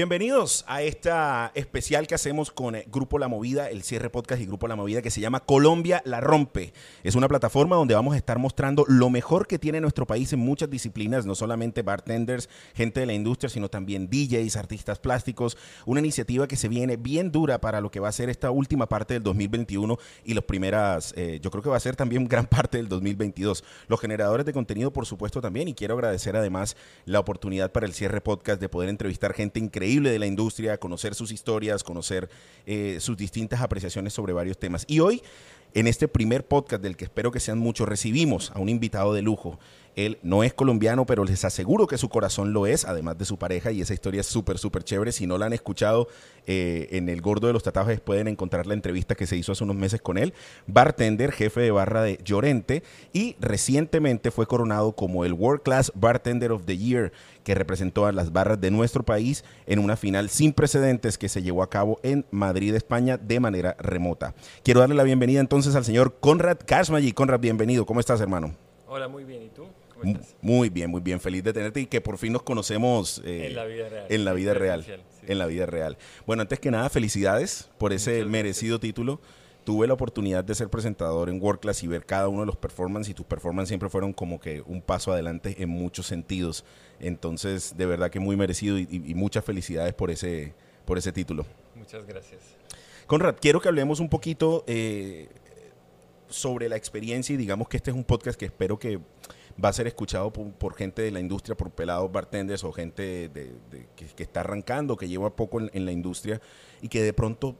Bienvenidos 0.00 0.64
a 0.66 0.80
esta 0.80 1.52
especial 1.54 2.06
que 2.06 2.14
hacemos 2.14 2.50
con 2.50 2.74
eh, 2.74 2.86
Grupo 2.90 3.18
La 3.18 3.28
Movida, 3.28 3.68
el 3.68 3.82
cierre 3.82 4.08
podcast 4.08 4.40
y 4.40 4.46
Grupo 4.46 4.66
La 4.66 4.74
Movida 4.74 5.02
que 5.02 5.10
se 5.10 5.20
llama 5.20 5.40
Colombia 5.40 6.00
la 6.06 6.22
rompe. 6.22 6.72
Es 7.04 7.16
una 7.16 7.28
plataforma 7.28 7.76
donde 7.76 7.94
vamos 7.94 8.14
a 8.14 8.16
estar 8.16 8.38
mostrando 8.38 8.86
lo 8.88 9.10
mejor 9.10 9.46
que 9.46 9.58
tiene 9.58 9.78
nuestro 9.78 10.06
país 10.06 10.32
en 10.32 10.38
muchas 10.38 10.70
disciplinas, 10.70 11.26
no 11.26 11.34
solamente 11.34 11.82
bartenders, 11.82 12.48
gente 12.72 13.00
de 13.00 13.04
la 13.04 13.12
industria, 13.12 13.50
sino 13.50 13.68
también 13.68 14.08
DJs, 14.08 14.56
artistas 14.56 14.98
plásticos. 14.98 15.58
Una 15.84 16.00
iniciativa 16.00 16.48
que 16.48 16.56
se 16.56 16.68
viene 16.68 16.96
bien 16.96 17.30
dura 17.30 17.60
para 17.60 17.82
lo 17.82 17.90
que 17.90 18.00
va 18.00 18.08
a 18.08 18.12
ser 18.12 18.30
esta 18.30 18.50
última 18.50 18.88
parte 18.88 19.12
del 19.12 19.22
2021 19.22 19.98
y 20.24 20.32
las 20.32 20.44
primeras, 20.44 21.12
eh, 21.14 21.40
yo 21.42 21.50
creo 21.50 21.62
que 21.62 21.68
va 21.68 21.76
a 21.76 21.80
ser 21.80 21.94
también 21.94 22.26
gran 22.26 22.46
parte 22.46 22.78
del 22.78 22.88
2022. 22.88 23.62
Los 23.86 24.00
generadores 24.00 24.46
de 24.46 24.54
contenido, 24.54 24.94
por 24.94 25.04
supuesto, 25.04 25.42
también. 25.42 25.68
Y 25.68 25.74
quiero 25.74 25.92
agradecer 25.92 26.36
además 26.36 26.74
la 27.04 27.20
oportunidad 27.20 27.70
para 27.70 27.84
el 27.84 27.92
cierre 27.92 28.22
podcast 28.22 28.62
de 28.62 28.70
poder 28.70 28.88
entrevistar 28.88 29.34
gente 29.34 29.60
increíble 29.60 29.89
de 29.98 30.18
la 30.18 30.26
industria, 30.26 30.78
conocer 30.78 31.14
sus 31.14 31.32
historias, 31.32 31.82
conocer 31.82 32.30
eh, 32.66 32.98
sus 33.00 33.16
distintas 33.16 33.60
apreciaciones 33.60 34.12
sobre 34.12 34.32
varios 34.32 34.58
temas. 34.58 34.84
Y 34.86 35.00
hoy, 35.00 35.22
en 35.74 35.86
este 35.86 36.06
primer 36.08 36.46
podcast 36.46 36.82
del 36.82 36.96
que 36.96 37.04
espero 37.04 37.32
que 37.32 37.40
sean 37.40 37.58
muchos, 37.58 37.88
recibimos 37.88 38.52
a 38.54 38.60
un 38.60 38.68
invitado 38.68 39.12
de 39.12 39.22
lujo. 39.22 39.58
Él 40.06 40.18
no 40.22 40.42
es 40.42 40.54
colombiano, 40.54 41.06
pero 41.06 41.24
les 41.24 41.44
aseguro 41.44 41.86
que 41.86 41.98
su 41.98 42.08
corazón 42.08 42.52
lo 42.52 42.66
es, 42.66 42.84
además 42.84 43.18
de 43.18 43.24
su 43.24 43.38
pareja, 43.38 43.70
y 43.72 43.80
esa 43.80 43.94
historia 43.94 44.20
es 44.20 44.26
súper, 44.26 44.58
súper 44.58 44.84
chévere. 44.84 45.12
Si 45.12 45.26
no 45.26 45.38
la 45.38 45.46
han 45.46 45.52
escuchado 45.52 46.08
eh, 46.46 46.88
en 46.92 47.08
El 47.08 47.20
Gordo 47.20 47.46
de 47.46 47.52
los 47.52 47.62
Tatajes, 47.62 48.00
pueden 48.00 48.28
encontrar 48.28 48.66
la 48.66 48.74
entrevista 48.74 49.14
que 49.14 49.26
se 49.26 49.36
hizo 49.36 49.52
hace 49.52 49.64
unos 49.64 49.76
meses 49.76 50.00
con 50.00 50.18
él. 50.18 50.32
Bartender, 50.66 51.32
jefe 51.32 51.60
de 51.60 51.70
barra 51.70 52.02
de 52.02 52.18
Llorente, 52.24 52.82
y 53.12 53.36
recientemente 53.40 54.30
fue 54.30 54.46
coronado 54.46 54.92
como 54.92 55.24
el 55.24 55.32
World 55.32 55.62
Class 55.62 55.92
Bartender 55.94 56.52
of 56.52 56.64
the 56.64 56.76
Year, 56.76 57.12
que 57.44 57.54
representó 57.54 58.06
a 58.06 58.12
las 58.12 58.32
barras 58.32 58.60
de 58.60 58.70
nuestro 58.70 59.02
país 59.02 59.44
en 59.66 59.78
una 59.78 59.96
final 59.96 60.28
sin 60.28 60.52
precedentes 60.52 61.18
que 61.18 61.28
se 61.28 61.42
llevó 61.42 61.62
a 61.62 61.70
cabo 61.70 61.98
en 62.02 62.24
Madrid, 62.30 62.74
España, 62.74 63.16
de 63.16 63.40
manera 63.40 63.76
remota. 63.78 64.34
Quiero 64.62 64.80
darle 64.80 64.94
la 64.94 65.04
bienvenida 65.04 65.40
entonces 65.40 65.74
al 65.74 65.84
señor 65.84 66.16
Conrad 66.20 66.58
Cashmagi. 66.64 67.12
Conrad, 67.12 67.40
bienvenido. 67.40 67.86
¿Cómo 67.86 68.00
estás, 68.00 68.20
hermano? 68.20 68.54
Hola, 68.86 69.08
muy 69.08 69.24
bien. 69.24 69.42
¿Y 69.44 69.48
tú? 69.48 69.66
Muy 70.40 70.68
bien, 70.68 70.90
muy 70.90 71.00
bien. 71.00 71.20
Feliz 71.20 71.44
de 71.44 71.52
tenerte 71.52 71.80
y 71.80 71.86
que 71.86 72.00
por 72.00 72.18
fin 72.18 72.32
nos 72.32 72.42
conocemos 72.42 73.20
eh, 73.24 73.46
en 73.46 73.54
la 73.54 73.64
vida 73.64 73.88
real. 73.88 74.06
En 74.08 74.24
la 74.24 74.32
vida 74.32 74.54
real. 74.54 75.04
En 75.26 75.38
la 75.38 75.46
vida 75.46 75.66
real. 75.66 75.98
Bueno, 76.26 76.42
antes 76.42 76.58
que 76.60 76.70
nada, 76.70 76.88
felicidades 76.88 77.70
por 77.78 77.92
ese 77.92 78.24
merecido 78.24 78.80
título. 78.80 79.20
Tuve 79.64 79.86
la 79.86 79.92
oportunidad 79.92 80.42
de 80.42 80.54
ser 80.54 80.68
presentador 80.68 81.28
en 81.28 81.40
World 81.40 81.60
Class 81.60 81.82
y 81.82 81.86
ver 81.86 82.06
cada 82.06 82.28
uno 82.28 82.40
de 82.40 82.46
los 82.46 82.56
performances 82.56 83.10
y 83.10 83.14
tus 83.14 83.26
performances 83.26 83.68
siempre 83.68 83.90
fueron 83.90 84.12
como 84.12 84.40
que 84.40 84.62
un 84.62 84.80
paso 84.80 85.12
adelante 85.12 85.56
en 85.62 85.68
muchos 85.68 86.06
sentidos. 86.06 86.64
Entonces, 86.98 87.76
de 87.76 87.86
verdad 87.86 88.10
que 88.10 88.20
muy 88.20 88.36
merecido 88.36 88.78
y, 88.78 89.14
muchas 89.14 89.44
felicidades 89.44 89.92
por 89.92 90.10
ese, 90.10 90.54
por 90.86 90.96
ese 90.96 91.12
título. 91.12 91.44
Muchas 91.74 92.06
gracias. 92.06 92.40
Conrad, 93.06 93.36
quiero 93.40 93.60
que 93.60 93.68
hablemos 93.68 94.00
un 94.00 94.08
poquito 94.08 94.64
eh, 94.66 95.28
sobre 96.30 96.68
la 96.68 96.76
experiencia 96.76 97.34
y 97.34 97.36
digamos 97.36 97.68
que 97.68 97.76
este 97.76 97.90
es 97.90 97.96
un 97.96 98.04
podcast 98.04 98.38
que 98.38 98.46
espero 98.46 98.78
que 98.78 98.98
va 99.62 99.68
a 99.68 99.72
ser 99.72 99.86
escuchado 99.86 100.32
por, 100.32 100.74
gente 100.74 101.02
de 101.02 101.10
la 101.10 101.20
industria, 101.20 101.56
por 101.56 101.70
pelados 101.70 102.10
bartenders 102.10 102.64
o 102.64 102.72
gente 102.72 103.30
que, 103.96 104.22
está 104.22 104.40
arrancando, 104.40 104.96
que 104.96 105.08
lleva 105.08 105.34
poco 105.34 105.60
en, 105.60 105.84
la 105.84 105.92
industria 105.92 106.40
y 106.80 106.88
que 106.88 107.02
de 107.02 107.12
pronto 107.12 107.56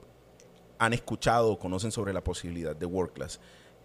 han 0.79 0.93
escuchado 0.93 1.53
o 1.53 1.59
conocen 1.59 1.93
sobre 1.93 2.13
la 2.13 2.23
posibilidad 2.23 2.75
de 2.75 2.87
World 2.87 3.13
Class. 3.13 3.41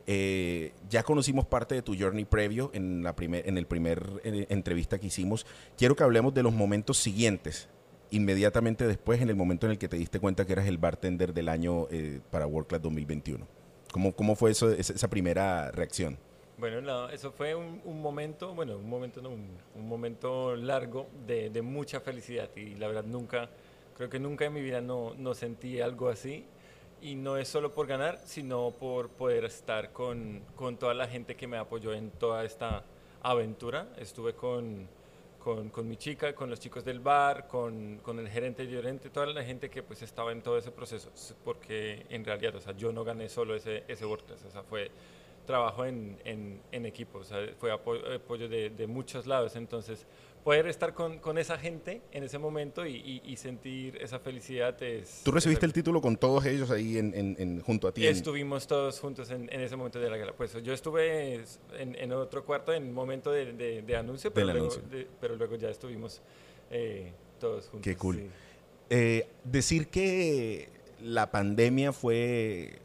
Eh, 0.07 0.73
ya 0.87 1.03
conocimos 1.03 1.45
parte 1.45 1.73
de 1.73 1.81
tu 1.81 1.95
journey 1.97 2.25
previo 2.25 2.69
en, 2.73 3.01
la 3.03 3.15
primer, 3.15 3.47
en 3.49 3.57
el 3.57 3.65
primer 3.65 4.21
eh, 4.23 4.45
entrevista 4.49 4.99
que 4.99 5.07
hicimos. 5.07 5.45
Quiero 5.77 5.95
que 5.95 6.03
hablemos 6.03 6.33
de 6.33 6.43
los 6.43 6.53
momentos 6.53 6.97
siguientes, 6.97 7.69
inmediatamente 8.11 8.87
después, 8.87 9.21
en 9.21 9.29
el 9.29 9.35
momento 9.35 9.65
en 9.65 9.73
el 9.73 9.77
que 9.79 9.87
te 9.87 9.97
diste 9.97 10.19
cuenta 10.19 10.45
que 10.45 10.53
eras 10.53 10.67
el 10.67 10.77
bartender 10.77 11.33
del 11.33 11.49
año 11.49 11.87
eh, 11.89 12.21
para 12.29 12.45
World 12.45 12.67
Class 12.67 12.81
2021. 12.83 13.47
¿Cómo, 13.91 14.15
cómo 14.15 14.35
fue 14.35 14.51
eso, 14.51 14.71
esa 14.71 15.09
primera 15.09 15.71
reacción? 15.71 16.19
Bueno, 16.57 17.09
eso 17.09 17.33
fue 17.33 17.53
un, 17.53 17.81
momento, 18.01 18.53
bueno, 18.55 18.77
un 18.77 18.89
momento, 18.89 19.19
un, 19.19 19.87
momento 19.87 20.55
largo 20.55 21.07
de, 21.27 21.61
mucha 21.61 21.99
felicidad 21.99 22.49
y 22.55 22.75
la 22.75 22.87
verdad 22.87 23.03
nunca, 23.03 23.49
creo 23.97 24.09
que 24.09 24.19
nunca 24.19 24.45
en 24.45 24.53
mi 24.53 24.61
vida 24.61 24.79
no, 24.79 25.13
no 25.17 25.33
sentí 25.33 25.81
algo 25.81 26.07
así 26.07 26.45
y 27.01 27.15
no 27.15 27.35
es 27.35 27.49
solo 27.49 27.73
por 27.73 27.87
ganar, 27.87 28.21
sino 28.23 28.71
por 28.71 29.09
poder 29.09 29.43
estar 29.43 29.91
con, 29.91 30.43
con 30.55 30.77
toda 30.77 30.93
la 30.93 31.09
gente 31.09 31.35
que 31.35 31.45
me 31.45 31.57
apoyó 31.57 31.93
en 31.93 32.09
toda 32.11 32.45
esta 32.45 32.85
aventura. 33.21 33.89
Estuve 33.97 34.33
con, 34.33 34.87
con, 35.39 35.67
con, 35.69 35.89
mi 35.89 35.97
chica, 35.97 36.33
con 36.33 36.49
los 36.49 36.61
chicos 36.61 36.85
del 36.85 37.01
bar, 37.01 37.49
con, 37.49 37.99
con 38.01 38.17
el 38.17 38.29
gerente 38.29 38.65
de 38.65 38.71
Llorente, 38.71 39.09
toda 39.09 39.25
la 39.25 39.43
gente 39.43 39.69
que 39.69 39.83
pues 39.83 40.01
estaba 40.03 40.31
en 40.31 40.41
todo 40.41 40.57
ese 40.57 40.71
proceso, 40.71 41.11
porque 41.43 42.05
en 42.09 42.23
realidad, 42.23 42.55
o 42.55 42.61
sea, 42.61 42.71
yo 42.77 42.93
no 42.93 43.03
gané 43.03 43.27
solo 43.27 43.55
ese, 43.55 43.83
ese 43.89 44.05
WordPress, 44.05 44.45
o 44.45 44.51
sea, 44.51 44.63
fue 44.63 44.89
trabajo 45.45 45.85
en, 45.85 46.17
en, 46.25 46.85
equipo, 46.85 47.19
o 47.19 47.23
sea, 47.23 47.37
fue 47.57 47.71
apoyo, 47.71 48.49
de, 48.49 48.69
de, 48.69 48.87
muchos 48.87 49.25
lados, 49.25 49.55
entonces 49.55 50.05
poder 50.43 50.67
estar 50.67 50.93
con, 50.93 51.17
con 51.17 51.37
esa 51.39 51.57
gente 51.57 52.01
en 52.11 52.23
ese 52.23 52.37
momento 52.37 52.85
y, 52.85 53.21
y, 53.25 53.35
sentir 53.37 53.97
esa 53.99 54.19
felicidad 54.19 54.81
es... 54.83 55.21
¿Tú 55.23 55.31
recibiste 55.31 55.65
el 55.65 55.73
título 55.73 56.01
con 56.01 56.17
todos 56.17 56.45
ellos 56.45 56.69
ahí 56.69 56.99
en, 56.99 57.13
en 57.15 57.61
junto 57.61 57.87
a 57.87 57.91
ti? 57.91 58.05
Estuvimos 58.05 58.67
todos 58.67 58.99
juntos 58.99 59.31
en, 59.31 59.49
ese 59.49 59.75
momento 59.75 59.99
de 59.99 60.09
la 60.09 60.17
gala. 60.17 60.33
Pues 60.33 60.53
yo 60.61 60.71
estuve 60.71 61.43
en, 61.79 62.11
otro 62.11 62.45
cuarto 62.45 62.73
en 62.73 62.93
momento 62.93 63.31
de, 63.31 63.81
de, 63.81 63.95
anuncio, 63.97 64.31
pero, 64.31 64.53
luego, 64.53 64.69
pero 65.19 65.35
luego 65.35 65.55
ya 65.55 65.69
estuvimos 65.69 66.21
eh, 66.69 67.11
todos 67.39 67.67
juntos. 67.67 67.81
Qué 67.83 67.97
cool. 67.97 68.29
Eh, 68.91 69.27
decir 69.43 69.87
que 69.87 70.69
la 71.01 71.31
pandemia 71.31 71.91
fue 71.91 72.84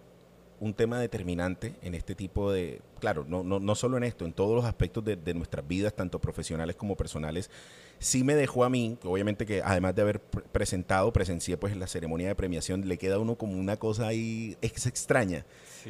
un 0.61 0.75
tema 0.75 1.01
determinante 1.01 1.75
en 1.83 1.95
este 1.95 2.15
tipo 2.15 2.53
de, 2.53 2.83
claro, 3.01 3.25
no, 3.27 3.43
no, 3.43 3.59
no 3.59 3.75
solo 3.75 3.97
en 3.97 4.05
esto, 4.05 4.27
en 4.27 4.35
todos 4.35 4.55
los 4.55 4.67
aspectos 4.67 5.03
de, 5.03 5.35
nuestras 5.35 5.67
vidas, 5.67 5.95
tanto 5.95 6.21
profesionales 6.21 6.77
como 6.77 6.97
personales, 6.97 7.51
sí 7.99 8.23
me 8.25 8.35
dejó 8.35 8.65
a 8.65 8.71
mí, 8.71 8.99
obviamente 9.05 9.47
que 9.47 9.63
además 9.65 9.95
de 9.95 10.03
haber 10.03 10.21
presentado, 10.21 11.13
presencié 11.13 11.57
pues 11.57 11.75
la 11.77 11.87
ceremonia 11.87 12.29
de 12.29 12.35
premiación, 12.35 12.87
le 12.87 12.99
queda 12.99 13.15
a 13.15 13.19
uno 13.19 13.37
como 13.37 13.59
una 13.59 13.79
cosa 13.79 14.09
ahí 14.09 14.57
extraña. 14.61 15.47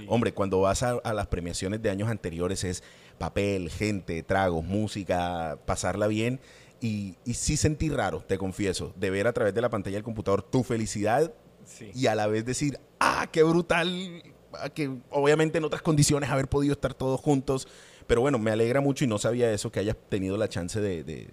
Hombre, 0.06 0.32
cuando 0.32 0.60
vas 0.60 0.84
a, 0.84 1.00
las 1.12 1.26
premiaciones 1.26 1.82
de 1.82 1.91
años 1.91 2.09
anteriores 2.09 2.62
es 2.62 2.84
papel, 3.19 3.70
gente, 3.70 4.22
tragos, 4.22 4.64
música, 4.64 5.59
pasarla 5.66 6.06
bien. 6.06 6.38
Y, 6.80 7.16
y 7.26 7.34
sí 7.34 7.56
sentí 7.56 7.91
raro, 7.91 8.20
te 8.20 8.38
confieso, 8.38 8.94
de 8.97 9.10
ver 9.10 9.26
a 9.26 9.32
través 9.32 9.53
de 9.53 9.60
la 9.60 9.69
pantalla 9.69 9.97
del 9.97 10.04
computador 10.04 10.42
tu 10.42 10.62
felicidad 10.62 11.34
y 11.94 12.06
a 12.06 12.14
la 12.14 12.26
vez 12.26 12.44
decir, 12.44 12.78
ah, 13.00 13.28
qué 13.30 13.42
brutal 13.42 14.22
que 14.75 14.91
obviamente 15.11 15.59
en 15.59 15.65
otras 15.65 15.83
condiciones 15.83 16.31
haber 16.31 16.49
podido 16.49 16.72
estar 16.72 16.94
todos 16.94 17.21
juntos. 17.21 17.69
Pero 18.06 18.22
bueno, 18.22 18.41
me 18.41 18.50
alegra 18.50 18.81
mucho 18.81 19.05
y 19.05 19.06
no 19.06 19.19
sabía 19.19 19.53
eso, 19.53 19.71
que 19.71 19.78
hayas 19.78 19.97
tenido 20.09 20.37
la 20.37 20.49
chance 20.49 20.81
de, 20.81 21.05
de, 21.05 21.28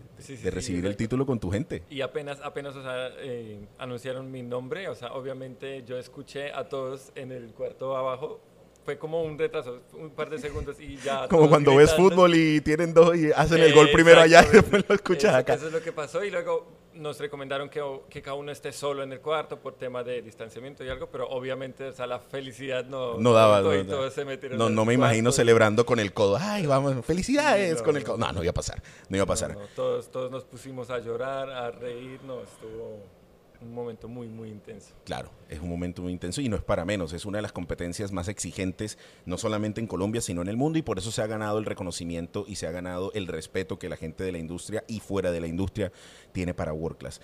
recibir 0.51 0.85
el 0.85 0.95
título 0.95 1.25
con 1.25 1.39
tu 1.39 1.49
gente. 1.49 1.81
Y 1.89 2.01
apenas, 2.01 2.39
apenas 2.43 2.75
o 2.75 2.83
sea, 2.83 3.09
eh, 3.17 3.57
anunciaron 3.79 4.29
mi 4.29 4.43
nombre, 4.43 4.87
o 4.87 4.93
sea, 4.93 5.13
obviamente 5.13 5.83
yo 5.87 5.97
escuché 5.97 6.53
a 6.53 6.69
todos 6.69 7.11
en 7.15 7.31
el 7.31 7.47
cuarto 7.55 7.97
abajo, 7.97 8.41
fue 8.87 8.97
como 8.97 9.21
un 9.23 9.39
retraso, 9.39 9.81
un 9.95 10.11
par 10.11 10.29
de 10.29 10.37
segundos 10.37 10.79
y 10.79 10.97
ya. 10.97 11.27
Como 11.27 11.49
cuando 11.49 11.75
ves 11.75 11.93
fútbol 11.95 12.35
y 12.35 12.61
tienen 12.61 12.93
dos 12.93 13.17
y 13.17 13.31
hacen 13.31 13.59
el 13.59 13.73
gol 13.73 13.89
primero 13.91 14.21
allá 14.21 14.45
y 14.47 14.53
después 14.53 14.85
lo 14.87 14.95
escuchas 14.95 15.33
acá. 15.33 15.55
Eso 15.55 15.67
es 15.67 15.73
lo 15.73 15.81
que 15.81 15.91
pasó 15.91 16.23
y 16.23 16.29
luego 16.29 16.67
nos 16.97 17.19
recomendaron 17.19 17.69
que, 17.69 17.81
que, 18.09 18.21
cada 18.21 18.35
uno 18.35 18.51
esté 18.51 18.71
solo 18.71 19.03
en 19.03 19.11
el 19.11 19.21
cuarto 19.21 19.59
por 19.59 19.75
tema 19.75 20.03
de 20.03 20.21
distanciamiento 20.21 20.83
y 20.83 20.89
algo, 20.89 21.07
pero 21.07 21.27
obviamente 21.29 21.85
o 21.85 21.93
sea, 21.93 22.07
la 22.07 22.19
felicidad 22.19 22.85
no, 22.85 23.17
no 23.17 23.33
daba. 23.33 23.61
No, 23.61 24.69
no, 24.69 24.85
me 24.85 24.93
imagino 24.93 25.31
celebrando 25.31 25.85
con 25.85 25.99
el 25.99 26.13
codo. 26.13 26.37
Ay, 26.39 26.65
vamos, 26.65 27.05
felicidades 27.05 27.81
con 27.81 27.97
el 27.97 28.03
codo. 28.03 28.17
No, 28.17 28.31
no 28.31 28.43
iba 28.43 28.51
a 28.51 28.53
pasar. 28.53 28.81
No 29.09 29.17
iba 29.17 29.23
a 29.23 29.27
pasar. 29.27 29.57
todos, 29.75 30.09
todos 30.11 30.31
nos 30.31 30.43
pusimos 30.43 30.89
a 30.89 30.99
llorar, 30.99 31.49
a 31.49 31.71
reírnos. 31.71 32.43
Estuvo 32.43 33.16
un 33.61 33.73
momento 33.73 34.07
muy, 34.07 34.27
muy 34.27 34.49
intenso. 34.49 34.93
Claro, 35.03 35.31
es 35.49 35.59
un 35.59 35.69
momento 35.69 36.01
muy 36.01 36.11
intenso 36.11 36.41
y 36.41 36.49
no 36.49 36.55
es 36.55 36.63
para 36.63 36.85
menos, 36.85 37.13
es 37.13 37.25
una 37.25 37.37
de 37.37 37.41
las 37.41 37.51
competencias 37.51 38.11
más 38.11 38.27
exigentes, 38.27 38.97
no 39.25 39.37
solamente 39.37 39.81
en 39.81 39.87
Colombia, 39.87 40.21
sino 40.21 40.41
en 40.41 40.47
el 40.47 40.57
mundo 40.57 40.79
y 40.79 40.81
por 40.81 40.97
eso 40.97 41.11
se 41.11 41.21
ha 41.21 41.27
ganado 41.27 41.57
el 41.59 41.65
reconocimiento 41.65 42.45
y 42.47 42.55
se 42.55 42.67
ha 42.67 42.71
ganado 42.71 43.11
el 43.13 43.27
respeto 43.27 43.79
que 43.79 43.89
la 43.89 43.97
gente 43.97 44.23
de 44.23 44.31
la 44.31 44.37
industria 44.37 44.83
y 44.87 44.99
fuera 44.99 45.31
de 45.31 45.41
la 45.41 45.47
industria 45.47 45.91
tiene 46.31 46.53
para 46.53 46.73
World 46.73 46.97
Class. 46.97 47.21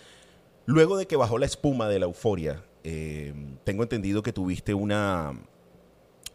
Luego 0.65 0.97
de 0.97 1.07
que 1.07 1.17
bajó 1.17 1.37
la 1.37 1.45
espuma 1.45 1.89
de 1.89 1.99
la 1.99 2.05
euforia, 2.05 2.63
eh, 2.83 3.33
tengo 3.63 3.83
entendido 3.83 4.23
que 4.23 4.31
tuviste 4.31 4.73
una, 4.73 5.33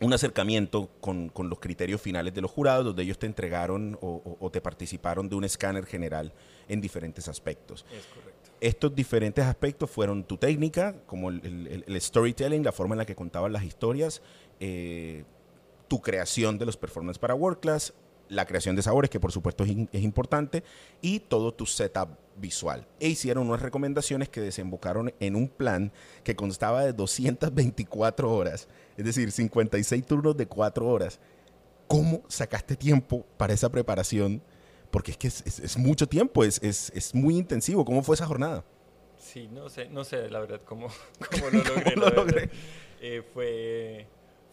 un 0.01 0.13
acercamiento 0.13 0.89
con, 1.01 1.33
los 1.37 1.59
criterios 1.59 2.01
finales 2.01 2.35
de 2.35 2.41
los 2.41 2.51
jurados, 2.51 2.85
donde 2.85 3.03
ellos 3.03 3.19
te 3.19 3.27
entregaron 3.27 3.99
o, 4.01 4.37
o 4.39 4.51
te 4.51 4.61
participaron 4.61 5.29
de 5.29 5.35
un 5.37 5.45
escáner 5.45 5.87
general 5.87 6.33
en 6.69 6.81
diferentes 6.81 7.29
aspectos. 7.29 7.85
Es 7.93 8.07
correcto 8.07 8.39
estos 8.61 8.95
diferentes 8.95 9.45
aspectos 9.45 9.91
fueron 9.91 10.25
tu 10.25 10.37
técnica, 10.37 10.95
como 11.07 11.31
el, 11.31 11.97
storytelling, 12.01 12.65
la 12.65 12.73
forma 12.73 12.95
en 12.95 12.99
la 12.99 13.07
que 13.07 13.15
contabas 13.15 13.53
las 13.53 13.65
historias, 13.65 14.23
eh, 14.61 15.25
tu 15.87 16.01
creación 16.01 16.59
de 16.59 16.67
los 16.67 16.77
performances 16.77 17.19
para 17.19 17.35
World 17.35 17.61
Class, 17.61 17.95
la 18.29 18.47
creación 18.47 18.77
de 18.77 18.83
sabores, 18.83 19.11
que 19.11 19.21
por 19.21 19.33
supuesto 19.33 19.65
es, 19.65 19.71
es, 19.93 20.03
importante, 20.03 20.63
y 21.01 21.21
todo 21.21 21.53
tu 21.53 21.67
setup 21.67 22.11
visual. 22.37 22.87
E 23.01 23.09
hicieron 23.09 23.49
unas 23.49 23.63
recomendaciones 23.63 24.29
que 24.29 24.41
desembocaron 24.41 25.13
en 25.21 25.37
un 25.37 25.49
plan 25.49 25.93
que 26.25 26.37
constaba 26.37 26.85
de 26.85 26.93
224 26.93 28.33
horas, 28.33 28.69
es 28.97 29.05
decir, 29.05 29.31
56 29.33 30.07
turnos 30.07 30.37
de 30.37 30.47
4 30.47 30.87
horas. 30.87 31.21
¿Cómo 31.87 32.23
sacaste 32.29 32.77
tiempo 32.77 33.25
para 33.37 33.55
esa 33.55 33.71
preparación? 33.71 34.43
Porque 34.91 35.13
es 35.13 35.17
que 35.17 35.29
es, 35.29 35.43
es, 35.47 35.59
es 35.59 35.77
mucho 35.79 36.07
tiempo, 36.07 36.45
es, 36.45 36.61
es, 36.63 37.15
muy 37.15 37.37
intensivo. 37.37 37.85
¿Cómo 37.85 38.03
fue 38.03 38.15
esa 38.15 38.27
jornada? 38.27 38.65
Sí, 39.17 39.49
no 39.49 39.69
sé, 39.69 39.89
no 39.89 40.05
sé 40.05 40.29
la 40.31 40.41
verdad 40.41 40.61
cómo, 40.65 40.89
cómo 41.31 41.51
lo 41.53 41.65
logré. 41.65 41.95
¿Cómo 41.95 42.07
lo 42.07 42.11
logré? 42.11 42.51
Eh, 43.01 43.23
fue, 43.33 44.07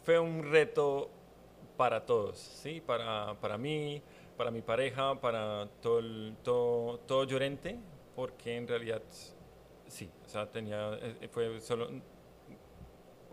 fue 0.03 0.19
un 0.19 0.43
reto 0.43 1.09
para 1.77 2.05
todos, 2.05 2.37
¿sí? 2.37 2.81
Para, 2.81 3.35
para 3.39 3.57
mí, 3.57 4.01
para 4.37 4.51
mi 4.51 4.61
pareja, 4.61 5.19
para 5.19 5.67
todo, 5.81 5.99
el, 5.99 6.35
todo, 6.43 6.99
todo 6.99 7.23
Llorente, 7.23 7.77
porque 8.15 8.57
en 8.57 8.67
realidad 8.67 9.01
sí, 9.87 10.09
o 10.25 10.29
sea, 10.29 10.49
tenía, 10.49 10.97
eh, 11.01 11.29
fue 11.31 11.59
solo 11.61 11.89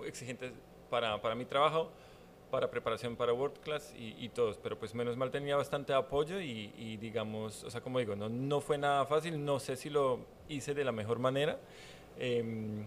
exigente 0.05 0.53
para, 0.91 1.21
para 1.21 1.35
mi 1.35 1.44
trabajo, 1.44 1.91
para 2.50 2.71
preparación 2.71 3.17
para 3.17 3.33
World 3.33 3.59
Class 3.61 3.94
y, 3.97 4.15
y, 4.23 4.29
todos, 4.29 4.59
pero 4.59 4.79
pues 4.79 4.94
menos 4.94 5.17
mal 5.17 5.31
tenía 5.31 5.56
bastante 5.56 5.94
apoyo 5.94 6.39
y, 6.41 6.99
digamos, 6.99 7.65
o 7.65 7.71
sea, 7.71 7.81
como 7.81 7.99
digo, 7.99 8.15
no, 8.15 8.29
no 8.29 8.61
fue 8.61 8.77
nada 8.77 9.06
fácil, 9.06 9.43
no 9.43 9.59
sé 9.59 9.77
si 9.77 9.89
lo 9.89 10.21
hice 10.49 10.75
de 10.75 10.85
la 10.85 10.93
mejor 10.93 11.19
manera. 11.19 11.59
Eh, 12.19 12.85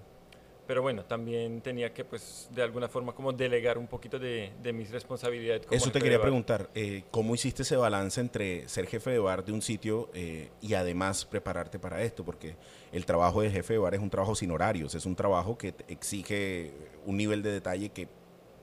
pero 0.67 0.81
bueno, 0.81 1.05
también 1.05 1.61
tenía 1.61 1.93
que, 1.93 2.03
pues, 2.03 2.49
de 2.51 2.61
alguna 2.61 2.87
forma, 2.87 3.13
como 3.13 3.31
delegar 3.31 3.77
un 3.77 3.87
poquito 3.87 4.17
de, 4.19 4.51
de 4.61 4.73
mis 4.73 4.91
responsabilidades. 4.91 5.65
Como 5.65 5.77
Eso 5.77 5.91
te 5.91 6.01
quería 6.01 6.21
preguntar, 6.21 6.69
eh, 6.73 7.03
¿cómo 7.11 7.35
hiciste 7.35 7.61
ese 7.63 7.75
balance 7.75 8.19
entre 8.19 8.67
ser 8.67 8.87
jefe 8.87 9.11
de 9.11 9.19
bar 9.19 9.45
de 9.45 9.51
un 9.51 9.61
sitio 9.61 10.09
eh, 10.13 10.49
y 10.61 10.73
además 10.73 11.25
prepararte 11.25 11.79
para 11.79 12.01
esto? 12.01 12.25
Porque 12.25 12.55
el 12.91 13.05
trabajo 13.05 13.41
de 13.41 13.51
jefe 13.51 13.73
de 13.73 13.79
bar 13.79 13.93
es 13.93 14.01
un 14.01 14.09
trabajo 14.09 14.35
sin 14.35 14.51
horarios, 14.51 14.95
es 14.95 15.05
un 15.05 15.15
trabajo 15.15 15.57
que 15.57 15.73
exige 15.87 16.73
un 17.05 17.17
nivel 17.17 17.43
de 17.43 17.51
detalle 17.51 17.89
que 17.89 18.07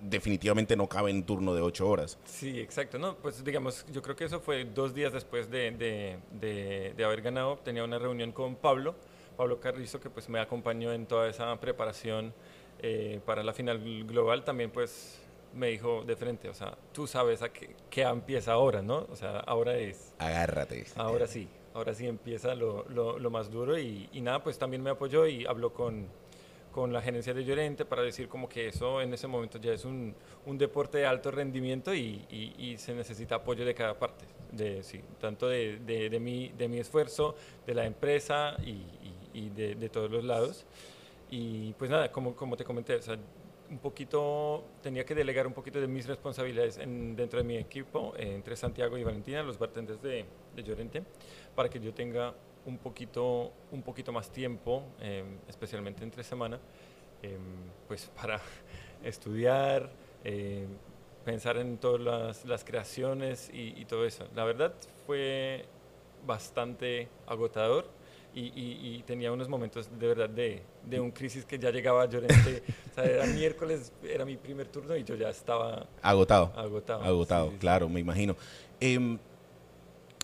definitivamente 0.00 0.76
no 0.76 0.88
cabe 0.88 1.12
en 1.12 1.24
turno 1.24 1.54
de 1.54 1.62
ocho 1.62 1.88
horas. 1.88 2.18
Sí, 2.24 2.58
exacto. 2.58 2.98
No, 2.98 3.16
pues 3.16 3.44
digamos, 3.44 3.86
yo 3.92 4.02
creo 4.02 4.16
que 4.16 4.24
eso 4.24 4.40
fue 4.40 4.64
dos 4.64 4.94
días 4.94 5.12
después 5.12 5.48
de, 5.48 5.70
de, 5.70 6.18
de, 6.32 6.92
de 6.96 7.04
haber 7.04 7.22
ganado. 7.22 7.58
Tenía 7.58 7.84
una 7.84 7.98
reunión 8.00 8.32
con 8.32 8.56
Pablo 8.56 8.96
Pablo 9.36 9.60
Carrizo, 9.60 10.00
que 10.00 10.10
pues 10.10 10.28
me 10.28 10.40
acompañó 10.40 10.92
en 10.92 11.06
toda 11.06 11.28
esa 11.28 11.58
preparación 11.60 12.32
eh, 12.80 13.20
para 13.24 13.42
la 13.42 13.52
final 13.52 13.78
global, 14.04 14.44
también 14.44 14.70
pues 14.70 15.20
me 15.54 15.68
dijo 15.68 16.02
de 16.04 16.16
frente, 16.16 16.48
o 16.48 16.54
sea, 16.54 16.76
tú 16.92 17.06
sabes 17.06 17.42
a 17.42 17.52
qué, 17.52 17.76
qué 17.90 18.02
empieza 18.02 18.52
ahora, 18.52 18.82
¿no? 18.82 19.06
O 19.10 19.16
sea, 19.16 19.38
ahora 19.40 19.76
es... 19.76 20.14
Agárrate. 20.18 20.86
Ahora 20.96 21.26
sí, 21.26 21.48
ahora 21.74 21.94
sí 21.94 22.06
empieza 22.06 22.54
lo, 22.54 22.88
lo, 22.88 23.18
lo 23.18 23.30
más 23.30 23.50
duro 23.50 23.78
y, 23.78 24.08
y, 24.12 24.20
nada, 24.20 24.42
pues 24.42 24.58
también 24.58 24.82
me 24.82 24.90
apoyó 24.90 25.26
y 25.26 25.44
habló 25.46 25.72
con, 25.72 26.08
con 26.72 26.92
la 26.92 27.02
gerencia 27.02 27.34
de 27.34 27.44
Llorente 27.44 27.84
para 27.84 28.02
decir 28.02 28.28
como 28.28 28.48
que 28.48 28.68
eso 28.68 29.00
en 29.00 29.12
ese 29.12 29.26
momento 29.26 29.58
ya 29.58 29.72
es 29.72 29.84
un, 29.84 30.14
un 30.46 30.58
deporte 30.58 30.98
de 30.98 31.06
alto 31.06 31.30
rendimiento 31.30 31.94
y, 31.94 32.26
y, 32.30 32.54
y, 32.58 32.78
se 32.78 32.94
necesita 32.94 33.36
apoyo 33.36 33.64
de 33.64 33.74
cada 33.74 33.98
parte, 33.98 34.24
de, 34.50 34.82
sí, 34.82 35.00
tanto 35.20 35.48
de, 35.48 35.78
de, 35.78 36.08
de, 36.08 36.20
mi, 36.20 36.48
de 36.48 36.68
mi 36.68 36.78
esfuerzo, 36.78 37.36
de 37.66 37.74
la 37.74 37.84
empresa 37.84 38.56
y, 38.64 38.84
y 39.32 39.50
de, 39.50 39.74
de, 39.74 39.88
todos 39.88 40.10
los 40.10 40.24
lados. 40.24 40.64
Y 41.30 41.72
pues 41.74 41.90
nada, 41.90 42.10
como, 42.12 42.34
como 42.36 42.56
te 42.56 42.64
comenté, 42.64 42.96
o 42.96 43.02
sea, 43.02 43.16
un 43.70 43.78
poquito, 43.78 44.64
tenía 44.82 45.04
que 45.04 45.14
delegar 45.14 45.46
un 45.46 45.54
poquito 45.54 45.80
de 45.80 45.86
mis 45.86 46.06
responsabilidades 46.06 46.76
en, 46.78 47.16
dentro 47.16 47.38
de 47.38 47.44
mi 47.44 47.56
equipo, 47.56 48.12
eh, 48.16 48.34
entre 48.34 48.54
Santiago 48.54 48.98
y 48.98 49.04
Valentina, 49.04 49.42
los 49.42 49.58
bartenders 49.58 50.02
de, 50.02 50.26
de 50.54 50.62
Llorente, 50.62 51.02
para 51.54 51.70
que 51.70 51.80
yo 51.80 51.94
tenga 51.94 52.34
un 52.66 52.78
poquito, 52.78 53.52
un 53.70 53.82
poquito 53.82 54.12
más 54.12 54.30
tiempo, 54.30 54.82
eh, 55.00 55.24
especialmente 55.48 56.04
entre 56.04 56.22
semana, 56.22 56.58
eh, 57.22 57.38
pues 57.88 58.10
para 58.20 58.40
estudiar, 59.02 59.90
eh, 60.24 60.66
pensar 61.24 61.56
en 61.56 61.78
todas 61.78 62.00
las, 62.00 62.44
las 62.44 62.64
creaciones 62.64 63.50
y, 63.52 63.80
y, 63.80 63.84
todo 63.84 64.04
eso. 64.04 64.26
La 64.34 64.44
verdad 64.44 64.74
fue 65.06 65.64
bastante 66.26 67.08
agotador 67.26 67.86
y, 68.34 68.40
y, 68.40 68.96
y, 68.96 69.02
tenía 69.02 69.30
unos 69.30 69.48
momentos 69.48 69.88
de 69.98 70.06
verdad 70.06 70.28
de, 70.28 70.62
de 70.84 71.00
un 71.00 71.10
crisis 71.10 71.44
que 71.44 71.58
ya 71.58 71.70
llegaba 71.70 72.06
Llorente. 72.06 72.62
o 72.90 72.94
sea, 72.94 73.04
era 73.04 73.26
miércoles, 73.26 73.92
era 74.02 74.24
mi 74.24 74.36
primer 74.36 74.68
turno 74.68 74.96
y 74.96 75.04
yo 75.04 75.14
ya 75.14 75.28
estaba 75.28 75.86
agotado. 76.00 76.52
Agotado. 76.56 77.02
Agotado, 77.02 77.50
sí, 77.50 77.56
claro, 77.58 77.86
sí. 77.88 77.92
me 77.92 78.00
imagino. 78.00 78.36
Eh, 78.80 79.18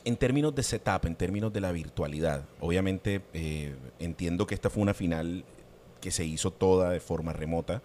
en 0.05 0.17
términos 0.17 0.55
de 0.55 0.63
setup, 0.63 1.05
en 1.05 1.15
términos 1.15 1.53
de 1.53 1.61
la 1.61 1.71
virtualidad, 1.71 2.45
obviamente 2.61 3.21
eh, 3.35 3.75
entiendo 3.99 4.47
que 4.47 4.55
esta 4.55 4.71
fue 4.71 4.83
una 4.83 4.95
final 4.95 5.45
que 6.01 6.11
se 6.11 6.25
hizo 6.25 6.51
toda 6.51 6.91
de 6.91 7.01
forma 7.01 7.33
remota. 7.33 7.83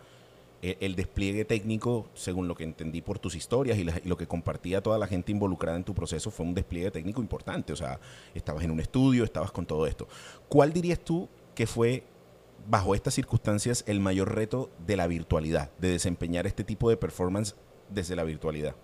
El, 0.64 0.78
el 0.80 0.96
despliegue 0.96 1.46
técnico, 1.46 2.10
según 2.14 2.48
lo 2.48 2.56
que 2.56 2.64
entendí 2.64 3.02
por 3.02 3.20
tus 3.20 3.36
historias 3.36 3.78
y, 3.78 3.84
la, 3.84 4.00
y, 4.04 4.08
lo 4.08 4.18
que 4.18 4.26
compartía 4.26 4.82
toda 4.82 4.98
la 4.98 5.08
gente 5.08 5.32
involucrada 5.32 5.78
en 5.78 5.84
tu 5.84 5.94
proceso, 5.94 6.32
fue 6.32 6.46
un 6.46 6.56
despliegue 6.56 6.90
técnico 6.90 7.22
importante. 7.22 7.74
O 7.74 7.76
sea, 7.76 8.00
estabas 8.34 8.64
en 8.64 8.72
un 8.72 8.80
estudio, 8.80 9.24
estabas 9.24 9.52
con 9.52 9.66
todo 9.66 9.86
esto. 9.86 10.08
¿Cuál 10.48 10.74
dirías 10.74 11.00
tú 11.00 11.30
que 11.54 11.68
fue, 11.68 12.04
bajo 12.68 12.96
estas 12.96 13.14
circunstancias, 13.14 13.84
el 13.88 14.00
mayor 14.00 14.34
reto 14.34 14.72
de 14.88 14.96
la 14.96 15.08
virtualidad, 15.08 15.70
de 15.80 15.90
desempeñar 15.90 16.48
este 16.48 16.64
tipo 16.64 16.90
de 16.90 16.98
performance 16.98 17.56
desde 17.90 18.16
la 18.16 18.24
virtualidad? 18.24 18.76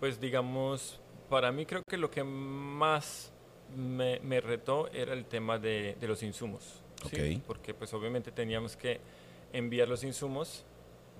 Pues 0.00 0.20
digamos, 0.20 1.00
para 1.30 1.52
mí 1.52 1.64
creo 1.64 1.82
que 1.88 1.96
lo 1.96 2.10
que 2.10 2.24
más 2.24 3.32
me, 3.76 4.20
me 4.20 4.40
retó 4.40 4.88
era 4.92 5.12
el 5.12 5.24
tema 5.24 5.58
de, 5.58 5.96
de 6.00 6.08
los 6.08 6.22
insumos. 6.22 6.82
Okay. 7.06 7.34
¿sí? 7.36 7.42
Porque 7.46 7.74
pues 7.74 7.92
obviamente 7.94 8.30
teníamos 8.32 8.76
que 8.76 9.00
enviar 9.52 9.88
los 9.88 10.04
insumos 10.04 10.64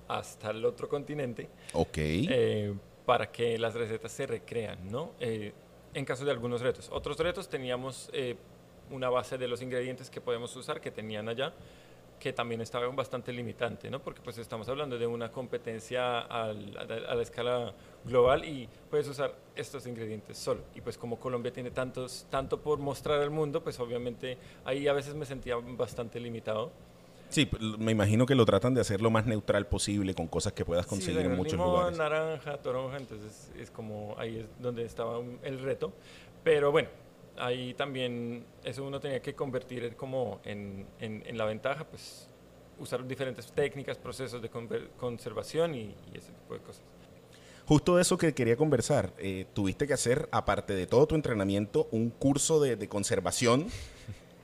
hasta 0.09 0.51
el 0.51 0.65
otro 0.65 0.89
continente 0.89 1.49
okay. 1.73 2.27
eh, 2.31 2.75
para 3.05 3.31
que 3.31 3.59
las 3.59 3.75
recetas 3.75 4.13
se 4.13 4.27
recrean, 4.27 4.91
¿no? 4.91 5.13
Eh, 5.21 5.53
en 5.95 6.05
caso 6.05 6.25
de 6.25 6.31
algunos 6.31 6.61
retos. 6.61 6.89
Otros 6.93 7.19
retos 7.19 7.49
teníamos 7.49 8.11
eh, 8.13 8.37
una 8.91 9.11
base 9.11 9.39
de 9.39 9.49
los 9.49 9.63
ingredientes 9.63 10.11
que 10.11 10.21
podemos 10.21 10.55
usar 10.57 10.81
que 10.81 10.91
tenían 10.91 11.29
allá 11.29 11.53
que 12.23 12.33
también 12.33 12.61
estaba 12.61 12.87
bastante 12.87 13.33
limitante, 13.33 13.91
¿no? 13.91 14.01
Porque 14.01 14.21
pues 14.23 14.39
estamos 14.39 14.69
hablando 14.69 14.97
de 14.97 15.09
una 15.09 15.33
competencia 15.33 16.21
al, 16.21 16.79
a, 16.79 16.85
la, 16.85 16.95
a, 17.11 17.15
la 17.17 17.23
escala 17.23 17.75
global 18.05 18.45
y 18.45 18.69
puedes 18.89 19.09
usar 19.09 19.35
estos 19.57 19.89
ingredientes 19.89 20.39
solo. 20.39 20.61
Y 20.73 20.81
pues 20.83 20.97
como 20.97 21.19
Colombia 21.19 21.53
tiene 21.53 21.73
tantos, 21.73 22.29
tanto 22.31 22.61
por 22.63 22.79
mostrar 22.79 23.21
al 23.21 23.31
mundo, 23.31 23.65
pues 23.65 23.81
obviamente 23.81 24.39
ahí 24.65 24.87
a 24.87 24.93
veces 24.93 25.17
me 25.17 25.27
sentía 25.27 25.57
bastante 25.57 26.21
limitado. 26.21 26.71
Sí, 27.33 27.49
me 27.79 27.93
imagino 27.93 28.27
que 28.27 28.35
lo 28.35 28.45
tratan 28.45 28.75
de 28.75 28.83
hacer 28.83 29.01
lo 29.01 29.11
más 29.11 29.25
neutral 29.25 29.67
posible 29.67 30.15
con 30.15 30.29
cosas 30.29 30.53
que 30.53 30.67
puedas 30.67 30.87
conseguir 30.87 31.23
sí, 31.23 31.27
en 31.27 31.35
muchos 31.35 31.55
limón, 31.55 31.71
lugares. 31.71 31.99
naranja, 31.99 32.59
toronja, 32.59 32.99
entonces 32.99 33.51
es 33.59 33.71
como 33.71 34.15
ahí 34.19 34.41
es 34.41 34.47
donde 34.63 34.85
estaba 34.85 35.19
el 35.43 35.59
reto. 35.61 35.95
Pero 36.45 36.71
bueno, 36.71 36.91
ahí 37.39 37.73
también 37.73 38.45
eso 38.63 38.85
uno 38.85 39.01
tenía 39.01 39.23
que 39.23 39.35
convertir 39.35 39.97
como 39.97 40.41
en, 40.45 40.87
en, 41.01 41.23
en 41.27 41.39
la 41.39 41.47
ventaja, 41.47 41.85
pues 41.85 42.29
usar 42.79 43.07
diferentes 43.07 43.51
técnicas, 43.53 43.97
procesos 43.97 44.43
de 44.43 44.51
conservación 44.99 45.75
y, 45.75 45.97
y, 46.13 46.19
ese 46.19 46.33
tipo 46.33 46.53
de 46.53 46.61
cosas. 46.61 46.83
Justo 47.65 47.99
eso 47.99 48.19
que 48.19 48.35
quería 48.35 48.57
conversar, 48.57 49.15
eh, 49.19 49.47
tuviste 49.55 49.87
que 49.87 49.95
hacer, 49.95 50.29
aparte 50.33 50.75
de 50.75 50.87
todo 50.87 51.07
tu 51.07 51.15
entrenamiento, 51.15 51.89
un 51.93 52.11
curso 52.11 52.61
de, 52.61 52.77
de 52.77 52.89
conservación 52.89 53.69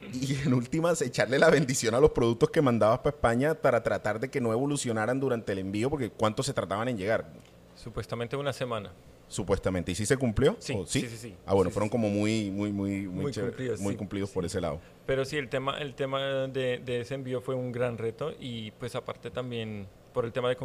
y 0.12 0.34
en 0.44 0.54
últimas 0.54 1.02
echarle 1.02 1.38
la 1.38 1.50
bendición 1.50 1.94
a 1.94 2.00
los 2.00 2.10
productos 2.10 2.50
que 2.50 2.62
mandabas 2.62 2.98
para 2.98 3.16
España 3.16 3.54
para 3.54 3.82
tratar 3.82 4.20
de 4.20 4.30
que 4.30 4.40
no 4.40 4.52
evolucionaran 4.52 5.20
durante 5.20 5.52
el 5.52 5.58
envío, 5.58 5.90
porque 5.90 6.10
¿cuántos 6.10 6.46
se 6.46 6.52
trataban 6.52 6.88
en 6.88 6.96
llegar? 6.96 7.30
Supuestamente 7.74 8.36
una 8.36 8.52
semana. 8.52 8.92
Supuestamente. 9.28 9.92
¿Y 9.92 9.94
sí 9.94 10.06
se 10.06 10.16
cumplió? 10.16 10.56
Sí, 10.58 10.74
sí? 10.86 11.00
sí, 11.02 11.08
sí, 11.08 11.16
sí, 11.16 11.34
Ah, 11.44 11.54
bueno, 11.54 11.70
fueron 11.70 11.90
como 11.90 12.08
muy, 12.08 12.50
muy, 12.50 12.72
muy, 12.72 13.06
muy, 13.06 13.24
muy 13.24 13.32
cumplidos, 13.32 13.80
muy 13.80 13.94
cumplidos 13.94 14.30
por 14.30 14.44
ese 14.44 14.60
lado. 14.60 14.80
Pero 15.06 15.24
sí, 15.24 15.36
el 15.36 15.48
tema, 15.48 15.78
el 15.78 15.94
tema 15.94 16.48
de, 16.48 16.78
de, 16.78 17.00
ese 17.00 17.14
envío 17.14 17.40
fue 17.42 17.54
un 17.54 17.70
gran 17.70 17.98
reto 17.98 18.32
y 18.40 18.70
pues 18.72 18.94
aparte 18.94 19.30
también 19.30 19.86
por 20.14 20.24
el 20.24 20.32
tema 20.32 20.48
de 20.48 20.56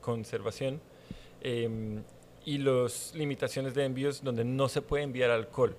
conservación 0.00 0.80
eh, 1.40 2.00
y 2.44 2.58
las 2.58 3.12
limitaciones 3.14 3.74
de 3.74 3.84
envíos 3.84 4.22
donde 4.22 4.44
no 4.44 4.68
se 4.68 4.82
puede 4.82 5.02
enviar 5.02 5.30
alcohol. 5.30 5.76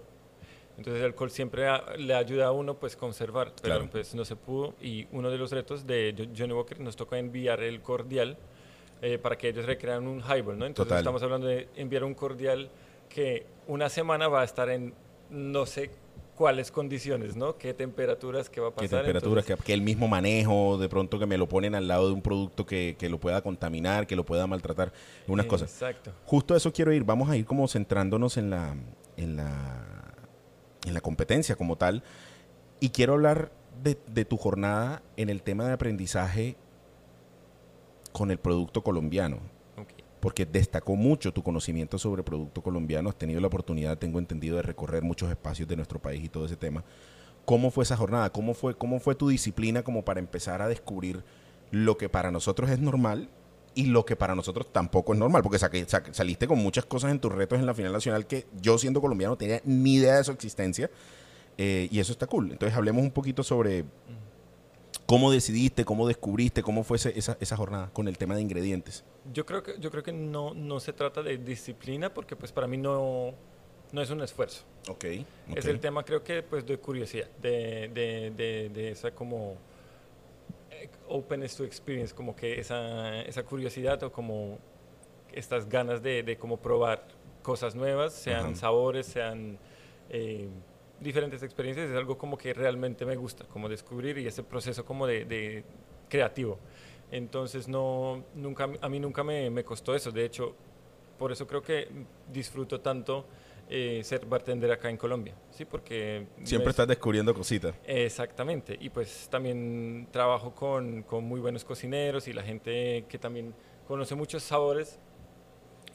Entonces 0.77 1.01
el 1.01 1.05
alcohol 1.07 1.29
siempre 1.29 1.67
a, 1.67 1.95
le 1.97 2.15
ayuda 2.15 2.47
a 2.47 2.51
uno 2.51 2.75
pues 2.75 2.95
conservar, 2.95 3.53
pero 3.61 3.75
claro. 3.75 3.91
pues 3.91 4.15
no 4.15 4.25
se 4.25 4.35
pudo 4.35 4.73
y 4.81 5.07
uno 5.11 5.29
de 5.29 5.37
los 5.37 5.51
retos 5.51 5.85
de 5.85 6.29
Johnny 6.35 6.53
Walker 6.53 6.79
nos 6.79 6.95
tocó 6.95 7.15
enviar 7.15 7.61
el 7.61 7.81
cordial 7.81 8.37
eh, 9.01 9.17
para 9.17 9.37
que 9.37 9.49
ellos 9.49 9.65
recrean 9.65 10.07
un 10.07 10.21
highball, 10.21 10.57
¿no? 10.57 10.65
Entonces 10.65 10.89
Total. 10.89 10.99
estamos 10.99 11.21
hablando 11.21 11.47
de 11.47 11.67
enviar 11.75 12.03
un 12.03 12.15
cordial 12.15 12.69
que 13.07 13.45
una 13.67 13.89
semana 13.89 14.27
va 14.27 14.41
a 14.41 14.43
estar 14.45 14.69
en 14.69 14.93
no 15.29 15.65
sé 15.65 15.91
cuáles 16.35 16.71
condiciones, 16.71 17.35
¿no? 17.35 17.57
¿Qué 17.57 17.73
temperaturas, 17.73 18.49
qué 18.49 18.59
va 18.59 18.69
a 18.69 18.71
pasar? 18.71 18.89
¿Qué 18.89 18.95
temperaturas? 18.95 19.45
que, 19.45 19.73
el 19.73 19.81
mismo 19.81 20.07
manejo, 20.07 20.77
de 20.77 20.89
pronto 20.89 21.19
que 21.19 21.25
me 21.25 21.37
lo 21.37 21.47
ponen 21.47 21.75
al 21.75 21.87
lado 21.87 22.07
de 22.07 22.13
un 22.13 22.21
producto 22.21 22.65
que, 22.65 22.95
que 22.97 23.09
lo 23.09 23.19
pueda 23.19 23.41
contaminar, 23.41 24.07
que 24.07 24.15
lo 24.15 24.25
pueda 24.25 24.47
maltratar, 24.47 24.91
unas 25.27 25.45
cosas. 25.45 25.71
Exacto. 25.71 26.11
Justo 26.25 26.53
a 26.53 26.57
eso 26.57 26.73
quiero 26.73 26.91
ir. 26.91 27.03
Vamos 27.03 27.29
a 27.29 27.37
ir 27.37 27.45
como 27.45 27.67
centrándonos 27.67 28.37
en 28.37 28.49
la, 28.49 28.75
en 29.17 29.35
la, 29.35 29.92
en 30.85 30.93
la 30.93 31.01
competencia 31.01 31.55
como 31.55 31.77
tal. 31.77 32.03
Y 32.79 32.89
quiero 32.89 33.13
hablar 33.13 33.51
de, 33.83 33.97
de 34.07 34.25
tu 34.25 34.37
jornada 34.37 35.01
en 35.17 35.29
el 35.29 35.41
tema 35.41 35.65
de 35.65 35.73
aprendizaje 35.73 36.55
con 38.11 38.31
el 38.31 38.37
producto 38.37 38.83
colombiano 38.83 39.39
porque 40.23 40.45
destacó 40.45 40.95
mucho 40.95 41.33
tu 41.33 41.43
conocimiento 41.43 41.99
sobre 41.99 42.23
producto 42.23 42.61
colombiano. 42.61 43.09
Has 43.09 43.17
tenido 43.17 43.41
la 43.41 43.47
oportunidad, 43.47 43.97
tengo 43.97 44.19
entendido, 44.19 44.55
de 44.55 44.61
recorrer 44.61 45.03
muchos 45.03 45.29
espacios 45.29 45.67
de 45.67 45.75
nuestro 45.75 45.99
país 45.99 46.23
y 46.23 46.29
todo 46.29 46.45
ese 46.45 46.55
tema. 46.55 46.85
¿Cómo 47.43 47.71
fue 47.71 47.83
esa 47.83 47.97
jornada? 47.97 48.29
¿Cómo 48.29 48.53
fue, 48.53 48.73
cómo 48.73 49.01
fue 49.01 49.15
tu 49.15 49.27
disciplina 49.27 49.83
como 49.83 50.05
para 50.05 50.21
empezar 50.21 50.61
a 50.61 50.69
descubrir 50.69 51.25
lo 51.71 51.97
que 51.97 52.07
para 52.07 52.31
nosotros 52.31 52.69
es 52.69 52.79
normal 52.79 53.27
y 53.75 53.87
lo 53.87 54.05
que 54.05 54.15
para 54.15 54.35
nosotros 54.35 54.71
tampoco 54.71 55.13
es 55.13 55.19
normal? 55.19 55.43
Porque 55.43 55.59
saliste 55.59 56.47
con 56.47 56.59
muchas 56.59 56.85
cosas 56.85 57.11
en 57.11 57.19
tus 57.19 57.31
retos 57.31 57.59
en 57.59 57.65
la 57.65 57.73
final 57.73 57.91
nacional 57.91 58.27
que 58.27 58.45
yo 58.61 58.77
siendo 58.77 59.01
colombiano 59.01 59.33
no 59.33 59.37
tenía 59.37 59.61
ni 59.65 59.95
idea 59.95 60.17
de 60.17 60.23
su 60.23 60.31
existencia. 60.31 60.89
Eh, 61.57 61.87
y 61.91 61.99
eso 61.99 62.11
está 62.11 62.25
cool. 62.25 62.51
Entonces 62.51 62.75
hablemos 62.75 63.03
un 63.03 63.11
poquito 63.11 63.43
sobre 63.43 63.85
¿Cómo 65.05 65.31
decidiste, 65.31 65.83
cómo 65.85 66.07
descubriste, 66.07 66.63
cómo 66.63 66.83
fue 66.83 66.97
esa, 66.97 67.37
esa, 67.39 67.57
jornada 67.57 67.89
con 67.91 68.07
el 68.07 68.17
tema 68.17 68.35
de 68.35 68.41
ingredientes? 68.41 69.03
Yo 69.33 69.45
creo 69.45 69.61
que, 69.61 69.75
yo 69.79 69.91
creo 69.91 70.01
que 70.01 70.13
no, 70.13 70.53
no 70.53 70.79
se 70.79 70.93
trata 70.93 71.21
de 71.21 71.37
disciplina 71.37 72.13
porque 72.13 72.35
pues 72.35 72.51
para 72.51 72.67
mí 72.67 72.77
no, 72.77 73.33
no 73.91 74.01
es 74.01 74.09
un 74.09 74.21
esfuerzo. 74.21 74.63
Okay, 74.87 75.25
Es 75.55 75.65
el 75.65 75.79
tema 75.79 76.03
creo 76.03 76.23
que 76.23 76.41
pues 76.41 76.65
de 76.65 76.77
curiosidad, 76.77 77.29
de, 77.41 77.89
de, 77.93 78.69
de, 78.69 78.91
esa 78.91 79.11
como 79.11 79.57
openness 81.07 81.55
to 81.55 81.63
experience, 81.63 82.13
como 82.13 82.35
que 82.35 82.59
esa, 82.59 83.21
esa 83.21 83.43
curiosidad 83.43 84.01
o 84.03 84.11
como 84.11 84.59
estas 85.31 85.67
ganas 85.67 86.01
de, 86.01 86.23
de 86.23 86.37
como 86.37 86.57
probar 86.57 87.07
cosas 87.41 87.75
nuevas, 87.75 88.13
sean 88.13 88.55
sabores, 88.55 89.05
sean... 89.07 89.57
Eh, 90.09 90.47
diferentes 90.99 91.43
experiencias 91.43 91.89
es 91.89 91.95
algo 91.95 92.17
como 92.17 92.37
que 92.37 92.53
realmente 92.53 93.05
me 93.05 93.15
gusta, 93.15 93.45
como 93.45 93.67
descubrir 93.67 94.17
y 94.17 94.27
ese 94.27 94.41
proceso 94.41 94.85
como 94.85 95.05
de, 95.05 95.63
creativo. 96.09 96.57
Entonces 97.11 97.67
no, 97.67 98.23
nunca, 98.33 98.69
a 98.81 98.89
mí 98.89 98.99
nunca 98.99 99.23
me, 99.23 99.49
me, 99.49 99.63
costó 99.63 99.93
eso, 99.93 100.11
de 100.11 100.25
hecho, 100.25 100.55
por 101.19 101.31
eso 101.31 101.45
creo 101.45 101.61
que 101.61 101.87
disfruto 102.31 102.79
tanto 102.79 103.25
eh, 103.69 104.01
ser 104.03 104.25
bartender 104.25 104.71
acá 104.71 104.89
en 104.89 104.97
Colombia, 104.97 105.35
¿sí? 105.51 105.65
Porque... 105.65 106.27
Siempre 106.43 106.69
estás 106.69 106.87
descubriendo 106.87 107.33
cositas. 107.33 107.75
Exactamente, 107.85 108.77
y 108.79 108.89
pues 108.89 109.27
también 109.29 110.07
trabajo 110.11 110.53
con, 110.53 111.03
con 111.03 111.23
muy 111.23 111.39
buenos 111.39 111.63
cocineros 111.63 112.27
y 112.27 112.33
la 112.33 112.43
gente 112.43 113.05
que 113.07 113.17
también 113.17 113.53
conoce 113.87 114.15
muchos 114.15 114.43
sabores, 114.43 114.99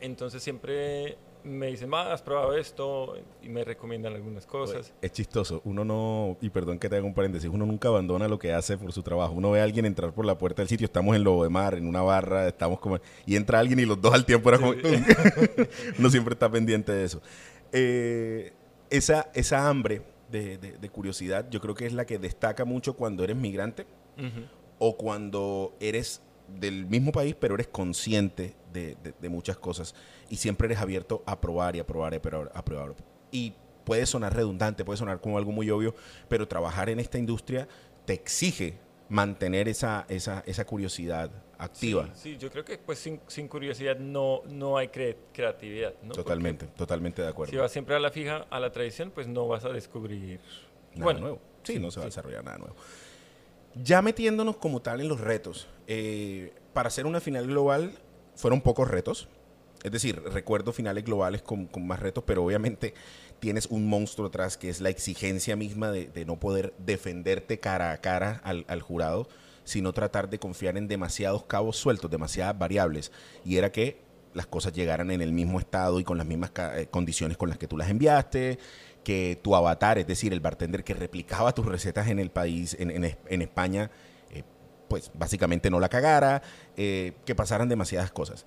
entonces 0.00 0.42
siempre 0.42 1.18
me 1.44 1.68
dicen, 1.68 1.90
ah, 1.94 2.12
has 2.12 2.22
probado 2.22 2.56
esto 2.56 3.16
y 3.42 3.48
me 3.48 3.64
recomiendan 3.64 4.14
algunas 4.14 4.46
cosas. 4.46 4.92
Es 5.00 5.12
chistoso, 5.12 5.60
uno 5.64 5.84
no, 5.84 6.36
y 6.40 6.50
perdón 6.50 6.78
que 6.78 6.88
te 6.88 6.96
haga 6.96 7.06
un 7.06 7.14
paréntesis, 7.14 7.48
uno 7.52 7.66
nunca 7.66 7.88
abandona 7.88 8.28
lo 8.28 8.38
que 8.38 8.52
hace 8.52 8.76
por 8.76 8.92
su 8.92 9.02
trabajo. 9.02 9.32
Uno 9.32 9.50
ve 9.50 9.60
a 9.60 9.64
alguien 9.64 9.86
entrar 9.86 10.12
por 10.12 10.24
la 10.24 10.36
puerta 10.36 10.62
del 10.62 10.68
sitio, 10.68 10.84
estamos 10.84 11.16
en 11.16 11.24
Lobo 11.24 11.44
de 11.44 11.50
Mar, 11.50 11.74
en 11.74 11.86
una 11.86 12.02
barra, 12.02 12.48
estamos 12.48 12.78
como, 12.80 12.98
y 13.26 13.36
entra 13.36 13.58
alguien 13.58 13.78
y 13.78 13.86
los 13.86 14.00
dos 14.00 14.14
al 14.14 14.24
tiempo 14.24 14.48
era 14.48 14.58
como, 14.58 14.72
uno 15.98 16.10
siempre 16.10 16.34
está 16.34 16.50
pendiente 16.50 16.92
de 16.92 17.04
eso. 17.04 17.22
Eh, 17.72 18.52
esa, 18.90 19.30
esa 19.34 19.68
hambre 19.68 20.02
de, 20.30 20.90
curiosidad, 20.92 21.48
yo 21.50 21.60
creo 21.60 21.74
que 21.74 21.86
es 21.86 21.92
la 21.92 22.06
que 22.06 22.18
destaca 22.18 22.64
mucho 22.64 22.94
cuando 22.94 23.24
eres 23.24 23.36
migrante 23.36 23.86
o 24.78 24.96
cuando 24.96 25.74
eres 25.80 26.22
del 26.58 26.86
mismo 26.86 27.12
país, 27.12 27.36
pero 27.38 27.54
eres 27.54 27.68
consciente 27.68 28.54
de, 28.72 29.28
muchas 29.28 29.56
cosas 29.56 29.94
y 30.28 30.36
siempre 30.36 30.66
eres 30.66 30.78
abierto 30.78 31.22
a 31.26 31.40
probar 31.40 31.76
y 31.76 31.80
a 31.80 31.86
probar 31.86 32.14
y 32.14 32.16
a 32.16 32.22
probar, 32.22 32.50
a 32.54 32.64
probar. 32.64 32.94
Y 33.30 33.54
puede 33.84 34.06
sonar 34.06 34.34
redundante, 34.34 34.84
puede 34.84 34.96
sonar 34.96 35.20
como 35.20 35.38
algo 35.38 35.52
muy 35.52 35.70
obvio, 35.70 35.94
pero 36.28 36.48
trabajar 36.48 36.88
en 36.90 37.00
esta 37.00 37.18
industria 37.18 37.68
te 38.04 38.14
exige 38.14 38.78
mantener 39.08 39.68
esa, 39.68 40.04
esa, 40.08 40.42
esa 40.46 40.64
curiosidad 40.64 41.30
activa. 41.58 42.08
Sí, 42.14 42.36
yo 42.36 42.50
creo 42.50 42.64
que 42.64 42.78
pues 42.78 42.98
sin, 42.98 43.20
sin 43.26 43.48
curiosidad 43.48 43.96
no, 43.96 44.42
no 44.46 44.76
hay 44.76 44.88
creatividad. 44.88 45.94
Totalmente, 46.12 46.66
totalmente 46.66 47.22
de 47.22 47.28
acuerdo. 47.28 47.50
Si 47.50 47.56
vas 47.56 47.72
siempre 47.72 47.96
a 47.96 47.98
la 47.98 48.10
fija, 48.10 48.46
a 48.50 48.60
la 48.60 48.70
tradición, 48.70 49.10
pues 49.10 49.26
no 49.26 49.48
vas 49.48 49.64
a 49.64 49.70
descubrir 49.70 50.40
nada 50.92 51.04
bueno, 51.04 51.20
nuevo. 51.20 51.40
Sí, 51.62 51.78
no 51.78 51.90
se 51.90 52.00
va 52.00 52.04
a 52.04 52.08
desarrollar 52.08 52.44
nada 52.44 52.58
nuevo. 52.58 52.76
Ya 53.74 54.02
metiéndonos 54.02 54.56
como 54.56 54.80
tal 54.80 55.00
en 55.00 55.08
los 55.08 55.20
retos, 55.20 55.68
eh, 55.86 56.52
para 56.72 56.88
hacer 56.88 57.06
una 57.06 57.20
final 57.20 57.46
global 57.46 57.92
fueron 58.34 58.60
pocos 58.60 58.88
retos. 58.88 59.28
Es 59.84 59.92
decir, 59.92 60.20
recuerdo 60.32 60.72
finales 60.72 61.04
globales 61.04 61.42
con, 61.42 61.68
más 61.80 62.00
retos, 62.00 62.24
pero 62.26 62.44
obviamente 62.44 62.94
tienes 63.38 63.66
un 63.66 63.88
monstruo 63.88 64.28
atrás 64.28 64.56
que 64.56 64.68
es 64.68 64.80
la 64.80 64.88
exigencia 64.88 65.54
misma 65.54 65.92
de, 65.92 66.24
no 66.26 66.40
poder 66.40 66.74
defenderte 66.78 67.60
cara 67.60 67.92
a 67.92 67.98
cara 67.98 68.40
al, 68.42 68.82
jurado, 68.82 69.28
sino 69.64 69.92
tratar 69.92 70.28
de 70.30 70.38
confiar 70.38 70.76
en 70.76 70.88
demasiados 70.88 71.44
cabos 71.44 71.76
sueltos, 71.76 72.10
demasiadas 72.10 72.58
variables. 72.58 73.12
Y 73.44 73.56
era 73.56 73.70
que 73.70 74.00
las 74.34 74.46
cosas 74.46 74.72
llegaran 74.72 75.10
en 75.10 75.22
el 75.22 75.32
mismo 75.32 75.60
estado 75.60 76.00
y 76.00 76.04
con 76.04 76.18
las 76.18 76.26
mismas 76.26 76.50
eh, 76.74 76.88
condiciones 76.90 77.36
con 77.36 77.48
las 77.48 77.58
que 77.58 77.68
tú 77.68 77.76
las 77.76 77.88
enviaste, 77.88 78.58
que 79.04 79.38
tu 79.42 79.54
avatar, 79.54 79.98
es 79.98 80.06
decir, 80.06 80.32
el 80.32 80.40
bartender 80.40 80.84
que 80.84 80.94
replicaba 80.94 81.54
tus 81.54 81.66
recetas 81.66 82.08
en 82.08 82.18
el 82.18 82.30
país, 82.30 82.76
en, 82.78 83.42
España, 83.42 83.90
eh, 84.30 84.42
pues 84.88 85.10
básicamente 85.14 85.70
no 85.70 85.80
la 85.80 85.88
cagara, 85.88 86.42
eh, 86.76 87.12
que 87.24 87.34
pasaran 87.34 87.68
demasiadas 87.68 88.10
cosas. 88.10 88.44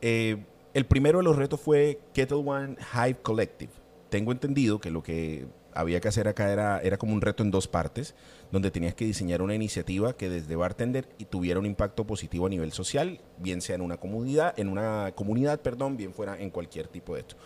Eh, 0.00 0.44
el 0.74 0.86
primero 0.86 1.18
de 1.18 1.24
los 1.24 1.36
retos 1.36 1.60
fue 1.60 2.00
Kettle 2.14 2.38
One 2.38 2.76
Hive 2.94 3.20
Collective. 3.22 3.72
Tengo 4.08 4.32
entendido 4.32 4.80
que 4.80 4.90
lo 4.90 5.02
que 5.02 5.46
había 5.72 6.00
que 6.00 6.08
hacer 6.08 6.28
acá 6.28 6.52
era, 6.52 6.80
era 6.80 6.96
como 6.98 7.14
un 7.14 7.20
reto 7.20 7.42
en 7.42 7.50
dos 7.50 7.68
partes, 7.68 8.14
donde 8.50 8.70
tenías 8.70 8.94
que 8.94 9.04
diseñar 9.04 9.42
una 9.42 9.54
iniciativa 9.54 10.16
que 10.16 10.28
desde 10.28 10.56
bartender 10.56 11.08
y 11.18 11.26
tuviera 11.26 11.60
un 11.60 11.66
impacto 11.66 12.06
positivo 12.06 12.46
a 12.46 12.48
nivel 12.48 12.72
social, 12.72 13.20
bien 13.38 13.60
sea 13.60 13.76
en 13.76 13.82
una 13.82 13.98
comunidad, 13.98 14.58
en 14.58 14.68
una 14.68 15.12
comunidad, 15.14 15.60
perdón, 15.60 15.96
bien 15.96 16.12
fuera 16.12 16.38
en 16.40 16.50
cualquier 16.50 16.88
tipo 16.88 17.14
de 17.14 17.20
esto. 17.20 17.36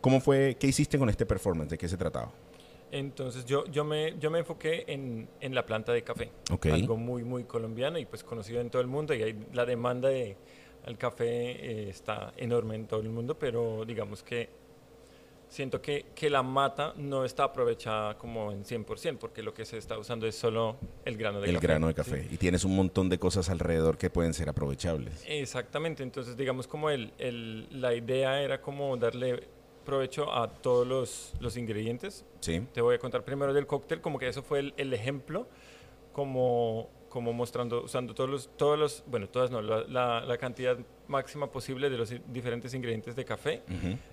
¿Cómo 0.00 0.20
fue, 0.20 0.56
qué 0.58 0.66
hiciste 0.66 0.98
con 0.98 1.08
este 1.08 1.26
performance? 1.26 1.70
¿De 1.70 1.78
qué 1.78 1.88
se 1.88 1.96
trataba? 1.96 2.32
Entonces 2.90 3.44
yo, 3.44 3.66
yo, 3.66 3.84
me, 3.84 4.18
yo 4.18 4.30
me 4.30 4.38
enfoqué 4.38 4.84
en, 4.88 5.28
en 5.40 5.54
la 5.54 5.66
planta 5.66 5.92
de 5.92 6.02
café, 6.02 6.30
algo 6.72 6.96
muy, 6.96 7.22
muy 7.22 7.44
colombiano 7.44 7.98
y 7.98 8.06
pues 8.06 8.24
conocido 8.24 8.60
en 8.60 8.70
todo 8.70 8.80
el 8.80 8.88
mundo 8.88 9.12
y 9.14 9.22
hay, 9.22 9.46
la 9.52 9.66
demanda 9.66 10.08
de, 10.08 10.36
el 10.88 10.98
café 10.98 11.26
eh, 11.26 11.90
está 11.90 12.32
enorme 12.36 12.74
en 12.74 12.86
todo 12.86 13.00
el 13.00 13.10
mundo, 13.10 13.38
pero 13.38 13.84
digamos 13.84 14.22
que 14.22 14.48
siento 15.48 15.80
que, 15.80 16.06
que, 16.14 16.28
la 16.28 16.42
mata 16.42 16.94
no 16.96 17.24
está 17.24 17.44
aprovechada 17.44 18.18
como 18.18 18.52
en 18.52 18.64
100%, 18.64 19.18
porque 19.18 19.42
lo 19.42 19.54
que 19.54 19.64
se 19.64 19.78
está 19.78 19.98
usando 19.98 20.26
es 20.26 20.34
solo 20.34 20.76
el 21.04 21.16
grano 21.16 21.40
de 21.40 21.46
café. 21.46 21.56
El 21.56 21.60
grano 21.60 21.86
de 21.86 21.94
café. 21.94 22.26
Y 22.30 22.36
tienes 22.36 22.64
un 22.64 22.76
montón 22.76 23.08
de 23.08 23.18
cosas 23.18 23.48
alrededor 23.48 23.96
que 23.96 24.10
pueden 24.10 24.34
ser 24.34 24.48
aprovechables. 24.48 25.24
Exactamente. 25.26 26.02
Entonces, 26.02 26.36
digamos 26.36 26.66
como 26.66 26.90
el, 26.90 27.12
el, 27.18 27.80
la 27.80 27.94
idea 27.94 28.42
era 28.42 28.60
como 28.60 28.96
darle 28.96 29.48
provecho 29.84 30.32
a 30.32 30.50
todos 30.50 30.86
los, 30.86 31.32
los, 31.40 31.56
ingredientes. 31.56 32.24
Sí. 32.40 32.62
Te 32.74 32.82
voy 32.82 32.96
a 32.96 32.98
contar 32.98 33.24
primero 33.24 33.54
del 33.54 33.66
cóctel, 33.66 34.02
como 34.02 34.18
que 34.18 34.28
eso 34.28 34.42
fue 34.42 34.58
el, 34.58 34.74
el 34.76 34.92
ejemplo, 34.92 35.48
como, 36.12 36.90
como 37.08 37.32
mostrando, 37.32 37.84
usando 37.84 38.14
todos 38.14 38.30
los, 38.30 38.50
todos 38.56 38.78
los 38.78 39.04
bueno, 39.06 39.28
todas 39.28 39.50
no, 39.50 39.62
la, 39.62 40.20
la, 40.20 40.38
cantidad 40.38 40.78
máxima 41.06 41.50
posible 41.50 41.90
de 41.90 41.98
los 41.98 42.14
diferentes 42.32 42.74
ingredientes 42.74 43.16
de 43.16 43.24
café 43.24 43.62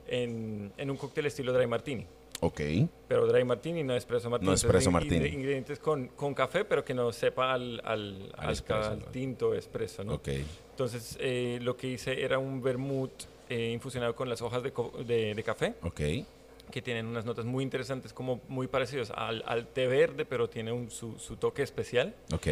en, 0.07 0.71
en, 0.77 0.91
un 0.91 0.97
cóctel 0.97 1.25
estilo 1.25 1.53
dry 1.53 1.67
martini. 1.67 2.05
Ok. 2.41 2.61
Pero 3.07 3.27
dry 3.27 3.43
martini, 3.43 3.83
no 3.83 3.95
espresso 3.95 4.29
martini. 4.29 4.49
No 4.49 4.55
espresso 4.55 4.91
martini. 4.91 5.27
Ingredientes 5.27 5.79
con, 5.79 6.09
con, 6.09 6.33
café, 6.33 6.65
pero 6.65 6.83
que 6.83 6.93
no 6.93 7.11
sepa 7.11 7.53
al, 7.53 7.81
al, 7.83 8.33
al, 8.37 9.05
tinto 9.11 9.53
espresso, 9.53 10.03
¿no? 10.03 10.15
Ok. 10.15 10.29
Entonces, 10.71 11.17
eh, 11.19 11.59
lo 11.61 11.77
que 11.77 11.87
hice 11.87 12.23
era 12.23 12.37
un 12.37 12.61
vermouth 12.61 13.25
eh, 13.49 13.71
infusionado 13.71 14.15
con 14.15 14.27
las 14.27 14.41
hojas 14.41 14.63
de, 14.63 14.71
de, 15.35 15.43
café. 15.43 15.75
Ok. 15.83 16.01
Que 16.71 16.81
tienen 16.81 17.05
unas 17.05 17.25
notas 17.25 17.45
muy 17.45 17.63
interesantes, 17.63 18.11
como 18.11 18.41
muy 18.47 18.67
parecidas 18.67 19.11
al, 19.11 19.43
al 19.45 19.67
té 19.67 19.87
verde, 19.87 20.25
pero 20.25 20.49
tiene 20.49 20.71
un, 20.71 20.91
su, 20.91 21.17
su, 21.19 21.37
toque 21.37 21.61
especial. 21.61 22.15
Ok. 22.33 22.47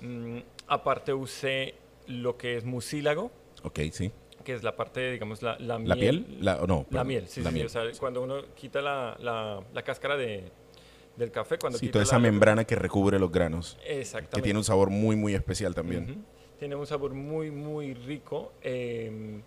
Mm, 0.00 0.38
aparte 0.66 1.12
usé 1.12 1.74
lo 2.06 2.36
que 2.36 2.56
es 2.56 2.64
mucílago. 2.64 3.30
Ok, 3.62 3.80
sí. 3.92 4.10
Que 4.44 4.54
es 4.54 4.62
la 4.62 4.76
parte, 4.76 5.12
digamos, 5.12 5.42
la, 5.42 5.58
la 5.58 5.78
miel. 5.78 5.88
¿La 5.88 5.96
piel? 5.96 6.38
La, 6.40 6.56
no, 6.66 6.86
la 6.90 7.04
miel, 7.04 7.28
sí, 7.28 7.42
sí, 7.42 7.62
O 7.62 7.68
sea, 7.68 7.82
cuando 7.98 8.22
uno 8.22 8.42
quita 8.54 8.80
la, 8.80 9.16
la, 9.20 9.62
la 9.74 9.82
cáscara 9.82 10.16
de, 10.16 10.50
del 11.16 11.30
café, 11.30 11.58
cuando 11.58 11.78
sí, 11.78 11.88
toda 11.88 12.04
esa 12.04 12.18
membrana 12.18 12.64
que 12.64 12.76
recubre 12.76 13.18
los 13.18 13.30
granos. 13.30 13.76
Exactamente. 13.84 14.36
Que 14.36 14.42
tiene 14.42 14.58
un 14.58 14.64
sabor 14.64 14.90
muy, 14.90 15.16
muy 15.16 15.34
especial 15.34 15.74
también. 15.74 16.24
Tiene 16.58 16.76
un 16.76 16.86
sabor 16.86 17.12
muy, 17.12 17.50
muy 17.50 17.94
rico. 17.94 18.52
Eh, 18.62 19.42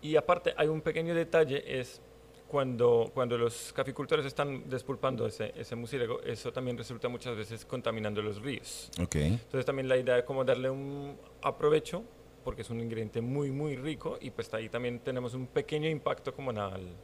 y 0.00 0.16
aparte 0.16 0.54
hay 0.56 0.68
un 0.68 0.80
pequeño 0.80 1.14
detalle, 1.14 1.80
es 1.80 2.00
cuando, 2.48 3.10
cuando 3.14 3.36
los 3.36 3.72
caficultores 3.72 4.24
están 4.24 4.68
despulpando 4.68 5.26
ese, 5.26 5.52
ese 5.54 5.76
mucílago, 5.76 6.20
eso 6.22 6.52
también 6.52 6.76
resulta 6.76 7.08
muchas 7.08 7.36
veces 7.36 7.64
contaminando 7.64 8.22
los 8.22 8.40
ríos. 8.40 8.90
Ok. 9.00 9.16
Entonces 9.16 9.66
también 9.66 9.88
la 9.88 9.96
idea 9.96 10.18
es 10.18 10.24
como 10.24 10.44
darle 10.44 10.70
un 10.70 11.16
aprovecho, 11.42 12.02
porque 12.44 12.62
es 12.62 12.70
un 12.70 12.80
ingrediente 12.80 13.20
muy, 13.20 13.50
muy 13.50 13.76
rico 13.76 14.16
y 14.20 14.30
pues 14.30 14.52
ahí 14.54 14.70
también 14.70 15.00
tenemos 15.00 15.34
un 15.34 15.46
pequeño 15.46 15.88
impacto 15.88 16.34
como 16.34 16.50
al, 16.50 16.96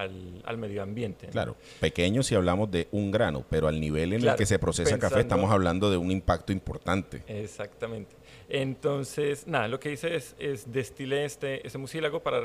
al, 0.00 0.42
al 0.44 0.56
medio 0.58 0.82
ambiente. 0.82 1.26
¿no? 1.26 1.32
Claro, 1.32 1.56
pequeño 1.80 2.22
si 2.22 2.34
hablamos 2.34 2.70
de 2.70 2.88
un 2.92 3.10
grano, 3.10 3.44
pero 3.48 3.68
al 3.68 3.80
nivel 3.80 4.12
en 4.12 4.26
el 4.28 4.34
que 4.36 4.46
se 4.46 4.58
procesa 4.58 4.98
café 4.98 5.20
estamos 5.20 5.50
hablando 5.50 5.90
de 5.90 5.96
un 5.96 6.10
impacto 6.10 6.52
importante. 6.52 7.22
Exactamente. 7.26 8.16
Entonces, 8.48 9.46
nada, 9.46 9.68
lo 9.68 9.78
que 9.78 9.92
hice 9.92 10.14
es, 10.16 10.34
es 10.38 10.70
destilé 10.72 11.24
este, 11.24 11.66
ese 11.66 11.78
mucílago 11.78 12.20
para 12.20 12.42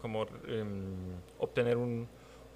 como 0.00 0.26
em, 0.46 0.94
obtener 1.38 1.76
un, 1.76 2.06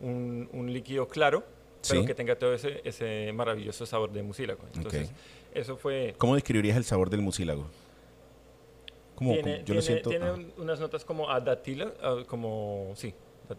un- 0.00 0.48
un 0.52 0.72
líquido 0.72 1.08
claro, 1.08 1.42
pero 1.88 2.00
Sí. 2.02 2.06
que 2.06 2.14
tenga 2.14 2.36
todo 2.36 2.54
ese, 2.54 2.80
ese 2.84 3.32
maravilloso 3.32 3.86
sabor 3.86 4.12
de 4.12 4.22
mucílago. 4.22 4.60
Entonces, 4.74 5.10
eso 5.54 5.76
fue... 5.76 6.14
¿Cómo 6.18 6.34
describirías 6.34 6.76
el 6.76 6.84
sabor 6.84 7.10
del 7.10 7.22
mucílago? 7.22 7.66
Como, 9.14 9.32
tiene, 9.34 9.42
como- 9.42 9.64
yo 9.66 9.74
lo 9.74 9.80
tiene- 9.80 9.82
siento 9.82 10.10
tiene 10.10 10.26
ah, 10.26 10.32
un- 10.34 10.52
unas 10.58 10.80
notas 10.80 11.04
como 11.04 11.30
a 11.30 11.40
datila, 11.40 11.92
ah, 12.02 12.22
como, 12.26 12.92
sí, 12.94 13.14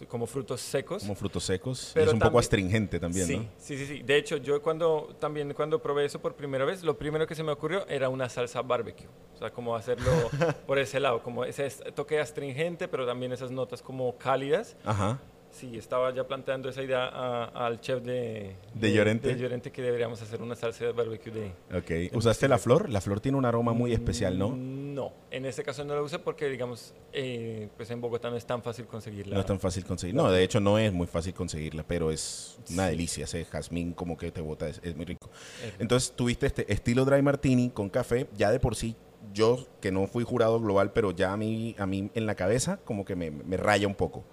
como 0.07 0.25
frutos 0.27 0.61
secos. 0.61 1.03
como 1.03 1.15
frutos 1.15 1.43
secos. 1.43 1.93
y 1.95 1.99
es 1.99 2.11
un 2.13 2.19
poco 2.19 2.39
astringente 2.39 2.99
también, 2.99 3.25
sí, 3.27 3.37
¿no? 3.37 3.45
sí, 3.57 3.77
sí, 3.77 3.85
sí. 3.85 4.03
De 4.03 4.17
hecho, 4.17 4.37
yo 4.37 4.61
cuando 4.61 5.15
también 5.19 5.53
cuando 5.53 5.81
probé 5.81 6.05
eso 6.05 6.19
por 6.19 6.35
primera 6.35 6.65
vez, 6.65 6.83
lo 6.83 6.97
primero 6.97 7.25
que 7.27 7.35
se 7.35 7.43
me 7.43 7.51
ocurrió 7.51 7.87
era 7.87 8.09
una 8.09 8.29
salsa 8.29 8.61
barbecue. 8.61 9.07
O 9.35 9.37
sea, 9.37 9.49
como 9.51 9.75
hacerlo 9.75 10.11
por 10.67 10.77
ese 10.79 10.99
lado, 10.99 11.21
como 11.23 11.45
ese 11.45 11.65
es- 11.65 11.83
toque 11.95 12.19
astringente, 12.19 12.87
pero 12.87 13.05
también 13.05 13.31
esas 13.31 13.51
notas 13.51 13.81
como 13.81 14.17
cálidas. 14.17 14.75
Ajá. 14.85 15.19
Sí, 15.53 15.77
estaba 15.77 16.11
ya 16.11 16.25
planteando 16.27 16.67
esa 16.67 16.81
idea 16.81 17.05
a- 17.05 17.45
al 17.67 17.79
chef 17.79 18.01
de, 18.01 18.55
¿De 18.73 18.91
Llorente? 18.91 19.27
de 19.27 19.39
Llorente 19.39 19.71
que 19.71 19.83
deberíamos 19.83 20.19
hacer 20.19 20.41
una 20.41 20.55
salsa 20.55 20.85
de 20.85 20.91
barbecue 20.93 21.31
de... 21.31 21.51
Ok. 21.77 22.15
¿Usaste 22.15 22.47
la 22.47 22.57
flor? 22.57 22.89
La 22.89 22.99
flor 23.01 23.19
tiene 23.19 23.37
un 23.37 23.45
aroma 23.45 23.71
muy 23.71 23.93
especial, 23.93 24.39
¿no? 24.39 24.49
No, 24.55 25.13
en 25.29 25.45
este 25.45 25.61
caso 25.63 25.85
no 25.85 25.93
la 25.93 26.01
usé 26.01 26.17
porque, 26.17 26.49
digamos, 26.49 26.95
eh, 27.13 27.69
pues 27.77 27.91
en 27.91 28.01
Bogotá 28.01 28.31
no 28.31 28.35
es 28.35 28.47
tan 28.47 28.63
fácil 28.63 28.87
conseguirla. 28.87 29.35
No 29.35 29.41
es 29.41 29.45
tan 29.45 29.59
fácil 29.59 29.85
conseguir. 29.85 30.15
No, 30.15 30.31
de 30.31 30.43
hecho 30.43 30.59
no 30.59 30.79
es 30.79 30.91
muy 30.91 31.05
fácil 31.05 31.35
conseguirla, 31.35 31.83
pero 31.87 32.09
es 32.09 32.57
una 32.71 32.85
Sí. 32.85 32.89
delicia. 32.91 33.23
Ese 33.25 33.45
jazmín 33.45 33.93
como 33.93 34.17
que 34.17 34.31
te 34.31 34.41
bota, 34.41 34.67
es, 34.67 34.81
es 34.83 34.95
muy 34.95 35.05
rico. 35.05 35.29
Entonces 35.77 36.13
tuviste 36.15 36.47
este 36.47 36.71
estilo 36.73 37.05
dry 37.05 37.21
martini 37.21 37.69
con 37.69 37.89
café, 37.89 38.27
ya 38.35 38.51
de 38.51 38.59
por 38.59 38.75
sí, 38.75 38.95
yo 39.33 39.65
que 39.81 39.91
no 39.91 40.07
fui 40.07 40.23
jurado 40.23 40.59
global, 40.59 40.91
pero 40.93 41.11
ya 41.11 41.31
a 41.31 41.37
mí, 41.37 41.75
a 41.77 41.85
mí 41.85 42.09
en 42.15 42.25
la 42.25 42.33
cabeza 42.33 42.79
como 42.83 43.05
que 43.05 43.15
me, 43.15 43.29
me 43.29 43.55
raya 43.57 43.87
un 43.87 43.95
poco, 43.95 44.23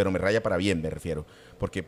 pero 0.00 0.10
me 0.10 0.18
raya 0.18 0.42
para 0.42 0.56
bien, 0.56 0.80
me 0.80 0.88
refiero, 0.88 1.26
porque 1.58 1.84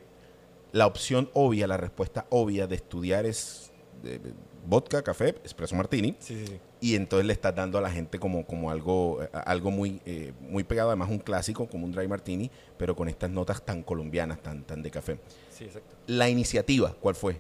la 0.73 0.87
opción 0.87 1.31
obvia, 1.33 1.67
la 1.67 1.79
respuesta 1.79 2.27
obvia 2.29 2.67
de 2.67 2.75
estudiar 2.75 3.25
es 3.25 3.73
eh, 4.05 4.21
vodka, 4.67 5.01
café, 5.03 5.35
espresso 5.45 5.75
martini, 5.77 6.15
Sí, 6.19 6.35
sí, 6.39 6.47
sí. 6.47 6.59
y 6.83 6.95
entonces 6.95 7.25
le 7.27 7.33
estás 7.33 7.55
dando 7.55 7.79
a 7.79 7.81
la 7.81 7.91
gente 7.91 8.19
como, 8.19 8.45
como 8.47 8.71
algo, 8.71 9.23
eh, 9.23 9.31
algo 9.47 9.71
muy, 9.71 10.03
eh, 10.05 10.35
muy 10.43 10.63
pegado, 10.63 10.91
además 10.91 11.09
un 11.09 11.21
clásico, 11.21 11.67
como 11.67 11.87
un 11.87 11.93
dry 11.93 12.07
martini, 12.07 12.51
pero 12.77 12.95
con 12.95 13.09
estas 13.09 13.31
notas 13.31 13.65
tan 13.65 13.83
colombianas, 13.83 14.43
tan, 14.43 14.63
tan 14.65 14.83
de 14.83 14.91
café. 14.91 15.19
Sí, 15.49 15.65
exacto. 15.65 15.97
La 16.07 16.29
iniciativa, 16.29 16.95
¿cuál 17.01 17.15
fue? 17.15 17.39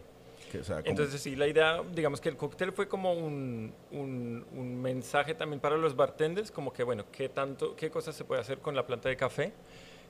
Que, 0.50 0.60
o 0.60 0.64
sea, 0.64 0.76
¿cómo- 0.76 0.88
Entonces 0.88 1.20
sí, 1.20 1.36
la 1.36 1.48
idea, 1.48 1.82
digamos 1.94 2.18
que 2.18 2.30
el 2.30 2.38
cóctel 2.38 2.72
fue 2.72 2.88
como 2.88 3.12
un, 3.12 3.74
un- 3.90 4.46
un 4.56 4.80
mensaje 4.80 5.34
también 5.34 5.60
para 5.60 5.76
los 5.76 5.94
bartenders, 5.96 6.50
como 6.50 6.72
que 6.72 6.82
bueno, 6.82 7.04
qué 7.12 7.28
tanto, 7.28 7.76
qué 7.76 7.90
cosas 7.90 8.16
se 8.16 8.24
puede 8.24 8.40
hacer 8.40 8.58
con 8.60 8.74
la 8.74 8.86
planta 8.86 9.10
de 9.10 9.16
café. 9.18 9.52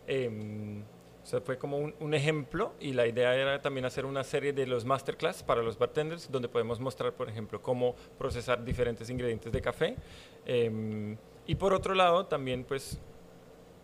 Em, 0.06 0.82
o 1.22 1.26
sea, 1.26 1.40
fue 1.40 1.56
como 1.56 1.78
un, 1.78 1.94
un 2.00 2.14
ejemplo 2.14 2.72
y 2.80 2.92
la 2.94 3.06
idea 3.06 3.34
era 3.36 3.62
también 3.62 3.84
hacer 3.84 4.04
una 4.04 4.24
serie 4.24 4.52
de 4.52 4.66
los 4.66 4.84
masterclass 4.84 5.42
para 5.44 5.62
los 5.62 5.78
bartenders, 5.78 6.30
donde 6.30 6.48
podemos 6.48 6.80
mostrar, 6.80 7.12
por 7.12 7.28
ejemplo, 7.28 7.62
cómo 7.62 7.94
procesar 8.18 8.64
diferentes 8.64 9.08
ingredientes 9.08 9.52
de 9.52 9.60
café. 9.62 9.96
Em, 10.44 11.16
y 11.46 11.54
por 11.54 11.72
otro 11.74 11.94
lado, 11.94 12.26
también 12.26 12.64
pues 12.64 12.98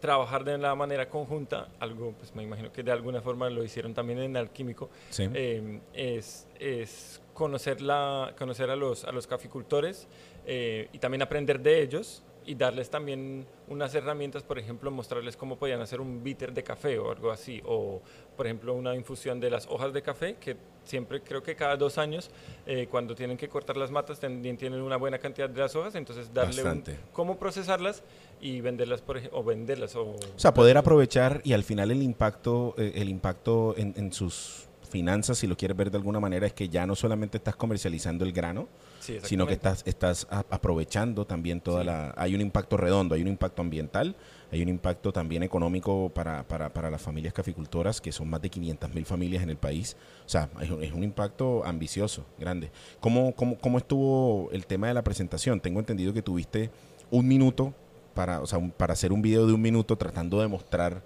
trabajar 0.01 0.45
de 0.45 0.57
la 0.59 0.75
manera 0.77 1.09
conjunta, 1.09 1.69
algo 1.81 2.13
pues 2.17 2.33
me 2.35 2.43
imagino 2.45 2.71
que 2.73 2.83
de 2.85 2.93
alguna 2.93 3.21
forma 3.21 3.51
lo 3.51 3.65
hicieron 3.65 3.95
también 3.95 4.21
en 4.21 4.37
Alquímico, 4.37 4.91
Sí. 5.11 5.29
eh, 5.35 5.81
es, 5.93 6.47
es 6.61 7.21
conocer, 7.35 7.81
la, 7.81 8.33
conocer 8.39 8.71
a, 8.71 8.77
los, 8.77 9.05
a 9.05 9.11
los 9.13 9.27
caficultores 9.27 10.07
eh, 10.47 10.89
y 10.93 10.99
también 10.99 11.23
aprender 11.23 11.61
de 11.61 11.83
ellos 11.83 12.23
y 12.49 12.55
darles 12.55 12.89
también 12.89 13.45
unas 13.69 13.95
herramientas, 13.95 14.43
por 14.43 14.59
ejemplo, 14.59 14.91
mostrarles 14.91 15.37
cómo 15.37 15.59
podían 15.59 15.83
hacer 15.83 16.01
un 16.01 16.23
bitter 16.25 16.55
de 16.55 16.63
café 16.63 16.99
o 16.99 17.11
algo 17.13 17.31
así, 17.31 17.61
o 17.67 18.01
por 18.39 18.47
ejemplo 18.47 18.73
una 18.73 18.95
infusión 18.95 19.39
de 19.39 19.51
las 19.51 19.67
hojas 19.67 19.93
de 19.93 20.01
café, 20.01 20.37
que 20.41 20.57
siempre 20.85 21.21
creo 21.21 21.43
que 21.43 21.55
cada 21.55 21.77
dos 21.77 21.99
años, 21.99 22.31
eh, 22.67 22.87
cuando 22.91 23.15
tienen 23.15 23.37
que 23.37 23.49
cortar 23.51 23.77
las 23.77 23.91
matas, 23.91 24.19
también 24.19 24.57
tienen 24.57 24.81
una 24.81 24.97
buena 24.97 25.19
cantidad 25.19 25.51
de 25.51 25.61
las 25.61 25.77
hojas, 25.77 25.95
entonces 25.95 26.33
darle 26.33 26.63
un- 26.63 26.69
cómo 27.13 27.37
procesarlas 27.39 28.03
y 28.41 28.63
venderlas, 28.63 29.03
por 29.03 29.19
ejemplo, 29.19 29.41
o 29.41 29.45
venderlas. 29.45 29.95
O, 29.97 30.13
O 30.13 30.19
sea, 30.37 30.55
poder 30.55 30.79
aprovechar 30.79 31.43
y 31.45 31.53
al 31.53 31.65
final 31.65 31.91
el 31.91 32.03
impacto, 32.03 32.75
eh, 32.79 32.93
el 32.95 33.11
impacto 33.11 33.75
en, 33.77 33.93
en 33.99 34.11
sus 34.11 34.68
finanzas, 34.89 35.39
si 35.39 35.47
lo 35.47 35.57
quieres 35.57 35.77
ver 35.77 35.91
de 35.91 35.99
alguna 35.99 36.19
manera, 36.21 36.47
es 36.47 36.53
que 36.53 36.69
ya 36.69 36.87
no 36.87 36.95
solamente 36.97 37.37
estás 37.39 37.55
comercializando 37.57 38.25
el 38.25 38.33
grano, 38.33 38.69
Sí, 39.01 39.19
sino 39.23 39.47
que 39.47 39.53
estás, 39.55 39.83
estás 39.87 40.27
aprovechando 40.31 41.25
también 41.27 41.61
toda 41.61 41.81
Sí. 41.81 41.87
la... 41.87 42.15
Hay 42.17 42.35
un 42.35 42.41
impacto 42.41 42.77
redondo, 42.77 43.15
hay 43.15 43.23
un 43.23 43.29
impacto 43.29 43.63
ambiental, 43.63 44.17
hay 44.51 44.63
un 44.63 44.69
impacto 44.69 45.13
también 45.13 45.43
económico 45.43 46.11
para, 46.15 46.43
para, 46.49 46.69
para 46.73 46.91
las 46.91 47.01
familias 47.01 47.33
caficultoras, 47.33 48.01
que 48.01 48.13
son 48.13 48.29
más 48.29 48.41
de 48.43 48.51
500 48.51 48.95
mil 48.95 49.05
familias 49.05 49.43
en 49.43 49.51
el 49.51 49.57
país. 49.57 49.97
O 50.27 50.29
sea, 50.29 50.49
es 50.61 50.71
un, 50.71 50.83
es 50.83 50.93
un 50.93 51.05
impacto 51.05 51.65
ambicioso, 51.65 52.25
grande. 52.39 52.71
¿Cómo, 53.01 53.35
cómo, 53.35 53.57
¿Cómo 53.59 53.79
estuvo 53.79 54.51
el 54.53 54.67
tema 54.67 54.89
de 54.89 54.95
la 54.95 55.03
presentación? 55.05 55.61
Tengo 55.61 55.79
entendido 55.81 56.13
que 56.13 56.23
tuviste 56.23 56.71
un 57.11 57.29
minuto 57.29 57.75
para, 58.15 58.41
o 58.41 58.47
sea, 58.47 58.59
un- 58.59 58.71
para 58.73 58.95
hacer 58.95 59.13
un 59.13 59.23
video 59.23 59.47
de 59.47 59.53
un 59.53 59.61
minuto 59.63 59.97
tratando 59.97 60.41
de 60.41 60.49
mostrar 60.49 61.03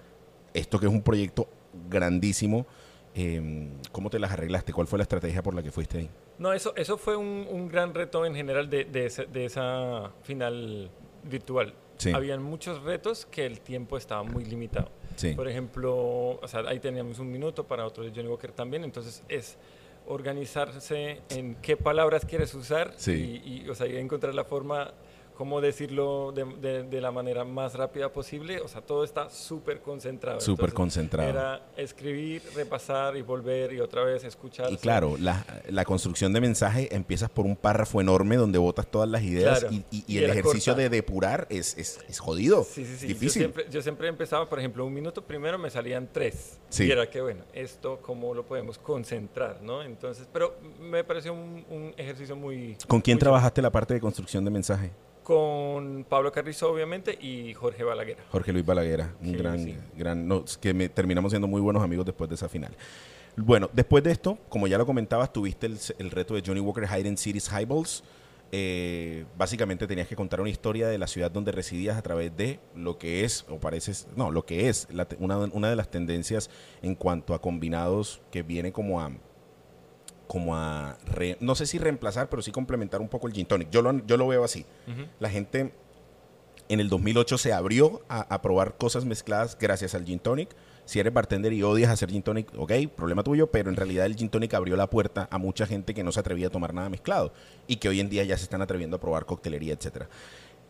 esto 0.54 0.78
que 0.80 0.86
es 0.86 0.92
un 0.92 1.02
proyecto 1.02 1.48
grandísimo. 1.88 2.66
Eh, 3.14 3.68
¿Cómo 3.92 4.08
te 4.10 4.18
las 4.18 4.32
arreglaste? 4.32 4.72
¿Cuál 4.72 4.86
fue 4.86 4.98
la 4.98 5.02
estrategia 5.02 5.42
por 5.42 5.54
la 5.54 5.62
que 5.62 5.70
fuiste 5.70 5.98
ahí? 5.98 6.10
No, 6.38 6.52
eso, 6.52 6.74
eso 6.76 6.96
fue 6.96 7.16
un, 7.16 7.46
un 7.50 7.68
gran 7.68 7.92
reto 7.94 8.24
en 8.24 8.34
general 8.34 8.70
de, 8.70 8.84
de, 8.84 9.06
ese- 9.06 9.26
de 9.26 9.44
esa 9.44 10.10
final 10.22 10.90
virtual. 11.24 11.74
Sí. 11.98 12.10
Habían 12.12 12.42
muchos 12.42 12.82
retos 12.82 13.26
que 13.26 13.44
el 13.46 13.60
tiempo 13.60 13.96
estaba 13.98 14.22
muy 14.22 14.44
limitado. 14.44 14.88
Sí. 15.16 15.34
Por 15.34 15.46
ejemplo, 15.46 15.94
o 16.40 16.48
sea, 16.48 16.60
ahí 16.66 16.80
teníamos 16.80 17.18
un 17.18 17.30
minuto 17.30 17.64
para 17.64 17.86
otro 17.86 18.02
de 18.02 18.10
Johnny 18.10 18.28
Walker 18.28 18.50
también, 18.50 18.82
entonces 18.82 19.22
es 19.28 19.56
organizarse 20.06 21.20
en 21.30 21.54
qué 21.56 21.76
palabras 21.76 22.24
quieres 22.24 22.54
usar 22.54 22.92
Sí. 22.96 23.40
y, 23.44 23.62
y, 23.64 23.68
o 23.68 23.74
sea, 23.74 23.86
y 23.86 23.96
encontrar 23.96 24.34
la 24.34 24.44
forma, 24.44 24.92
cómo 25.34 25.60
decirlo 25.60 26.32
de, 26.32 26.44
de- 26.60 26.82
de 26.84 27.00
la 27.00 27.10
manera 27.10 27.44
más 27.44 27.74
rápida 27.74 28.12
posible. 28.12 28.60
O 28.60 28.68
sea, 28.68 28.80
todo 28.82 29.04
está 29.04 29.30
súper 29.30 29.80
concentrado. 29.80 30.40
Súper 30.40 30.72
concentrado. 30.72 31.28
Era 31.28 31.66
escribir, 31.76 32.42
repasar 32.54 33.16
y 33.16 33.22
volver 33.22 33.72
y 33.72 33.80
otra 33.80 34.04
vez 34.04 34.24
escuchar. 34.24 34.70
Y 34.72 34.76
claro, 34.76 35.16
la, 35.18 35.44
la 35.68 35.84
construcción 35.84 36.32
de 36.32 36.40
mensaje 36.40 36.94
empiezas 36.94 37.30
por 37.30 37.46
un 37.46 37.56
párrafo 37.56 38.00
enorme 38.00 38.36
donde 38.36 38.58
botas 38.58 38.86
todas 38.86 39.08
las 39.08 39.22
ideas 39.22 39.60
Claro. 39.60 39.74
y, 39.74 39.84
y- 39.90 40.04
y 40.06 40.14
Y 40.14 40.18
el 40.18 40.30
ejercicio 40.30 40.72
corta. 40.74 40.82
de 40.82 40.88
depurar 40.88 41.46
es, 41.50 41.76
es, 41.78 41.98
es 42.08 42.18
jodido, 42.18 42.64
Sí, 42.64 42.84
sí, 42.84 42.96
sí. 42.96 43.06
difícil. 43.08 43.26
Yo 43.28 43.30
siempre, 43.48 43.66
yo 43.70 43.82
siempre 43.82 44.08
empezaba, 44.08 44.48
por 44.48 44.58
ejemplo, 44.58 44.84
un 44.84 44.92
minuto 44.94 45.22
primero 45.22 45.58
me 45.58 45.70
salían 45.70 46.08
tres. 46.12 46.58
Sí. 46.68 46.84
Y 46.86 46.90
era 46.90 47.08
que, 47.10 47.20
bueno, 47.20 47.44
esto 47.52 47.98
cómo 48.02 48.34
lo 48.34 48.44
podemos 48.46 48.78
concentrar, 48.78 49.60
¿no? 49.62 49.82
Entonces, 49.82 50.26
pero 50.32 50.56
me 50.80 51.04
pareció 51.04 51.32
un, 51.32 51.64
un 51.70 51.94
ejercicio 51.96 52.36
muy... 52.36 52.76
¿Con 52.86 53.00
quién 53.00 53.16
muy 53.16 53.20
trabajaste 53.20 53.60
la 53.62 53.70
parte 53.70 53.94
de 53.94 54.00
construcción 54.00 54.44
de 54.44 54.50
mensaje? 54.50 54.90
Con 55.22 56.04
Pablo 56.08 56.32
Carrizo, 56.32 56.70
obviamente, 56.72 57.16
y 57.20 57.54
Jorge 57.54 57.84
Balaguer. 57.84 58.16
Jorge 58.30 58.52
Luis 58.52 58.66
Balaguera, 58.66 59.14
un 59.20 59.30
Sí, 59.30 59.36
gran, 59.36 59.58
sí. 59.64 59.76
gran, 59.96 60.26
no, 60.26 60.44
que 60.60 60.74
me- 60.74 60.88
terminamos 60.88 61.30
siendo 61.32 61.46
muy 61.48 61.60
buenos 61.60 61.82
amigos 61.82 62.04
después 62.06 62.28
de 62.28 62.34
esa 62.36 62.48
final. 62.48 62.72
Bueno, 63.36 63.70
después 63.72 64.02
de 64.04 64.10
esto, 64.10 64.36
como 64.48 64.66
ya 64.66 64.76
lo 64.78 64.84
comentabas, 64.84 65.32
tuviste 65.32 65.66
el, 65.66 65.78
el 65.98 66.10
reto 66.10 66.34
de 66.34 66.42
Johnny 66.44 66.60
Walker 66.60 66.84
Hidden 66.84 67.16
Cities 67.16 67.48
Highballs. 67.50 68.02
Eh, 68.54 69.24
básicamente 69.38 69.86
tenías 69.86 70.06
que 70.06 70.14
contar 70.14 70.38
una 70.42 70.50
historia 70.50 70.86
de 70.88 70.98
la 70.98 71.06
ciudad 71.06 71.30
donde 71.30 71.52
residías 71.52 71.96
a 71.96 72.02
través 72.02 72.36
de 72.36 72.60
lo 72.76 72.98
que 72.98 73.24
es, 73.24 73.46
o 73.48 73.58
pareces, 73.58 74.06
no, 74.14 74.30
lo 74.30 74.44
que 74.44 74.68
es 74.68 74.86
la 74.92 75.08
una, 75.20 75.38
una 75.38 75.70
de 75.70 75.76
las 75.76 75.90
tendencias 75.90 76.50
en 76.82 76.94
cuanto 76.94 77.32
a 77.32 77.40
combinados 77.40 78.20
que 78.30 78.42
viene 78.42 78.70
como 78.70 79.00
a, 79.00 79.10
como 80.32 80.56
a, 80.56 80.96
re- 81.04 81.36
no 81.40 81.54
sé 81.54 81.66
si 81.66 81.76
reemplazar, 81.76 82.30
pero 82.30 82.40
sí 82.40 82.50
complementar 82.52 83.02
un 83.02 83.08
poco 83.08 83.26
el 83.26 83.34
gin 83.34 83.44
tonic. 83.44 83.68
Yo 83.68 83.82
lo, 83.82 83.92
yo 84.06 84.16
lo 84.16 84.26
veo 84.26 84.44
así. 84.44 84.64
La 85.20 85.28
gente 85.28 85.74
en 86.70 86.80
el 86.80 86.88
2008 86.88 87.36
se 87.36 87.52
abrió 87.52 88.00
a, 88.08 88.20
a 88.34 88.40
probar 88.40 88.78
cosas 88.78 89.04
mezcladas 89.04 89.58
gracias 89.60 89.94
al 89.94 90.06
gin 90.06 90.18
tonic. 90.18 90.48
Si 90.86 90.98
eres 90.98 91.12
bartender 91.12 91.52
y 91.52 91.62
odias 91.62 91.90
hacer 91.90 92.08
gin 92.10 92.22
tonic, 92.22 92.48
ok, 92.56 92.72
problema 92.96 93.22
tuyo, 93.22 93.48
pero 93.50 93.68
en 93.68 93.76
realidad 93.76 94.06
el 94.06 94.16
gin 94.16 94.30
tonic 94.30 94.54
abrió 94.54 94.74
la 94.74 94.88
puerta 94.88 95.28
a 95.30 95.36
mucha 95.36 95.66
gente 95.66 95.92
que 95.92 96.02
no 96.02 96.12
se 96.12 96.20
atrevía 96.20 96.46
a 96.46 96.50
tomar 96.50 96.72
nada 96.72 96.88
mezclado 96.88 97.34
y 97.66 97.76
que 97.76 97.90
hoy 97.90 98.00
en 98.00 98.08
día 98.08 98.24
ya 98.24 98.38
se 98.38 98.44
están 98.44 98.62
atreviendo 98.62 98.96
a 98.96 99.00
probar 99.00 99.26
coctelería, 99.26 99.74
etcétera. 99.74 100.08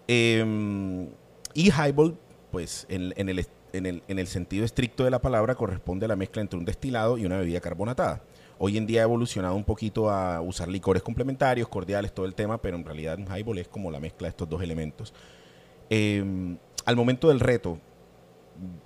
Eh, 0.09 1.09
y 1.55 1.70
Highball, 1.70 2.18
pues 2.51 2.85
en, 2.88 3.14
en 3.16 3.29
el, 3.29 3.46
en 3.72 3.87
el, 3.87 4.03
en 4.09 4.18
el 4.18 4.27
sentido 4.27 4.64
estricto 4.64 5.05
de 5.05 5.11
la 5.11 5.22
palabra, 5.22 5.55
corresponde 5.55 6.07
a 6.07 6.09
la 6.09 6.16
mezcla 6.16 6.42
entre 6.42 6.59
un 6.59 6.64
destilado 6.64 7.16
y 7.16 7.25
una 7.27 7.38
bebida 7.38 7.61
carbonatada. 7.61 8.22
Hoy 8.64 8.77
en 8.79 8.87
día 8.87 9.01
ha 9.01 9.03
evolucionado 9.03 9.57
un 9.57 9.64
poquito 9.64 10.09
a 10.09 10.40
usar 10.40 10.68
licores 10.68 11.03
complementarios, 11.03 11.66
cordiales, 11.66 12.14
todo 12.14 12.27
el 12.27 12.35
tema, 12.37 12.62
pero 12.62 12.77
en 12.77 12.85
realidad 12.85 13.18
un 13.18 13.27
highball 13.27 13.59
es 13.59 13.66
como 13.66 13.90
la 13.90 13.98
mezcla 13.98 14.27
de 14.27 14.31
estos 14.31 14.48
dos 14.48 14.62
elementos. 14.62 15.12
Eh, 15.90 16.57
al 16.85 16.94
momento 16.94 17.27
del 17.27 17.40
reto, 17.40 17.81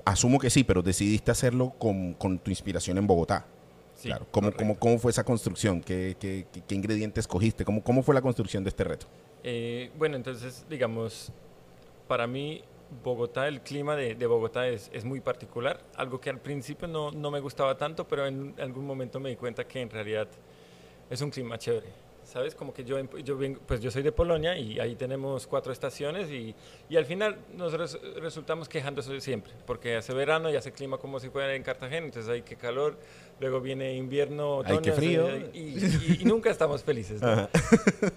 asumo 0.06 0.38
que 0.38 0.48
sí, 0.48 0.64
pero 0.64 0.80
decidiste 0.80 1.30
hacerlo 1.30 1.74
con, 1.78 2.14
con 2.14 2.38
tu 2.38 2.50
inspiración 2.50 2.96
en 2.96 3.06
Bogotá. 3.06 3.44
Sí, 3.94 4.08
claro. 4.08 4.26
¿Cómo, 4.30 4.46
correcto. 4.46 4.62
cómo, 4.64 4.78
cómo 4.78 4.98
fue 4.98 5.10
esa 5.10 5.24
construcción? 5.24 5.82
¿Qué, 5.82 6.16
qué, 6.18 6.46
qué- 6.50 6.62
qué 6.66 6.74
ingredientes 6.74 7.24
escogiste? 7.24 7.62
¿Cómo, 7.66 7.82
¿Cómo 7.84 8.02
fue 8.02 8.14
la 8.14 8.22
construcción 8.22 8.64
de 8.64 8.70
este 8.70 8.82
reto? 8.82 9.06
Eh, 9.44 9.90
bueno, 9.98 10.16
entonces, 10.16 10.64
digamos, 10.70 11.30
para 12.08 12.26
mí 12.26 12.62
Bogotá, 13.02 13.48
el 13.48 13.60
clima 13.62 13.96
de, 13.96 14.14
de 14.14 14.26
Bogotá 14.26 14.68
es, 14.68 14.90
es 14.92 15.04
muy 15.04 15.20
particular, 15.20 15.80
algo 15.96 16.20
que 16.20 16.30
al 16.30 16.38
principio 16.40 16.86
no, 16.88 17.10
no 17.10 17.30
me 17.30 17.40
gustaba 17.40 17.76
tanto, 17.76 18.06
pero 18.06 18.26
en 18.26 18.54
algún 18.58 18.86
momento 18.86 19.18
me 19.20 19.30
di 19.30 19.36
cuenta 19.36 19.66
que 19.66 19.80
en 19.80 19.90
realidad 19.90 20.28
es 21.10 21.20
un 21.20 21.30
clima 21.30 21.58
chévere. 21.58 22.06
¿Sabes? 22.26 22.56
Como 22.56 22.74
que 22.74 22.82
yo, 22.82 22.98
yo 23.22 23.38
vengo, 23.38 23.60
pues 23.64 23.80
yo 23.80 23.88
soy 23.88 24.02
de 24.02 24.10
Polonia 24.10 24.58
y 24.58 24.80
ahí 24.80 24.96
tenemos 24.96 25.46
cuatro 25.46 25.72
estaciones 25.72 26.28
y, 26.28 26.56
y 26.88 26.96
al 26.96 27.04
final 27.06 27.36
nos 27.54 27.72
res- 27.72 28.00
resultamos 28.16 28.68
quejándose 28.68 29.20
siempre, 29.20 29.52
porque 29.64 29.94
hace 29.94 30.12
verano 30.12 30.50
y 30.50 30.56
hace 30.56 30.72
clima 30.72 30.98
como 30.98 31.20
si 31.20 31.28
fuera 31.28 31.54
en 31.54 31.62
Cartagena, 31.62 32.04
entonces 32.06 32.28
hay 32.28 32.42
que 32.42 32.56
calor, 32.56 32.98
luego 33.38 33.60
viene 33.60 33.94
invierno, 33.94 34.56
otoño, 34.56 34.92
frío. 34.94 35.26
hace- 35.28 35.50
Y, 35.56 35.60
y- 35.60 36.18
y 36.22 36.24
nunca 36.24 36.50
estamos 36.50 36.82
felices. 36.82 37.22
¿no? 37.22 37.48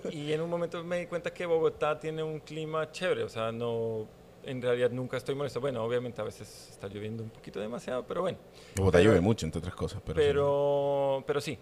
Y 0.09 0.33
en 0.33 0.41
un 0.41 0.49
momento 0.49 0.83
me 0.83 1.01
di 1.01 1.05
cuenta 1.05 1.31
que 1.31 1.45
Bogotá 1.45 1.99
tiene 1.99 2.23
un 2.23 2.39
clima 2.39 2.91
chévere, 2.91 3.21
o 3.21 3.29
sea, 3.29 3.51
no, 3.51 4.07
en 4.43 4.61
realidad 4.61 4.91
nunca 4.91 5.17
estoy 5.17 5.35
molesto. 5.35 5.59
Bueno, 5.61 5.83
obviamente 5.83 6.21
a 6.21 6.23
veces 6.23 6.69
está 6.71 6.87
lloviendo 6.87 7.23
un 7.23 7.29
poquito 7.29 7.59
demasiado, 7.59 8.05
pero 8.05 8.21
bueno. 8.21 8.37
Bogotá 8.75 8.97
Pero- 8.97 9.09
llueve 9.11 9.21
mucho, 9.21 9.45
entre 9.45 9.59
otras 9.59 9.75
cosas. 9.75 10.01
Pero, 10.05 10.15
sí. 10.19 10.25
Pero, 10.27 11.23
pero 11.27 11.41
sí, 11.41 11.57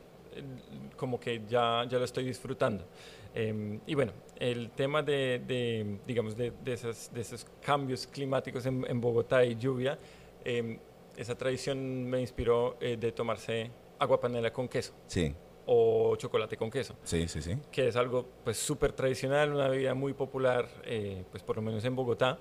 como 0.96 1.20
que 1.20 1.42
ya, 1.48 1.86
ya 1.90 1.98
lo 1.98 2.06
estoy 2.06 2.24
disfrutando. 2.26 2.86
Em, 3.34 3.80
y 3.86 3.94
bueno, 3.96 4.13
el 4.40 4.72
tema 4.72 5.04
de, 5.04 5.42
de, 5.46 5.98
digamos, 6.08 6.36
de, 6.36 6.52
de 6.63 6.74
esas- 6.74 7.13
de 7.13 7.22
esos 7.22 7.46
cambios 7.62 8.08
climáticos 8.08 8.66
en, 8.66 8.86
en 8.88 9.00
Bogotá 9.02 9.44
y 9.46 9.56
lluvia, 9.56 9.98
em, 10.44 10.80
esa 11.16 11.36
tradición 11.36 12.06
me 12.10 12.20
inspiró 12.22 12.78
eh, 12.80 12.98
de 12.98 13.12
tomarse 13.12 13.70
agua 14.00 14.20
panela 14.20 14.52
con 14.54 14.68
queso 14.68 14.94
Sí, 15.08 15.34
o 15.66 16.16
chocolate 16.16 16.56
con 16.56 16.70
queso 16.70 16.96
sí, 17.04 17.28
sí, 17.28 17.42
sí. 17.42 17.58
que 17.72 17.88
es 17.88 17.96
algo 17.96 18.26
pues 18.44 18.58
súper 18.58 18.92
tradicional, 18.94 19.52
una 19.54 19.68
bebida 19.68 19.94
muy 19.96 20.13
popular, 20.13 20.68
eh, 20.86 21.24
pues 21.32 21.42
por 21.44 21.56
lo 21.58 21.62
menos 21.63 21.84
en 21.86 21.96
Bogotá, 21.96 22.38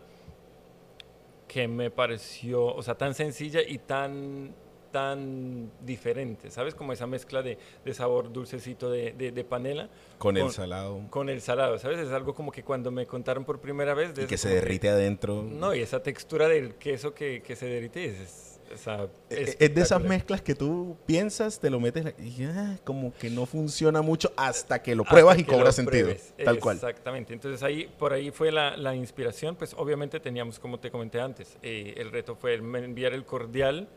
que 1.57 1.69
me 1.69 1.91
pareció, 1.91 2.67
o 2.67 2.83
sea, 2.83 2.97
tan 2.97 3.15
sencilla 3.15 3.63
y 3.67 3.79
tan 3.79 4.55
tan 4.93 5.71
diferente, 5.81 6.51
¿sabes? 6.51 6.75
Como 6.75 6.93
esa 6.93 7.07
mezcla 7.07 7.41
de, 7.43 7.57
de 7.83 7.95
sabor 7.95 8.31
dulcecito 8.31 8.91
de, 8.91 9.13
de- 9.13 9.33
de 9.33 9.45
panela 9.45 9.89
Con 10.19 10.37
el 10.37 10.51
salado. 10.51 11.01
con 11.09 11.31
el 11.31 11.41
salado, 11.41 11.79
¿sabes? 11.79 11.99
Es 11.99 12.11
algo 12.13 12.35
como 12.35 12.53
que 12.53 12.63
cuando 12.63 12.91
me 12.91 13.07
contaron 13.07 13.45
por 13.47 13.59
primera 13.61 13.95
vez... 13.95 14.15
de 14.15 14.23
Y 14.23 14.25
eso 14.25 14.29
que 14.29 14.37
se 14.39 14.51
derrite 14.51 14.91
adentro. 14.91 15.43
no, 15.43 15.75
y 15.75 15.81
esa 15.81 16.03
textura 16.03 16.47
del 16.47 16.75
queso 16.75 17.15
que, 17.15 17.41
que 17.43 17.57
se 17.57 17.67
derrite 17.67 18.05
es... 18.05 18.56
es- 18.71 18.81
o 18.81 18.83
sea, 18.85 19.05
Eh, 19.31 19.57
Es, 19.59 19.75
de 19.75 19.81
esas 19.83 20.03
mezclas 20.03 20.43
que 20.43 20.55
tú 20.55 20.97
piensas, 21.07 21.59
te 21.61 21.71
lo 21.71 21.81
metes 21.81 22.15
y 22.19 22.45
ah, 22.45 22.77
como 22.85 23.13
que 23.15 23.31
no 23.31 23.47
funciona 23.47 24.03
mucho 24.03 24.33
hasta 24.37 24.83
que 24.83 24.95
lo 24.95 25.05
pruebas 25.05 25.39
y 25.39 25.45
cobra 25.45 25.73
sentido. 25.73 26.09
Tal 26.45 26.59
cual. 26.59 26.77
Exactamente. 26.77 27.33
Entonces 27.33 27.63
ahí, 27.63 27.87
por 27.99 28.13
ahí 28.13 28.31
fue 28.31 28.51
la, 28.53 28.77
la 28.77 28.95
inspiración. 28.95 29.57
Pues 29.57 29.75
obviamente 29.75 30.21
teníamos, 30.21 30.59
como 30.59 30.79
te 30.81 30.91
comenté 30.91 31.21
antes, 31.21 31.57
eh, 31.63 31.95
el 31.97 32.11
reto 32.13 32.35
fue 32.37 32.55
enviar 32.55 33.13
el 33.15 33.25
cordial 33.25 33.89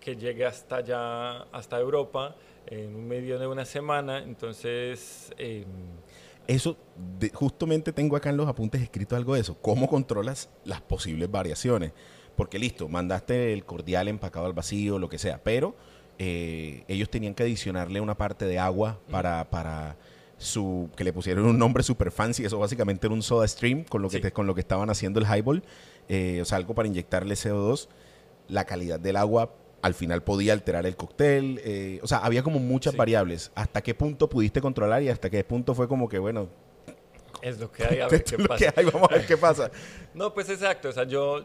que 0.00 0.16
llegue 0.16 0.46
hasta 0.46 0.76
allá, 0.76 1.42
hasta 1.52 1.78
Europa, 1.78 2.36
en 2.66 2.94
un 2.94 3.08
medio 3.08 3.38
de 3.38 3.46
una 3.46 3.64
semana. 3.64 4.18
Entonces, 4.18 5.32
eh, 5.38 5.64
Eso, 6.46 6.76
de- 7.18 7.28
justamente 7.30 7.92
tengo 7.92 8.16
acá 8.16 8.30
en 8.30 8.36
los 8.38 8.48
apuntes 8.48 8.80
escrito 8.80 9.14
algo 9.16 9.34
de 9.34 9.40
eso. 9.42 9.58
¿Cómo 9.60 9.86
controlas 9.86 10.48
las 10.64 10.80
posibles 10.80 11.30
variaciones? 11.30 11.92
Porque 12.38 12.58
listo, 12.58 12.88
mandaste 12.88 13.52
el 13.52 13.64
cordial 13.66 14.08
empacado 14.08 14.46
al 14.46 14.52
vacío, 14.54 14.98
lo 14.98 15.08
que 15.10 15.18
sea, 15.18 15.40
pero 15.42 15.74
eh, 16.18 16.84
ellos 16.88 17.10
tenían 17.10 17.34
que 17.34 17.42
adicionarle 17.42 18.00
una 18.00 18.16
parte 18.16 18.44
de 18.46 18.58
agua 18.58 18.98
para, 19.10 19.50
para 19.50 19.96
su 20.38 20.88
que 20.96 21.02
le 21.04 21.12
pusieron 21.12 21.44
un 21.46 21.58
nombre 21.58 21.82
super 21.82 22.10
fancy. 22.12 22.44
Eso 22.44 22.58
básicamente 22.60 23.08
era 23.08 23.14
un 23.14 23.22
soda 23.22 23.46
stream 23.48 23.82
con 23.84 24.02
lo 24.02 24.08
que, 24.08 24.16
Sí. 24.18 24.22
te- 24.22 24.32
con 24.32 24.46
lo 24.46 24.54
que 24.54 24.60
estaban 24.60 24.88
haciendo 24.88 25.18
el 25.20 25.26
highball. 25.26 25.64
Eh, 26.08 26.38
o 26.40 26.44
sea, 26.44 26.56
algo 26.58 26.74
para 26.76 26.86
inyectarle 26.88 27.34
CO2. 27.34 27.88
La 28.48 28.64
calidad 28.64 28.98
del 29.00 29.16
agua 29.16 29.52
al 29.82 29.94
final 29.94 30.22
podía 30.22 30.52
alterar 30.52 30.86
el 30.86 30.94
cóctel. 30.96 31.60
eh, 31.64 31.98
o 32.02 32.06
sea, 32.06 32.18
había 32.18 32.42
como 32.44 32.60
muchas 32.60 32.92
Sí. 32.92 32.96
variables. 32.98 33.50
¿Hasta 33.56 33.82
qué 33.82 33.94
punto 33.94 34.28
pudiste 34.28 34.60
controlar 34.60 35.02
y 35.02 35.08
hasta 35.08 35.28
qué 35.28 35.42
punto 35.44 35.74
fue 35.74 35.86
como 35.88 36.08
que, 36.08 36.18
bueno, 36.20 36.48
es 37.42 37.58
lo 37.60 37.70
que 37.70 37.84
hay, 37.84 38.00
a 38.00 38.08
ver 38.08 38.22
qué 38.24 38.38
pasa. 38.38 38.56
que 38.72 38.80
hay, 38.80 38.86
vamos 38.86 39.08
a 39.10 39.14
ver 39.16 39.26
qué 39.26 39.36
pasa? 39.36 39.70
No, 40.14 40.32
pues 40.34 40.48
exacto. 40.50 40.88
O 40.88 40.92
sea, 40.92 41.04
yo 41.04 41.44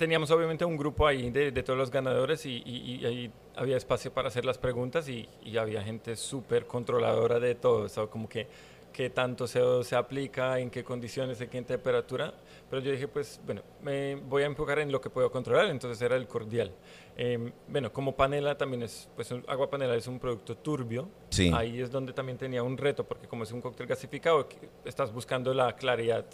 teníamos 0.00 0.30
obviamente 0.30 0.64
un 0.64 0.76
grupo 0.76 1.06
ahí 1.06 1.30
de, 1.30 1.52
de 1.52 1.62
todos 1.62 1.78
los 1.78 1.90
ganadores 1.90 2.44
y, 2.46 2.62
y- 2.64 2.96
y 3.02 3.04
ahí 3.06 3.32
había 3.54 3.76
espacio 3.76 4.12
para 4.12 4.28
hacer 4.28 4.44
las 4.44 4.56
preguntas 4.58 5.08
y, 5.08 5.28
y 5.44 5.56
había 5.58 5.82
gente 5.82 6.16
súper 6.16 6.66
controladora 6.66 7.38
de 7.38 7.54
todo. 7.54 7.88
Sea, 7.88 8.06
como 8.06 8.26
que 8.28 8.48
qué 8.92 9.10
tanto 9.10 9.44
CO2 9.44 9.84
se 9.84 9.94
aplica, 9.96 10.58
en 10.58 10.70
qué 10.70 10.82
condiciones, 10.82 11.40
en 11.42 11.48
qué 11.50 11.60
temperatura. 11.62 12.32
Pero 12.68 12.82
yo 12.82 12.90
dije, 12.92 13.06
pues, 13.08 13.40
bueno, 13.44 13.62
me 13.82 14.14
voy 14.16 14.42
a 14.42 14.46
enfocar 14.46 14.78
en 14.78 14.90
lo 14.90 15.00
que 15.00 15.10
puedo 15.10 15.30
controlar. 15.30 15.66
Entonces 15.66 16.00
era 16.02 16.16
el 16.16 16.26
cordial. 16.26 16.72
Eh, 17.16 17.52
bueno, 17.68 17.92
como 17.92 18.16
panela 18.16 18.56
también 18.56 18.82
es, 18.82 19.08
pues 19.14 19.30
agua 19.48 19.68
panela 19.68 19.94
es 19.96 20.06
un 20.06 20.18
producto 20.18 20.56
turbio. 20.56 21.08
Sí. 21.28 21.52
Ahí 21.54 21.80
es 21.80 21.90
donde 21.90 22.12
también 22.14 22.38
tenía 22.38 22.62
un 22.62 22.76
reto, 22.78 23.04
porque 23.04 23.28
como 23.28 23.44
es 23.44 23.52
un 23.52 23.60
cóctel 23.60 23.86
gasificado, 23.86 24.48
estás 24.84 25.12
buscando 25.12 25.52
la 25.52 25.76
claridad 25.76 26.24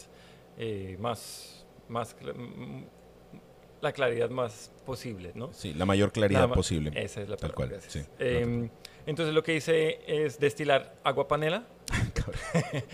eh, 0.57 0.97
más, 1.01 1.67
más, 1.89 2.17
la 3.81 3.93
claridad 3.93 4.31
más 4.31 4.71
posible, 4.85 5.33
¿no? 5.35 5.53
Sí, 5.53 5.75
la 5.75 5.85
mayor 5.87 6.13
claridad 6.13 6.49
posible. 6.51 6.91
Esa 6.95 7.21
es 7.23 7.29
la 7.29 7.37
Tal 7.37 7.51
palabra, 7.53 7.79
cual, 7.79 7.91
sí. 7.91 8.01
Eh, 8.19 8.69
entonces 9.07 9.35
lo 9.35 9.43
que 9.43 9.55
hice 9.55 10.01
es 10.07 10.39
destilar 10.41 10.97
agua 11.05 11.29
panela. 11.29 11.65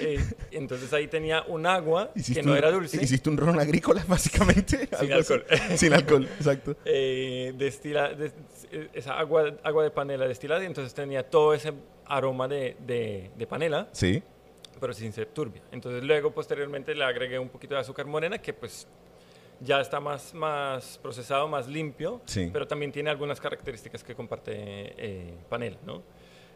Eh, 0.00 0.18
entonces 0.50 0.92
ahí 0.92 1.08
tenía 1.08 1.42
un 1.42 1.66
agua 1.66 2.10
que 2.14 2.42
no 2.42 2.52
un- 2.52 2.58
era 2.58 2.70
dulce. 2.70 3.02
Hiciste 3.02 3.28
un 3.28 3.36
ron 3.36 3.60
agrícola, 3.60 4.04
básicamente. 4.08 4.88
Sin 4.98 5.12
alcohol. 5.12 5.44
Sin 5.76 5.92
alcohol, 5.92 6.24
exacto. 6.24 6.76
eh, 6.84 7.52
destila, 7.56 8.12
des- 8.14 8.34
eh, 8.72 8.88
esa 8.94 9.18
agua, 9.18 9.54
agua 9.62 9.84
de 9.84 9.90
panela 9.90 10.26
destilada 10.26 10.62
y 10.62 10.66
entonces 10.66 10.94
tenía 10.94 11.28
todo 11.28 11.54
ese 11.54 11.72
aroma 12.06 12.48
de, 12.48 12.76
de, 12.80 13.30
de 13.36 13.46
panela, 13.46 13.88
Sí. 13.92 14.22
pero 14.80 14.92
sin 14.94 15.12
ser 15.12 15.26
turbia. 15.26 15.62
Entonces 15.70 16.02
luego 16.02 16.32
posteriormente 16.32 16.94
le 16.94 17.04
agregué 17.04 17.38
un 17.38 17.50
poquito 17.50 17.74
de 17.74 17.80
azúcar 17.82 18.06
morena 18.06 18.38
que 18.38 18.52
pues 18.54 18.88
ya 19.64 19.80
está 19.80 19.98
más, 20.00 20.34
más 20.34 20.98
procesado, 21.02 21.48
más 21.48 21.66
limpio, 21.68 22.20
Sí. 22.26 22.50
pero 22.52 22.66
también 22.66 22.92
tiene 22.92 23.10
algunas 23.10 23.40
características 23.40 24.04
que 24.04 24.14
comparte 24.14 24.52
eh, 24.56 25.34
panela, 25.48 25.78
¿no? 25.84 26.02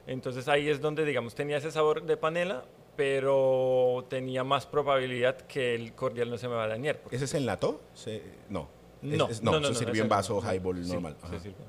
Entonces 0.06 0.46
ahí 0.48 0.68
es 0.68 0.80
donde, 0.80 1.04
digamos, 1.04 1.34
tenía 1.34 1.56
ese 1.58 1.70
sabor 1.70 2.02
de 2.02 2.16
panela, 2.16 2.64
pero 2.96 4.06
tenía 4.08 4.42
más 4.44 4.66
probabilidad 4.66 5.36
que 5.42 5.74
el 5.74 5.94
cordial 5.94 6.30
no 6.30 6.38
se 6.38 6.48
me 6.48 6.54
va 6.54 6.64
a 6.64 6.68
dañar. 6.68 7.00
¿Ese 7.10 7.26
se 7.26 7.36
enlató? 7.38 7.80
Se- 7.94 8.22
No. 8.48 8.68
Es- 9.02 9.08
no, 9.18 9.28
es- 9.28 9.42
no, 9.42 9.52
no, 9.52 9.66
se 9.68 9.72
no, 9.72 9.78
sirvió 9.78 9.92
ese 9.94 10.02
en 10.02 10.08
no, 10.08 10.14
vaso 10.16 10.40
no. 10.42 10.52
highball 10.52 10.84
Sí, 10.84 10.92
normal. 10.92 11.16
se 11.30 11.38
sirvió. 11.40 11.64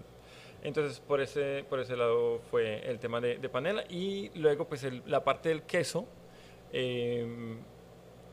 Entonces, 0.64 1.00
por 1.00 1.22
ese, 1.22 1.64
por 1.70 1.80
ese 1.80 1.96
lado 1.96 2.40
fue 2.50 2.90
el 2.90 3.00
tema 3.00 3.22
de, 3.22 3.38
de 3.38 3.48
panela. 3.50 3.84
Y 3.90 4.30
luego, 4.40 4.68
pues, 4.68 4.84
el- 4.84 5.04
la 5.06 5.24
parte 5.24 5.50
del 5.50 5.64
queso. 5.64 6.06
eh, 6.72 7.58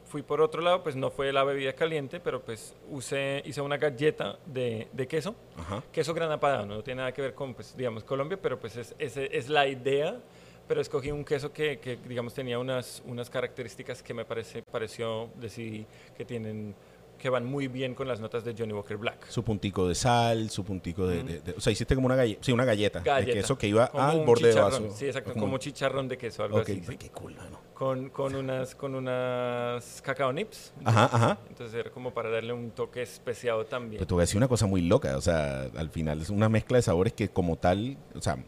fui 0.07 0.23
por 0.23 0.41
otro 0.41 0.63
lado, 0.63 0.83
pues 0.83 0.97
no 0.97 1.11
fue 1.11 1.33
la 1.33 1.45
bebida 1.45 1.73
caliente, 1.73 2.21
pero 2.21 2.43
pues 2.43 2.75
usé, 2.91 3.43
hice 3.45 3.61
una 3.61 3.77
galleta 3.77 4.39
de, 4.47 4.89
de 4.93 5.07
queso. 5.07 5.35
Ajá. 5.59 5.83
Queso 5.93 6.15
grana 6.15 6.39
padano, 6.39 6.77
no 6.77 6.83
tiene 6.83 6.99
nada 6.99 7.13
que 7.13 7.23
ver 7.23 7.35
con, 7.35 7.55
pues, 7.55 7.77
digamos, 7.77 8.05
Colombia, 8.05 8.39
pero 8.41 8.59
pues 8.59 8.77
es, 8.77 8.95
ese 8.99 9.29
es 9.37 9.49
la 9.49 9.67
idea. 9.67 10.19
Pero 10.69 10.81
escogí 10.81 11.13
un 11.13 11.25
queso 11.25 11.53
que, 11.53 11.79
que, 11.79 11.97
digamos, 12.09 12.35
tenía 12.35 12.59
unas, 12.59 13.01
unas 13.07 13.31
características 13.31 14.03
que 14.03 14.13
me 14.13 14.25
parece, 14.25 14.63
pareció, 14.63 15.31
decidí 15.37 15.87
que 16.17 16.25
tienen, 16.25 16.75
que 17.19 17.29
van 17.31 17.45
muy 17.45 17.69
bien 17.69 17.95
con 17.95 18.07
las 18.09 18.21
notas 18.21 18.45
de 18.45 18.55
Johnny 18.57 18.73
Walker 18.73 18.97
Black. 18.97 19.29
Su 19.29 19.43
puntico 19.45 19.89
de 19.89 19.95
sal, 19.95 20.51
su 20.51 20.65
puntico 20.65 21.07
de, 21.07 21.23
de- 21.23 21.41
de- 21.41 21.53
O 21.53 21.61
sea, 21.61 21.73
hiciste 21.73 21.95
como 21.95 22.07
una 22.07 22.17
galleta. 22.17 22.41
Sí, 22.45 22.53
una 22.53 22.65
galleta, 22.65 23.01
Galleta. 23.01 23.33
de 23.35 23.41
queso 23.41 23.57
que 23.59 23.69
iba 23.69 23.89
Como 23.89 24.03
al 24.05 24.25
borde 24.25 24.49
de 24.55 24.61
vaso. 24.61 24.91
Sí, 24.95 25.07
exacto, 25.07 25.33
Como- 25.33 25.47
como, 25.47 25.59
chicharrón 25.59 26.09
de 26.09 26.19
queso, 26.19 26.43
algo 26.45 26.59
así. 26.59 26.83
sí. 26.87 26.97
qué 26.97 27.11
cool, 27.11 27.35
mano. 27.35 27.61
Con, 27.75 28.09
con 28.11 28.35
unas, 28.35 28.75
con 28.75 28.95
unas 28.95 30.01
cacao 30.03 30.33
nips. 30.33 30.73
Ajá, 30.85 31.05
ajá. 31.13 31.39
Entonces 31.49 31.75
era 31.75 31.91
como 31.91 32.13
para 32.15 32.31
darle 32.31 32.53
un 32.53 32.71
toque 32.71 33.03
especiado 33.03 33.67
también. 33.67 33.99
Pero 33.99 34.07
te 34.07 34.15
voy 34.15 34.21
a 34.23 34.25
decir 34.25 34.39
una 34.39 34.49
cosa 34.49 34.67
muy 34.67 34.81
loca. 34.83 35.17
O 35.17 35.21
sea, 35.21 35.69
al 35.77 35.91
final 35.91 36.23
es 36.23 36.31
una 36.31 36.49
mezcla 36.49 36.79
de 36.79 36.83
sabores 36.83 37.13
que 37.13 37.29
como 37.29 37.57
tal, 37.57 37.99
o 38.15 38.21
sea, 38.23 38.39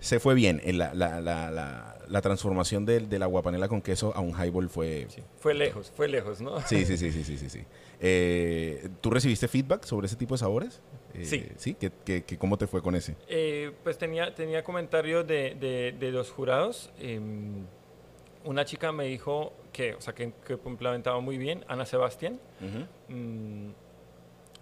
se 0.00 0.20
fue 0.20 0.34
bien. 0.34 0.60
En 0.64 0.78
la, 0.78 0.94
la, 0.94 1.20
la, 1.20 1.50
la, 1.50 1.98
la 2.08 2.20
transformación 2.22 2.84
del, 2.86 3.08
del 3.08 3.22
aguapanela 3.22 3.68
con 3.68 3.82
queso 3.82 4.12
a 4.14 4.20
un 4.20 4.30
highball 4.30 4.68
fue... 4.68 5.06
Sí, 5.08 5.22
Fue 5.38 5.54
lejos, 5.54 5.92
fue 5.94 6.08
lejos, 6.08 6.40
¿no? 6.40 6.60
Sí, 6.62 6.84
sí, 6.84 6.96
sí, 6.96 7.10
sí, 7.12 7.24
sí, 7.24 7.36
sí. 7.38 7.48
sí. 7.50 7.64
Eh, 8.00 8.88
¿Tú 9.00 9.10
recibiste 9.10 9.48
feedback 9.48 9.84
sobre 9.84 10.06
ese 10.06 10.16
tipo 10.16 10.34
de 10.34 10.38
sabores? 10.38 10.80
Eh, 11.14 11.24
Sí. 11.24 11.46
¿Sí? 11.56 11.74
¿Qué, 11.74 11.90
qué- 12.04 12.22
qué- 12.24 12.38
cómo 12.38 12.56
te 12.56 12.66
fue 12.66 12.80
con 12.82 12.94
ese? 12.94 13.16
Eh, 13.28 13.72
pues 13.82 13.98
tenía, 13.98 14.34
tenía 14.34 14.62
comentarios 14.62 15.26
de, 15.26 15.56
de, 15.58 15.94
de 15.98 16.10
los 16.12 16.30
jurados. 16.30 16.90
em, 17.00 17.64
una 18.44 18.64
chica 18.64 18.92
me 18.92 19.04
dijo 19.04 19.52
que, 19.72 19.94
o 19.94 20.00
sea, 20.00 20.14
que, 20.14 20.32
que 20.46 20.56
complementaba 20.56 21.20
muy 21.20 21.36
bien, 21.38 21.64
Ana 21.68 21.84
Sebastián. 21.84 22.38
Mm, 23.08 23.70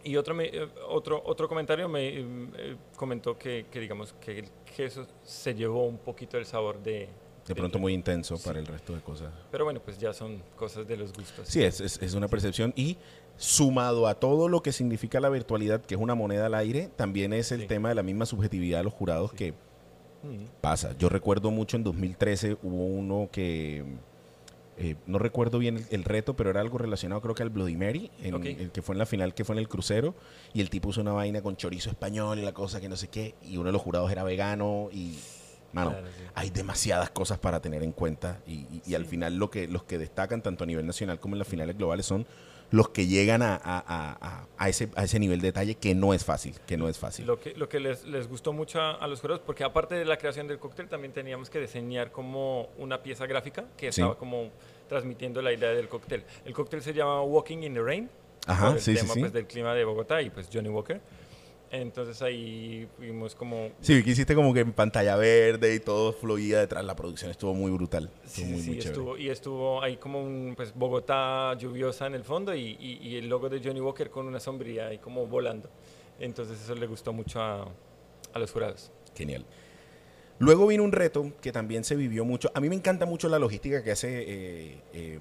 y 0.08 0.16
otro, 0.16 0.34
me- 0.34 0.46
eh, 0.46 0.68
otro, 0.88 1.22
otro 1.24 1.48
comentario 1.48 1.88
me 1.88 2.18
em, 2.18 2.50
eh, 2.56 2.76
comentó 2.96 3.36
que, 3.36 3.66
que, 3.70 3.80
digamos, 3.80 4.12
que 4.14 4.38
el 4.40 4.48
queso 4.76 5.06
se 5.22 5.54
llevó 5.54 5.84
un 5.86 5.98
poquito 5.98 6.38
el 6.38 6.46
sabor 6.46 6.82
de... 6.82 7.08
De 7.46 7.54
pronto 7.54 7.78
muy 7.78 7.92
intenso 7.92 8.36
Sí. 8.36 8.44
para 8.46 8.58
el 8.58 8.66
resto 8.66 8.92
de 8.92 9.00
cosas. 9.00 9.32
Pero 9.52 9.64
bueno, 9.64 9.80
pues 9.80 9.98
ya 9.98 10.12
son 10.12 10.42
cosas 10.56 10.86
de 10.86 10.96
los 10.96 11.12
gustos. 11.12 11.46
Sí, 11.48 11.62
es, 11.62 11.80
es, 11.80 12.02
es 12.02 12.14
una 12.14 12.26
percepción 12.26 12.72
y 12.76 12.96
sumado 13.36 14.06
a 14.08 14.14
todo 14.14 14.48
lo 14.48 14.62
que 14.62 14.72
significa 14.72 15.20
la 15.20 15.28
virtualidad, 15.28 15.80
que 15.82 15.94
es 15.94 16.00
una 16.00 16.14
moneda 16.16 16.46
al 16.46 16.54
aire, 16.54 16.88
también 16.96 17.32
es 17.32 17.52
el 17.52 17.60
Sí. 17.62 17.66
tema 17.68 17.88
de 17.90 17.94
la 17.94 18.02
misma 18.02 18.26
subjetividad 18.26 18.78
de 18.78 18.84
los 18.84 18.92
jurados 18.94 19.30
Sí. 19.32 19.36
que 19.36 19.52
Mm. 20.22 20.46
pasa. 20.60 20.96
Yo 20.98 21.08
recuerdo 21.08 21.50
mucho 21.52 21.76
en 21.76 21.84
2013 21.84 22.56
hubo 22.62 22.84
uno 22.86 23.28
que 23.30 23.84
eh, 24.78 24.96
no 25.06 25.18
recuerdo 25.18 25.58
bien 25.58 25.78
el, 25.78 25.86
el 25.90 26.04
reto, 26.04 26.34
pero 26.36 26.50
era 26.50 26.60
algo 26.60 26.78
relacionado 26.78 27.20
creo 27.22 27.34
que 27.34 27.42
al 27.42 27.50
Bloody 27.50 27.76
Mary, 27.76 28.10
en- 28.22 28.32
el 28.60 28.70
que 28.70 28.82
fue 28.82 28.94
en 28.94 28.98
la 28.98 29.06
final, 29.06 29.34
que 29.34 29.44
fue 29.44 29.54
en 29.54 29.60
el 29.60 29.68
crucero, 29.68 30.14
y 30.52 30.60
el 30.60 30.68
tipo 30.70 30.88
usó 30.90 31.00
una 31.00 31.12
vaina 31.12 31.40
con 31.42 31.56
chorizo 31.56 31.88
español 31.90 32.38
y 32.38 32.42
la 32.42 32.52
cosa 32.52 32.80
que 32.80 32.88
no 32.88 32.96
sé 32.96 33.08
qué, 33.08 33.34
y 33.42 33.56
uno 33.56 33.66
de 33.66 33.72
los 33.72 33.82
jurados 33.82 34.10
era 34.12 34.22
vegano 34.22 34.88
y, 34.92 35.18
mano, 35.72 35.90
Claro, 35.92 36.06
sí. 36.08 36.22
hay 36.34 36.50
demasiadas 36.50 37.10
cosas 37.10 37.38
para 37.38 37.60
tener 37.60 37.82
en 37.82 37.92
cuenta 37.92 38.40
y, 38.46 38.52
y- 38.52 38.82
y 38.86 38.94
al 38.94 39.04
final 39.06 39.36
lo 39.36 39.50
que, 39.50 39.66
los 39.68 39.82
que 39.84 39.98
destacan 39.98 40.42
tanto 40.42 40.64
a 40.64 40.66
nivel 40.66 40.86
nacional 40.86 41.18
como 41.20 41.34
en 41.34 41.38
las 41.40 41.48
finales 41.48 41.76
globales 41.76 42.04
son 42.06 42.26
los 42.70 42.88
que 42.88 43.06
llegan 43.06 43.42
a, 43.42 43.54
a- 43.62 44.44
a- 44.58 44.68
ese, 44.68 44.88
a 44.96 45.04
ese 45.04 45.18
nivel 45.18 45.40
de 45.40 45.48
detalle 45.48 45.74
que 45.76 45.94
no 45.94 46.12
es 46.14 46.24
fácil, 46.24 46.54
que 46.66 46.76
no 46.76 46.88
es 46.88 46.98
fácil. 46.98 47.26
Lo 47.26 47.38
que, 47.38 47.54
lo 47.54 47.68
que 47.68 47.78
les, 47.80 48.04
les 48.04 48.28
gustó 48.28 48.52
mucho 48.52 48.80
a, 48.80 49.06
los 49.06 49.20
jurados, 49.20 49.42
porque 49.46 49.62
aparte 49.64 49.94
de 49.94 50.04
la 50.04 50.16
creación 50.16 50.48
del 50.48 50.58
cóctel, 50.58 50.88
también 50.88 51.12
teníamos 51.12 51.48
que 51.50 51.60
diseñar 51.60 52.10
como 52.10 52.68
una 52.78 53.02
pieza 53.02 53.26
gráfica 53.26 53.64
que 53.76 53.92
Sí. 53.92 54.00
estaba 54.00 54.16
como 54.18 54.50
transmitiendo 54.88 55.40
la 55.42 55.52
idea 55.52 55.70
del 55.70 55.88
cóctel. 55.88 56.24
El 56.44 56.52
cóctel 56.54 56.82
se 56.82 56.92
llama 56.92 57.22
Walking 57.22 57.58
in 57.62 57.74
the 57.74 57.82
Rain, 57.82 58.10
Ajá, 58.46 58.66
por 58.68 58.76
el 58.76 58.82
sí, 58.82 58.94
tema 58.94 59.14
sí. 59.14 59.20
pues, 59.20 59.32
del 59.32 59.46
clima 59.46 59.74
de 59.74 59.84
Bogotá 59.84 60.20
y 60.22 60.30
pues 60.30 60.48
Johnny 60.52 60.68
Walker. 60.68 61.00
Entonces 61.70 62.22
ahí 62.22 62.86
fuimos 62.96 63.34
como... 63.34 63.70
Sí, 63.80 64.02
que 64.02 64.10
hiciste 64.10 64.34
como 64.36 64.54
que 64.54 64.60
en 64.60 64.72
pantalla 64.72 65.16
verde 65.16 65.74
y 65.74 65.80
todo 65.80 66.12
fluía 66.12 66.60
detrás. 66.60 66.84
La 66.84 66.94
producción 66.94 67.30
estuvo 67.30 67.54
muy 67.54 67.70
brutal. 67.72 68.08
Sí, 68.24 68.42
Estuvo 68.42 68.46
muy, 68.54 68.60
sí, 68.62 68.66
muy 68.70 68.78
chévere. 68.78 68.90
estuvo, 68.90 69.18
y 69.18 69.28
estuvo 69.30 69.82
ahí 69.82 69.96
como 69.96 70.22
un 70.22 70.54
pues, 70.56 70.72
Bogotá 70.74 71.54
lluviosa 71.58 72.06
en 72.06 72.14
el 72.14 72.22
fondo 72.24 72.54
y, 72.54 72.76
y- 72.80 72.98
y 73.02 73.16
el 73.16 73.28
logo 73.28 73.48
de 73.48 73.60
Johnny 73.62 73.80
Walker 73.80 74.10
con 74.10 74.26
una 74.26 74.38
sombría 74.40 74.86
ahí 74.88 74.98
como 74.98 75.26
volando. 75.26 75.68
Entonces 76.20 76.60
eso 76.62 76.74
le 76.74 76.86
gustó 76.86 77.12
mucho 77.12 77.40
a, 77.42 77.68
a 78.32 78.38
los 78.38 78.50
jurados. 78.52 78.90
Genial. 79.16 79.44
Luego 80.38 80.66
vino 80.66 80.84
un 80.84 80.92
reto 80.92 81.32
que 81.40 81.50
también 81.50 81.82
se 81.82 81.96
vivió 81.96 82.24
mucho. 82.24 82.50
A 82.54 82.60
mí 82.60 82.68
me 82.68 82.74
encanta 82.76 83.06
mucho 83.06 83.28
la 83.28 83.38
logística 83.38 83.82
que 83.82 83.90
hace 83.90 84.22
eh, 84.22 84.78
eh, 84.92 85.18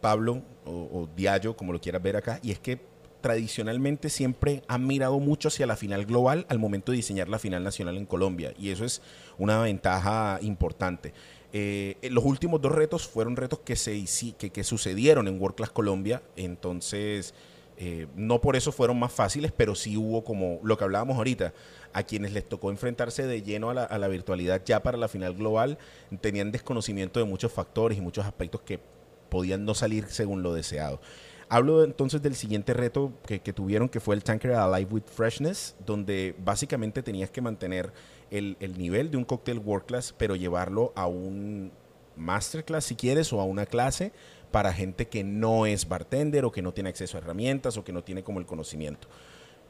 Pablo 0.00 0.42
o, 0.64 0.70
o 0.70 1.08
Diallo, 1.16 1.56
como 1.56 1.72
lo 1.72 1.80
quieras 1.80 2.02
ver 2.02 2.16
acá, 2.16 2.38
y 2.42 2.50
es 2.52 2.58
que 2.60 2.78
tradicionalmente 3.22 4.10
siempre 4.10 4.62
han 4.68 4.86
mirado 4.86 5.18
mucho 5.18 5.48
hacia 5.48 5.66
la 5.66 5.76
final 5.76 6.04
global 6.04 6.44
al 6.50 6.58
momento 6.58 6.92
de 6.92 6.96
diseñar 6.96 7.28
la 7.28 7.38
final 7.38 7.64
nacional 7.64 7.96
en 7.96 8.04
Colombia, 8.04 8.52
y 8.58 8.68
eso 8.70 8.84
es 8.84 9.00
una 9.38 9.62
ventaja 9.62 10.38
importante. 10.42 11.14
Eh, 11.54 11.96
los 12.10 12.24
últimos 12.24 12.60
dos 12.60 12.72
retos 12.72 13.06
fueron 13.06 13.36
retos 13.36 13.60
que, 13.60 13.76
se, 13.76 14.04
que, 14.38 14.50
que 14.50 14.64
sucedieron 14.64 15.28
en 15.28 15.40
World 15.40 15.56
Class 15.56 15.70
Colombia, 15.70 16.22
entonces 16.36 17.34
eh, 17.76 18.06
no 18.14 18.40
por 18.40 18.56
eso 18.56 18.70
fueron 18.70 18.98
más 18.98 19.12
fáciles, 19.12 19.50
pero 19.50 19.74
sí 19.74 19.96
hubo 19.96 20.24
como 20.24 20.60
lo 20.62 20.76
que 20.76 20.84
hablábamos 20.84 21.16
ahorita, 21.16 21.52
a 21.92 22.02
quienes 22.04 22.32
les 22.32 22.48
tocó 22.48 22.70
enfrentarse 22.70 23.26
de 23.26 23.42
lleno 23.42 23.70
a 23.70 23.98
la 23.98 24.08
virtualidad 24.08 24.62
ya 24.64 24.82
para 24.82 24.96
la 24.96 25.08
final 25.08 25.34
global, 25.34 25.78
tenían 26.20 26.52
desconocimiento 26.52 27.20
de 27.20 27.26
muchos 27.26 27.52
factores 27.52 27.98
y 27.98 28.00
muchos 28.00 28.24
aspectos 28.24 28.62
que 28.62 28.80
podían 29.28 29.64
no 29.64 29.74
salir 29.74 30.06
según 30.08 30.42
lo 30.42 30.54
deseado. 30.54 31.00
Hablo 31.54 31.84
entonces 31.84 32.22
del 32.22 32.34
siguiente 32.34 32.72
reto 32.72 33.12
que, 33.26 33.38
tuvieron, 33.52 33.90
que 33.90 34.00
fue 34.00 34.14
el 34.14 34.24
Tanker 34.24 34.52
Alive 34.52 34.90
with 34.90 35.02
Freshness, 35.04 35.76
donde 35.84 36.34
básicamente 36.42 37.02
tenías 37.02 37.28
que 37.28 37.42
mantener 37.42 37.92
el, 38.30 38.56
el 38.58 38.78
nivel 38.78 39.10
de 39.10 39.18
un 39.18 39.26
cóctel 39.26 39.58
World 39.58 39.84
Class, 39.84 40.14
pero 40.16 40.34
llevarlo 40.34 40.94
a 40.96 41.06
un 41.06 41.70
masterclass 42.16 42.86
si 42.86 42.96
quieres 42.96 43.34
o 43.34 43.40
a 43.42 43.44
una 43.44 43.66
clase 43.66 44.12
para 44.50 44.72
gente 44.72 45.08
que 45.08 45.24
no 45.24 45.66
es 45.66 45.86
bartender 45.86 46.46
o 46.46 46.52
que 46.52 46.62
no 46.62 46.72
tiene 46.72 46.88
acceso 46.88 47.18
a 47.18 47.20
herramientas 47.20 47.76
o 47.76 47.84
que 47.84 47.92
no 47.92 48.02
tiene 48.02 48.24
como 48.24 48.40
el 48.40 48.46
conocimiento. 48.46 49.08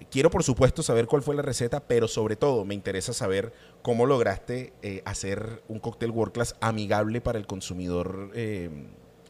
Quiero 0.09 0.31
por 0.31 0.45
supuesto 0.45 0.85
saber 0.85 1.07
cuál 1.07 1.23
fue 1.23 1.35
la 1.35 1.43
receta, 1.43 1.81
pero 1.81 2.07
sobre 2.07 2.37
todo 2.37 2.65
me 2.65 2.77
interesa 2.77 3.13
saber 3.13 3.53
cómo 3.83 4.07
lograste 4.07 4.73
eh, 4.83 5.03
hacer 5.05 5.65
un 5.67 5.81
cóctel 5.81 6.13
World 6.13 6.33
Class 6.33 6.55
amigable 6.61 7.21
para 7.21 7.41
el 7.41 7.49
consumidor 7.49 8.31
eh, 8.35 8.71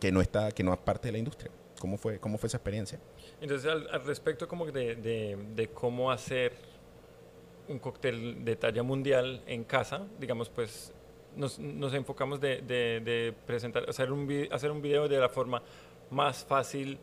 que 0.00 0.12
no 0.12 0.20
está, 0.20 0.52
que 0.52 0.62
no 0.62 0.74
es 0.74 0.80
parte 0.80 1.08
de 1.08 1.12
la 1.12 1.18
industria. 1.18 1.50
¿Cómo 1.83 1.99
fue, 1.99 2.21
cómo 2.21 2.38
fue 2.38 2.47
esa 2.47 2.59
experiencia? 2.59 3.01
Entonces, 3.40 3.68
al, 3.68 3.88
al 3.90 4.05
respecto 4.05 4.47
como 4.47 4.66
de, 4.66 4.95
de- 4.95 5.37
de 5.57 5.66
cómo 5.71 6.12
hacer 6.12 6.53
un 7.68 7.81
cóctel 7.81 8.45
de 8.45 8.55
talla 8.55 8.85
mundial 8.85 9.42
en 9.49 9.64
casa, 9.64 10.07
digamos, 10.21 10.49
pues 10.49 10.92
nos, 11.37 11.59
nos 11.59 11.92
enfocamos 11.95 12.40
de, 12.40 12.62
de- 12.62 13.35
presentar, 13.49 13.90
hacer 13.90 14.12
un, 14.12 14.31
hacer 14.53 14.71
un 14.71 14.81
video 14.81 15.09
de 15.09 15.18
la 15.18 15.29
forma 15.29 15.61
más 16.09 16.45
fácil 16.45 16.99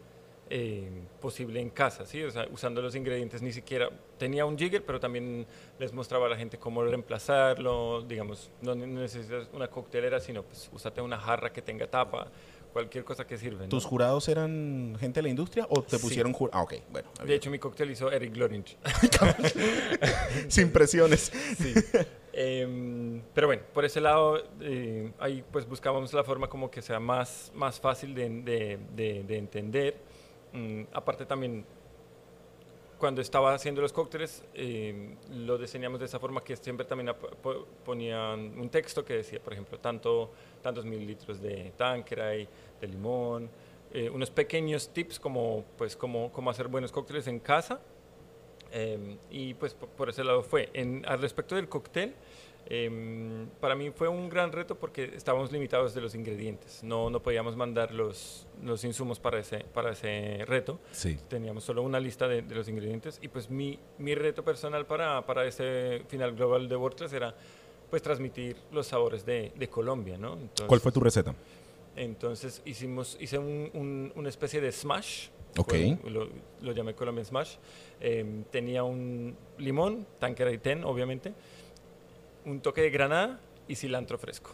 eh, 0.49 0.89
posible 1.19 1.59
en 1.59 1.71
casa, 1.71 2.05
¿sí? 2.05 2.23
O 2.23 2.31
sea, 2.31 2.47
usando 2.49 2.81
los 2.81 2.95
ingredientes, 2.95 3.41
ni 3.41 3.51
siquiera 3.51 3.89
tenía 4.17 4.45
un 4.45 4.57
jigger, 4.57 4.85
pero 4.85 4.97
también 4.97 5.45
les 5.77 5.91
mostraba 5.91 6.27
a 6.27 6.29
la 6.29 6.37
gente 6.37 6.57
cómo 6.57 6.83
reemplazarlo, 6.85 8.01
digamos, 8.03 8.49
no 8.61 8.75
ne- 8.75 8.87
necesitas 8.87 9.49
una 9.51 9.67
coctelera, 9.67 10.21
sino 10.21 10.41
pues 10.43 10.69
úsate 10.71 11.01
una 11.01 11.17
jarra 11.19 11.51
que 11.51 11.61
tenga 11.61 11.85
tapa, 11.85 12.27
cualquier 12.73 13.03
cosa 13.03 13.25
que 13.25 13.37
sirve. 13.37 13.63
¿no? 13.63 13.69
¿Tus 13.69 13.85
jurados 13.85 14.27
eran 14.29 14.95
gente 14.99 15.19
de 15.19 15.23
la 15.23 15.29
industria 15.29 15.65
o 15.69 15.81
te 15.83 15.97
Sí. 15.97 16.03
pusieron 16.03 16.33
jur- 16.33 16.49
Ah, 16.53 16.61
ok, 16.63 16.75
bueno. 16.91 17.09
De 17.25 17.35
hecho, 17.35 17.49
mi 17.49 17.59
cóctel 17.59 17.91
hizo 17.91 18.11
Eric 18.11 18.33
Glorinch. 18.33 18.77
sin 20.47 20.71
presiones. 20.71 21.31
Sí. 21.57 21.73
Em, 22.33 23.21
pero 23.33 23.47
bueno, 23.47 23.63
por 23.73 23.83
ese 23.85 23.99
lado, 23.99 24.41
eh, 24.61 25.11
ahí 25.19 25.43
pues 25.51 25.67
buscábamos 25.67 26.13
la 26.13 26.23
forma 26.23 26.47
como 26.47 26.69
que 26.71 26.81
sea 26.81 26.99
más, 26.99 27.51
más 27.55 27.79
fácil 27.79 28.13
de, 28.13 28.29
de- 28.29 28.79
de- 28.95 29.23
de 29.23 29.37
entender. 29.37 29.97
Mm, 30.53 30.83
aparte 30.93 31.25
también, 31.25 31.65
cuando 32.99 33.21
estaba 33.21 33.53
haciendo 33.53 33.81
los 33.81 33.93
cócteles, 33.93 34.43
eh, 34.53 35.15
lo 35.31 35.57
diseñamos 35.57 35.99
de 35.99 36.05
esa 36.05 36.19
forma 36.19 36.43
que 36.43 36.55
siempre 36.57 36.85
también 36.85 37.11
ponían 37.85 38.59
un 38.59 38.69
texto 38.69 39.03
que 39.05 39.13
decía, 39.15 39.39
por 39.39 39.53
ejemplo, 39.53 39.79
tanto, 39.79 40.31
tantos 40.61 40.85
mililitros 40.85 41.41
de 41.41 41.71
Tanqueray, 41.77 42.47
de 42.81 42.87
limón, 42.87 43.49
eh, 43.93 44.09
unos 44.09 44.29
pequeños 44.29 44.89
tips 44.89 45.19
como, 45.19 45.63
pues, 45.77 45.95
como, 45.95 46.31
cómo 46.31 46.49
hacer 46.49 46.67
buenos 46.67 46.91
cócteles 46.91 47.27
en 47.27 47.39
casa. 47.39 47.79
Eh, 48.71 49.17
y 49.31 49.55
pues 49.55 49.73
po- 49.73 49.87
por 49.87 50.09
ese 50.09 50.23
lado 50.23 50.43
fue. 50.43 50.69
En, 50.73 51.03
al 51.07 51.19
respecto 51.21 51.55
del 51.55 51.67
cóctel, 51.67 52.13
em, 52.65 53.47
para 53.59 53.75
mí 53.75 53.89
fue 53.91 54.07
un 54.07 54.29
gran 54.29 54.51
reto 54.51 54.75
porque 54.77 55.11
estábamos 55.15 55.51
limitados 55.51 55.93
de 55.93 56.01
los 56.01 56.13
ingredientes. 56.15 56.83
No, 56.83 57.09
no 57.09 57.21
podíamos 57.21 57.55
mandar 57.55 57.93
los, 57.93 58.47
los 58.63 58.83
insumos 58.83 59.19
para 59.19 59.39
ese, 59.39 59.59
para 59.73 59.91
ese 59.91 60.43
reto. 60.45 60.79
Sí. 60.91 61.17
Teníamos 61.27 61.63
solo 61.63 61.81
una 61.81 61.99
lista 61.99 62.27
de, 62.27 62.41
de 62.41 62.55
los 62.55 62.67
ingredientes. 62.67 63.19
Y 63.21 63.27
pues 63.29 63.49
mi, 63.49 63.79
mi 63.97 64.13
reto 64.15 64.43
personal 64.43 64.85
para, 64.85 65.25
para 65.25 65.45
ese 65.45 66.03
final 66.07 66.35
global 66.35 66.67
de 66.69 66.75
WordClass 66.75 67.13
era 67.13 67.35
pues 67.89 68.01
transmitir 68.03 68.55
los 68.71 68.85
sabores 68.87 69.25
de, 69.25 69.51
de 69.55 69.67
Colombia, 69.67 70.17
¿no? 70.17 70.33
Entonces, 70.33 70.67
¿Cuál 70.67 70.79
fue 70.79 70.91
tu 70.91 70.99
receta? 70.99 71.33
entonces 71.95 72.61
hicimos, 72.65 73.17
hice 73.19 73.37
un- 73.39 73.69
un- 73.73 74.13
una 74.15 74.29
especie 74.29 74.61
de 74.61 74.71
smash. 74.71 75.29
Ok. 75.57 75.69
Fue- 75.69 75.97
lo, 76.11 76.29
lo 76.61 76.71
llamé 76.71 76.93
Colombian 76.93 77.25
Smash. 77.25 77.55
Em, 77.99 78.43
tenía 78.45 78.83
un 78.83 79.35
limón, 79.57 80.05
Tanqueray 80.19 80.57
10, 80.57 80.83
obviamente, 80.85 81.33
un 82.49 82.61
toque 82.61 82.81
de 82.81 82.89
granada 82.89 83.39
y 83.67 83.75
cilantro 83.75 84.17
fresco. 84.17 84.51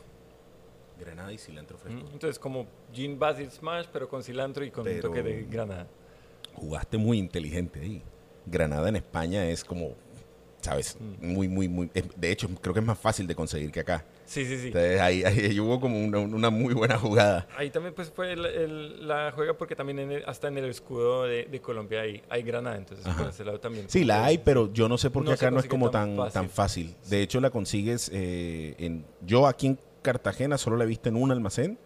Granada 0.99 1.31
y 1.31 1.37
cilantro 1.37 1.77
fresco. 1.77 2.01
¿Mm? 2.01 2.13
Entonces, 2.13 2.39
como 2.39 2.67
gin 2.93 3.17
basil 3.17 3.49
smash, 3.51 3.87
pero 3.91 4.07
con 4.07 4.23
cilantro 4.23 4.63
y 4.63 4.71
con 4.71 4.87
un 4.87 4.99
toque 4.99 5.23
de 5.23 5.43
granada. 5.43 5.87
Jugaste 6.53 6.97
muy 6.97 7.17
inteligente 7.17 7.81
ahí. 7.81 8.01
Granada 8.45 8.89
en 8.89 8.97
España 8.97 9.45
es 9.49 9.63
como 9.63 9.95
¿sabes? 10.65 10.97
Muy, 11.21 11.47
muy, 11.47 11.67
muy. 11.69 11.89
eh, 11.93 12.03
De 12.15 12.31
hecho, 12.31 12.47
creo 12.61 12.73
que 12.73 12.79
es 12.81 12.85
más 12.85 12.97
fácil 12.99 13.25
de 13.27 13.35
conseguir 13.35 13.71
que 13.71 13.79
acá. 13.79 14.03
Sí, 14.25 14.43
sí, 14.45 14.57
sí. 14.57 14.67
Entonces, 14.67 14.99
ahí, 14.99 15.23
ahí 15.23 15.59
hubo 15.59 15.79
como 15.79 16.03
una, 16.03 16.19
una 16.19 16.49
muy 16.49 16.73
buena 16.73 16.97
jugada. 16.97 17.47
Ahí 17.57 17.69
también 17.69 17.93
pues 17.93 18.11
fue 18.13 18.33
el- 18.33 18.45
el- 18.45 19.07
la 19.07 19.31
juega 19.35 19.53
porque 19.57 19.75
también 19.75 19.99
en 19.99 20.11
el- 20.11 20.23
hasta 20.25 20.47
en 20.47 20.57
el 20.57 20.65
escudo 20.65 21.23
de, 21.25 21.45
de 21.45 21.61
Colombia 21.61 22.01
hay, 22.01 22.21
hay 22.29 22.41
granada, 22.43 22.77
entonces 22.77 23.05
Ajá. 23.05 23.17
por 23.21 23.29
ese 23.31 23.45
lado 23.45 23.59
también. 23.59 23.85
Sí, 23.89 24.03
la 24.03 24.25
hay, 24.25 24.37
pero 24.39 24.71
yo 24.73 24.89
no 24.89 24.97
sé 24.97 25.09
por 25.09 25.23
qué 25.23 25.29
No 25.29 25.33
acá 25.35 25.51
no 25.51 25.59
es 25.59 25.67
como 25.67 25.89
tan 25.91 26.17
tan, 26.17 26.31
tan 26.31 26.49
fácil. 26.49 26.95
De 27.09 27.21
hecho, 27.21 27.39
la 27.39 27.49
consigues 27.51 28.09
eh, 28.13 28.75
en. 28.79 29.05
Yo 29.25 29.47
aquí 29.47 29.67
en 29.67 29.79
Cartagena 30.01 30.57
solo 30.57 30.77
la 30.77 30.83
he 30.83 30.87
visto 30.87 31.09
en 31.09 31.15
un 31.15 31.31
almacén 31.31 31.77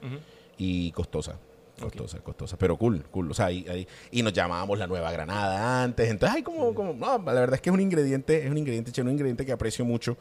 y 0.58 0.92
costosa. 0.94 1.38
Costosa, 1.82 2.20
costosa. 2.20 2.58
Pero 2.58 2.78
cool, 2.78 3.04
cool. 3.12 3.32
O 3.32 3.34
sea, 3.34 3.46
ahí, 3.48 3.66
ahí- 3.70 3.88
y 4.12 4.22
nos 4.24 4.34
llamábamos 4.34 4.78
la 4.80 4.88
nueva 4.88 5.12
granada 5.12 5.84
antes. 5.84 6.10
Entonces, 6.10 6.36
hay 6.38 6.44
como, 6.44 6.74
como. 6.74 6.94
No, 6.94 7.18
la 7.18 7.34
verdad 7.40 7.56
es 7.56 7.62
que 7.62 7.70
es 7.70 7.74
un 7.74 7.82
ingrediente, 7.82 8.44
es 8.46 8.50
un 8.52 8.58
ingrediente 8.58 8.92
chévere, 8.92 9.10
un 9.10 9.14
ingrediente 9.16 9.46
que 9.46 9.52
aprecio 9.52 9.86
mucho. 9.86 10.18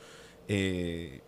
eh, 0.49 1.21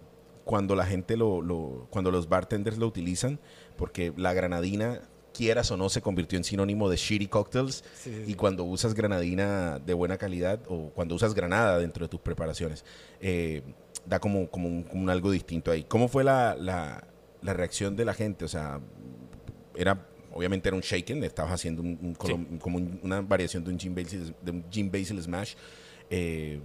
cuando 0.44 0.74
la 0.74 0.86
gente 0.86 1.16
lo, 1.16 1.42
lo- 1.42 1.86
cuando 1.90 2.10
los 2.10 2.28
bartenders 2.28 2.78
lo 2.78 2.86
utilizan, 2.86 3.38
porque 3.76 4.12
la 4.16 4.32
granadina, 4.32 5.02
quieras 5.34 5.70
o 5.70 5.76
no, 5.76 5.88
se 5.88 6.00
convirtió 6.02 6.36
en 6.38 6.44
sinónimo 6.44 6.88
de 6.88 6.96
shitty 6.96 7.28
cocktails. 7.28 7.84
Sí, 7.94 8.10
sí, 8.12 8.24
Y 8.32 8.34
cuando 8.34 8.64
usas 8.64 8.94
granadina 8.94 9.78
de 9.78 9.94
buena 9.94 10.16
calidad 10.18 10.58
o 10.68 10.90
cuando 10.90 11.14
usas 11.14 11.34
granada 11.34 11.78
dentro 11.78 12.04
de 12.04 12.08
tus 12.08 12.20
preparaciones, 12.20 12.84
eh, 13.20 13.62
da 14.06 14.18
como, 14.18 14.48
como, 14.50 14.68
un, 14.68 14.82
como 14.82 15.02
un 15.02 15.10
algo 15.10 15.30
distinto 15.30 15.70
ahí. 15.70 15.84
¿Cómo 15.84 16.08
fue 16.08 16.24
la, 16.24 16.56
la- 16.58 17.04
la 17.42 17.52
reacción 17.54 17.94
de 17.94 18.04
la 18.06 18.14
gente? 18.14 18.44
O 18.44 18.48
sea, 18.48 18.80
era 19.76 20.06
obviamente 20.40 20.68
era 20.70 20.76
un 20.76 20.82
shaken, 20.82 21.22
estabas 21.24 21.52
haciendo 21.52 21.82
un, 21.82 21.98
un 22.00 22.16
colom- 22.16 22.58
como 22.58 22.78
un- 22.78 22.98
una 23.02 23.20
variación 23.20 23.62
de 23.62 23.70
un 23.70 23.78
gin 23.78 23.94
basil, 23.94 24.34
de 24.40 24.50
un 24.50 24.90
basil 24.90 25.22
smash. 25.22 25.54
Eh, 26.08 26.58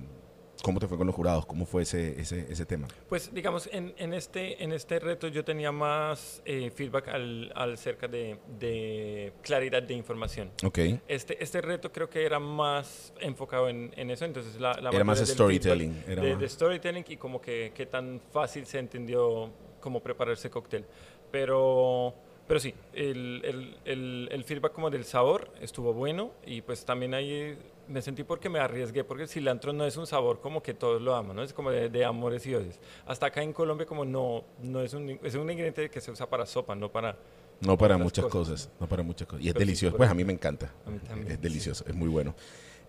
¿Cómo 0.64 0.80
te 0.80 0.88
fue 0.88 0.98
con 0.98 1.06
los 1.06 1.16
jurados? 1.16 1.46
¿Cómo 1.46 1.66
fue 1.66 1.84
ese, 1.84 2.20
ese, 2.20 2.48
ese 2.50 2.66
tema? 2.66 2.88
Pues 3.10 3.32
digamos, 3.34 3.70
en, 3.74 3.94
en 3.98 4.14
este, 4.14 4.64
en 4.64 4.72
este 4.72 4.98
reto 5.00 5.28
yo 5.28 5.44
tenía 5.44 5.72
más 5.74 6.42
eh, 6.46 6.72
feedback 6.74 7.10
al, 7.10 7.52
al 7.54 7.78
cerca 7.78 8.08
de, 8.08 8.40
de 8.58 9.34
claridad 9.44 9.84
de 9.84 9.94
información. 9.94 10.50
Ok. 10.64 10.80
Este, 11.10 11.44
este 11.44 11.60
reto 11.62 11.92
creo 11.92 12.10
que 12.10 12.26
era 12.26 12.40
más 12.40 13.14
enfocado 13.20 13.68
en, 13.68 13.92
en 13.98 14.10
eso, 14.10 14.24
entonces 14.24 14.60
la, 14.60 14.72
la 14.82 14.90
Era 14.92 15.04
más 15.04 15.20
storytelling, 15.20 16.04
era 16.08 16.24
de, 16.24 16.32
más- 16.32 16.40
de 16.40 16.50
storytelling 16.50 17.06
y 17.10 17.18
como 17.18 17.42
que, 17.42 17.74
que 17.76 17.86
tan 17.86 18.22
fácil 18.32 18.66
se 18.66 18.80
entendió 18.80 19.52
cómo 19.82 20.02
preparar 20.02 20.34
ese 20.34 20.50
cóctel. 20.50 20.86
Pero, 21.32 22.16
pero 22.47 22.60
sí, 22.60 22.73
el, 22.93 23.41
el, 23.43 23.77
el, 23.86 24.29
el 24.31 24.43
feedback 24.43 24.71
como 24.71 24.89
del 24.89 25.03
sabor 25.05 25.51
estuvo 25.62 25.93
bueno 25.93 26.31
y 26.45 26.62
pues 26.62 26.86
también 26.86 27.13
ahí 27.13 27.58
me 27.88 28.01
sentí 28.01 28.23
porque 28.23 28.49
me 28.49 28.60
arriesgué, 28.60 29.03
porque 29.03 29.23
el 29.23 29.29
cilantro 29.29 29.73
no 29.73 29.86
es 29.86 29.97
un 29.97 30.08
sabor 30.08 30.39
como 30.41 30.62
que 30.62 30.73
todos 30.73 31.01
lo 31.01 31.15
aman, 31.15 31.36
¿no? 31.36 31.43
Es 31.43 31.53
como 31.53 31.71
de, 31.71 31.89
de 31.89 32.05
amores 32.05 32.45
y 32.45 32.55
odios. 32.55 32.79
Hasta 33.05 33.27
acá 33.27 33.41
en 33.41 33.53
Colombia 33.53 33.86
como 33.86 34.05
no, 34.05 34.43
no 34.62 34.81
es 34.81 34.93
un, 34.93 35.19
es 35.23 35.36
un 35.36 35.49
ingrediente 35.49 35.89
que 35.89 36.01
se 36.01 36.12
usa 36.12 36.29
para 36.29 36.45
sopa, 36.45 36.75
no 36.75 36.91
para... 36.91 37.17
No 37.62 37.77
para 37.77 37.97
muchas 37.97 38.25
cosas. 38.25 38.65
cosas. 38.65 38.69
no 38.79 38.88
para 38.88 39.01
muchas 39.01 39.27
cosas. 39.27 39.43
Y 39.43 39.47
es 39.47 39.53
Pero 39.53 39.65
delicioso. 39.65 39.97
pues 39.97 40.10
a 40.10 40.13
mí 40.13 40.25
me 40.25 40.34
encanta. 40.34 40.73
A 40.86 40.89
mí 40.89 40.99
también, 40.99 41.27
es 41.27 41.36
sí. 41.36 41.41
delicioso, 41.41 41.86
es 41.88 41.95
muy 41.95 42.10
bueno. 42.10 42.36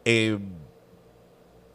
Eh, 0.04 0.38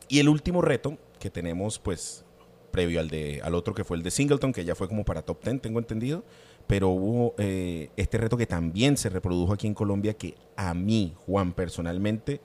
y 0.10 0.20
el 0.20 0.28
último 0.28 0.62
reto 0.62 0.98
que 1.20 1.30
tenemos, 1.30 1.80
pues, 1.80 2.26
previo 2.72 3.00
al 3.00 3.10
de 3.10 3.42
al 3.44 3.56
otro 3.56 3.74
que 3.74 3.84
fue 3.84 3.96
el 3.98 4.04
de 4.04 4.12
Singleton, 4.12 4.52
que 4.52 4.66
ya 4.66 4.76
fue 4.76 4.88
como 4.88 5.06
para 5.06 5.22
top 5.22 5.44
10, 5.44 5.62
tengo 5.62 5.80
entendido. 5.80 6.24
Pero 6.72 6.88
hubo 6.88 7.36
eh, 7.38 7.90
este 7.98 8.18
reto 8.18 8.38
que 8.38 8.48
también 8.48 8.96
se 8.96 9.10
reprodujo 9.10 9.52
aquí 9.52 9.68
en 9.68 9.74
Colombia, 9.74 10.14
que 10.14 10.36
a 10.56 10.74
mí, 10.74 11.14
Juan, 11.26 11.52
personalmente, 11.52 12.40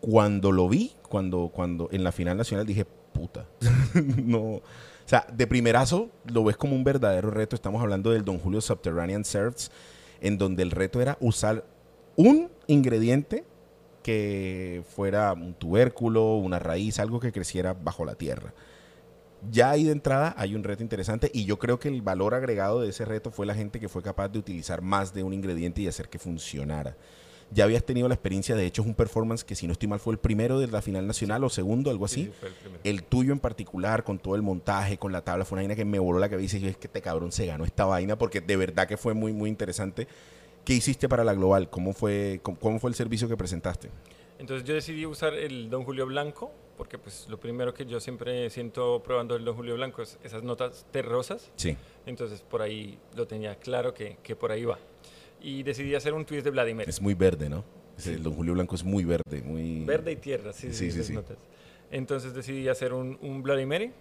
cuando 0.00 0.50
lo 0.50 0.66
vi, 0.66 0.92
cuando, 1.10 1.50
cuando 1.52 1.90
en 1.92 2.04
la 2.04 2.12
final 2.12 2.38
nacional 2.38 2.64
dije, 2.64 2.86
puta, 3.12 3.46
no. 4.16 4.40
O 4.40 4.62
sea, 5.04 5.26
de 5.30 5.46
primerazo 5.46 6.08
lo 6.24 6.42
ves 6.42 6.56
como 6.56 6.74
un 6.74 6.84
verdadero 6.84 7.30
reto. 7.30 7.54
Estamos 7.54 7.82
hablando 7.82 8.12
del 8.12 8.24
Don 8.24 8.38
Julio 8.38 8.62
Subterranean 8.62 9.26
Serves, 9.26 9.70
en 10.22 10.38
donde 10.38 10.62
el 10.62 10.70
reto 10.70 11.02
era 11.02 11.18
usar 11.20 11.66
un 12.16 12.48
ingrediente 12.66 13.44
que 14.02 14.84
fuera 14.88 15.34
un 15.34 15.52
tubérculo, 15.52 16.36
una 16.36 16.58
raíz, 16.58 16.98
algo 16.98 17.20
que 17.20 17.30
creciera 17.30 17.74
bajo 17.74 18.06
la 18.06 18.14
tierra. 18.14 18.54
Ya 19.50 19.70
ahí 19.70 19.84
de 19.84 19.92
entrada 19.92 20.34
hay 20.36 20.54
un 20.54 20.62
reto 20.62 20.82
interesante 20.82 21.30
y 21.34 21.44
yo 21.44 21.58
creo 21.58 21.80
que 21.80 21.88
el 21.88 22.00
valor 22.00 22.34
agregado 22.34 22.80
de 22.80 22.90
ese 22.90 23.04
reto 23.04 23.30
fue 23.30 23.44
la 23.44 23.54
gente 23.54 23.80
que 23.80 23.88
fue 23.88 24.02
capaz 24.02 24.28
de 24.28 24.38
utilizar 24.38 24.82
más 24.82 25.12
de 25.12 25.24
un 25.24 25.32
ingrediente 25.32 25.80
y 25.80 25.88
hacer 25.88 26.08
que 26.08 26.18
funcionara. 26.18 26.96
Ya 27.50 27.64
habías 27.64 27.84
tenido 27.84 28.08
la 28.08 28.14
experiencia, 28.14 28.54
de 28.54 28.64
hecho 28.64 28.80
es 28.82 28.88
un 28.88 28.94
performance 28.94 29.44
que 29.44 29.54
si 29.54 29.66
no 29.66 29.72
estoy 29.72 29.88
mal 29.88 29.98
fue 29.98 30.14
el 30.14 30.18
primero 30.18 30.58
de 30.58 30.68
la 30.68 30.80
final 30.80 31.06
nacional 31.06 31.44
o 31.44 31.50
segundo, 31.50 31.90
algo 31.90 32.06
así. 32.06 32.26
Sí, 32.40 32.48
el 32.84 33.02
tuyo 33.02 33.32
en 33.32 33.40
particular, 33.40 34.04
con 34.04 34.18
todo 34.18 34.36
el 34.36 34.42
montaje, 34.42 34.96
con 34.96 35.12
la 35.12 35.22
tabla, 35.22 35.44
fue 35.44 35.56
una 35.56 35.62
vaina 35.62 35.74
que 35.74 35.84
me 35.84 35.98
voló 35.98 36.18
la 36.18 36.30
cabeza 36.30 36.56
y 36.56 36.60
yo 36.60 36.68
es 36.68 36.78
que 36.78 36.86
este 36.86 37.02
cabrón 37.02 37.30
se 37.30 37.44
ganó 37.44 37.64
esta 37.64 37.84
vaina 37.84 38.16
porque 38.16 38.40
de 38.40 38.56
verdad 38.56 38.86
que 38.86 38.96
fue 38.96 39.12
muy, 39.12 39.32
muy 39.32 39.50
interesante. 39.50 40.06
¿Qué 40.64 40.72
hiciste 40.74 41.08
para 41.08 41.24
la 41.24 41.34
global? 41.34 41.68
¿Cómo 41.68 41.92
fue, 41.92 42.40
cómo, 42.42 42.58
cómo 42.58 42.78
fue 42.78 42.88
el 42.88 42.94
servicio 42.94 43.28
que 43.28 43.36
presentaste? 43.36 43.90
Entonces 44.38 44.66
yo 44.66 44.74
decidí 44.74 45.04
usar 45.04 45.34
el 45.34 45.68
Don 45.68 45.84
Julio 45.84 46.06
Blanco, 46.06 46.52
porque 46.82 46.98
pues 46.98 47.28
lo 47.28 47.38
primero 47.38 47.72
que 47.72 47.86
yo 47.86 48.00
siempre 48.00 48.50
siento 48.50 49.00
probando 49.04 49.36
el 49.36 49.44
Don 49.44 49.54
Julio 49.54 49.76
Blanco 49.76 50.02
es 50.02 50.18
esas 50.24 50.42
notas 50.42 50.84
terrosas. 50.90 51.48
Sí. 51.54 51.76
Entonces 52.06 52.40
por 52.40 52.60
ahí 52.60 52.98
lo 53.14 53.24
tenía 53.24 53.54
claro 53.54 53.94
que, 53.94 54.16
que 54.20 54.34
por 54.34 54.50
ahí 54.50 54.64
va. 54.64 54.80
Y 55.40 55.62
decidí 55.62 55.94
hacer 55.94 56.12
un 56.12 56.24
twist 56.24 56.42
de 56.42 56.50
Vladimir. 56.50 56.88
Es 56.88 57.00
muy 57.00 57.14
verde, 57.14 57.48
¿no? 57.48 57.62
Ese- 57.96 58.14
El 58.14 58.24
Don 58.24 58.32
Julio 58.34 58.54
Blanco 58.54 58.74
es 58.74 58.82
muy 58.82 59.04
verde, 59.04 59.42
muy... 59.44 59.84
Verde 59.84 60.10
y 60.10 60.16
tierra, 60.16 60.52
sí, 60.52 60.72
Sí, 60.72 60.90
sí, 60.90 60.90
sí, 60.90 61.04
sí. 61.04 61.12
notas. 61.12 61.36
Entonces 61.92 62.34
decidí 62.34 62.66
hacer 62.66 62.92
un, 62.92 63.16
un 63.22 63.42
Mary 63.64 63.92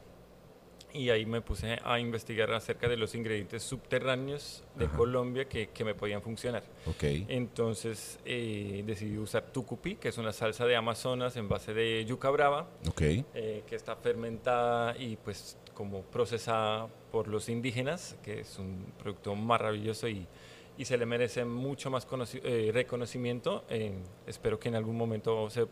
y 0.93 1.09
ahí 1.09 1.25
me 1.25 1.41
puse 1.41 1.77
a 1.83 1.99
investigar 1.99 2.51
acerca 2.53 2.87
de 2.87 2.97
los 2.97 3.15
ingredientes 3.15 3.63
subterráneos 3.63 4.63
de 4.75 4.85
Ajá. 4.85 4.97
Colombia 4.97 5.45
que, 5.45 5.69
que 5.69 5.83
me 5.83 5.95
podían 5.95 6.21
funcionar. 6.21 6.63
Ok. 6.85 7.03
Entonces 7.27 8.19
eh, 8.25 8.83
decidí 8.85 9.17
usar 9.17 9.45
tucupi, 9.51 9.95
que 9.95 10.09
es 10.09 10.17
una 10.17 10.31
salsa 10.33 10.65
de 10.65 10.75
Amazonas 10.75 11.35
en 11.37 11.47
base 11.49 11.73
de 11.73 12.03
yuca 12.05 12.29
brava, 12.29 12.67
Ok. 12.89 13.01
eh, 13.01 13.63
que 13.67 13.75
está 13.75 13.95
fermentada 13.95 14.95
y 14.97 15.15
pues 15.17 15.57
como 15.73 16.01
procesada 16.03 16.87
por 17.11 17.27
los 17.27 17.49
indígenas, 17.49 18.17
que 18.23 18.41
es 18.41 18.59
un 18.59 18.85
producto 18.99 19.33
maravilloso 19.35 20.07
y, 20.07 20.27
y 20.77 20.85
se 20.85 20.97
le 20.97 21.05
merece 21.05 21.45
mucho 21.45 21.89
más 21.89 22.07
eh, 22.43 22.69
reconocimiento. 22.73 23.63
Eh, 23.69 23.93
espero 24.27 24.59
que 24.59 24.69
en 24.69 24.75
algún 24.75 24.97
momento 24.97 25.49
se 25.49 25.65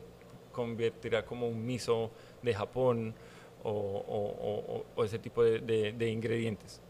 convertirá 0.51 1.25
como 1.25 1.47
un 1.47 1.65
miso 1.65 2.12
de 2.41 2.53
Japón 2.53 3.13
o, 3.63 3.69
o- 3.72 4.84
o- 4.95 5.04
ese 5.04 5.19
tipo 5.19 5.43
de, 5.43 5.60
de- 5.60 5.91
de 5.93 6.10
ingredientes. 6.10 6.82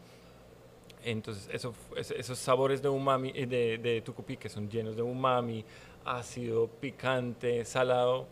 Entonces, 1.04 1.48
eso, 1.54 1.74
esos 1.96 2.38
sabores 2.38 2.82
de 2.82 2.90
umami, 2.90 3.32
eh, 3.34 3.46
de, 3.46 3.78
de 3.78 4.02
tucupi, 4.02 4.36
que 4.38 4.50
son 4.50 4.70
llenos 4.70 4.96
de 4.98 5.02
umami, 5.02 5.64
ácido, 6.04 6.68
picante, 6.68 7.64
salado, 7.64 8.28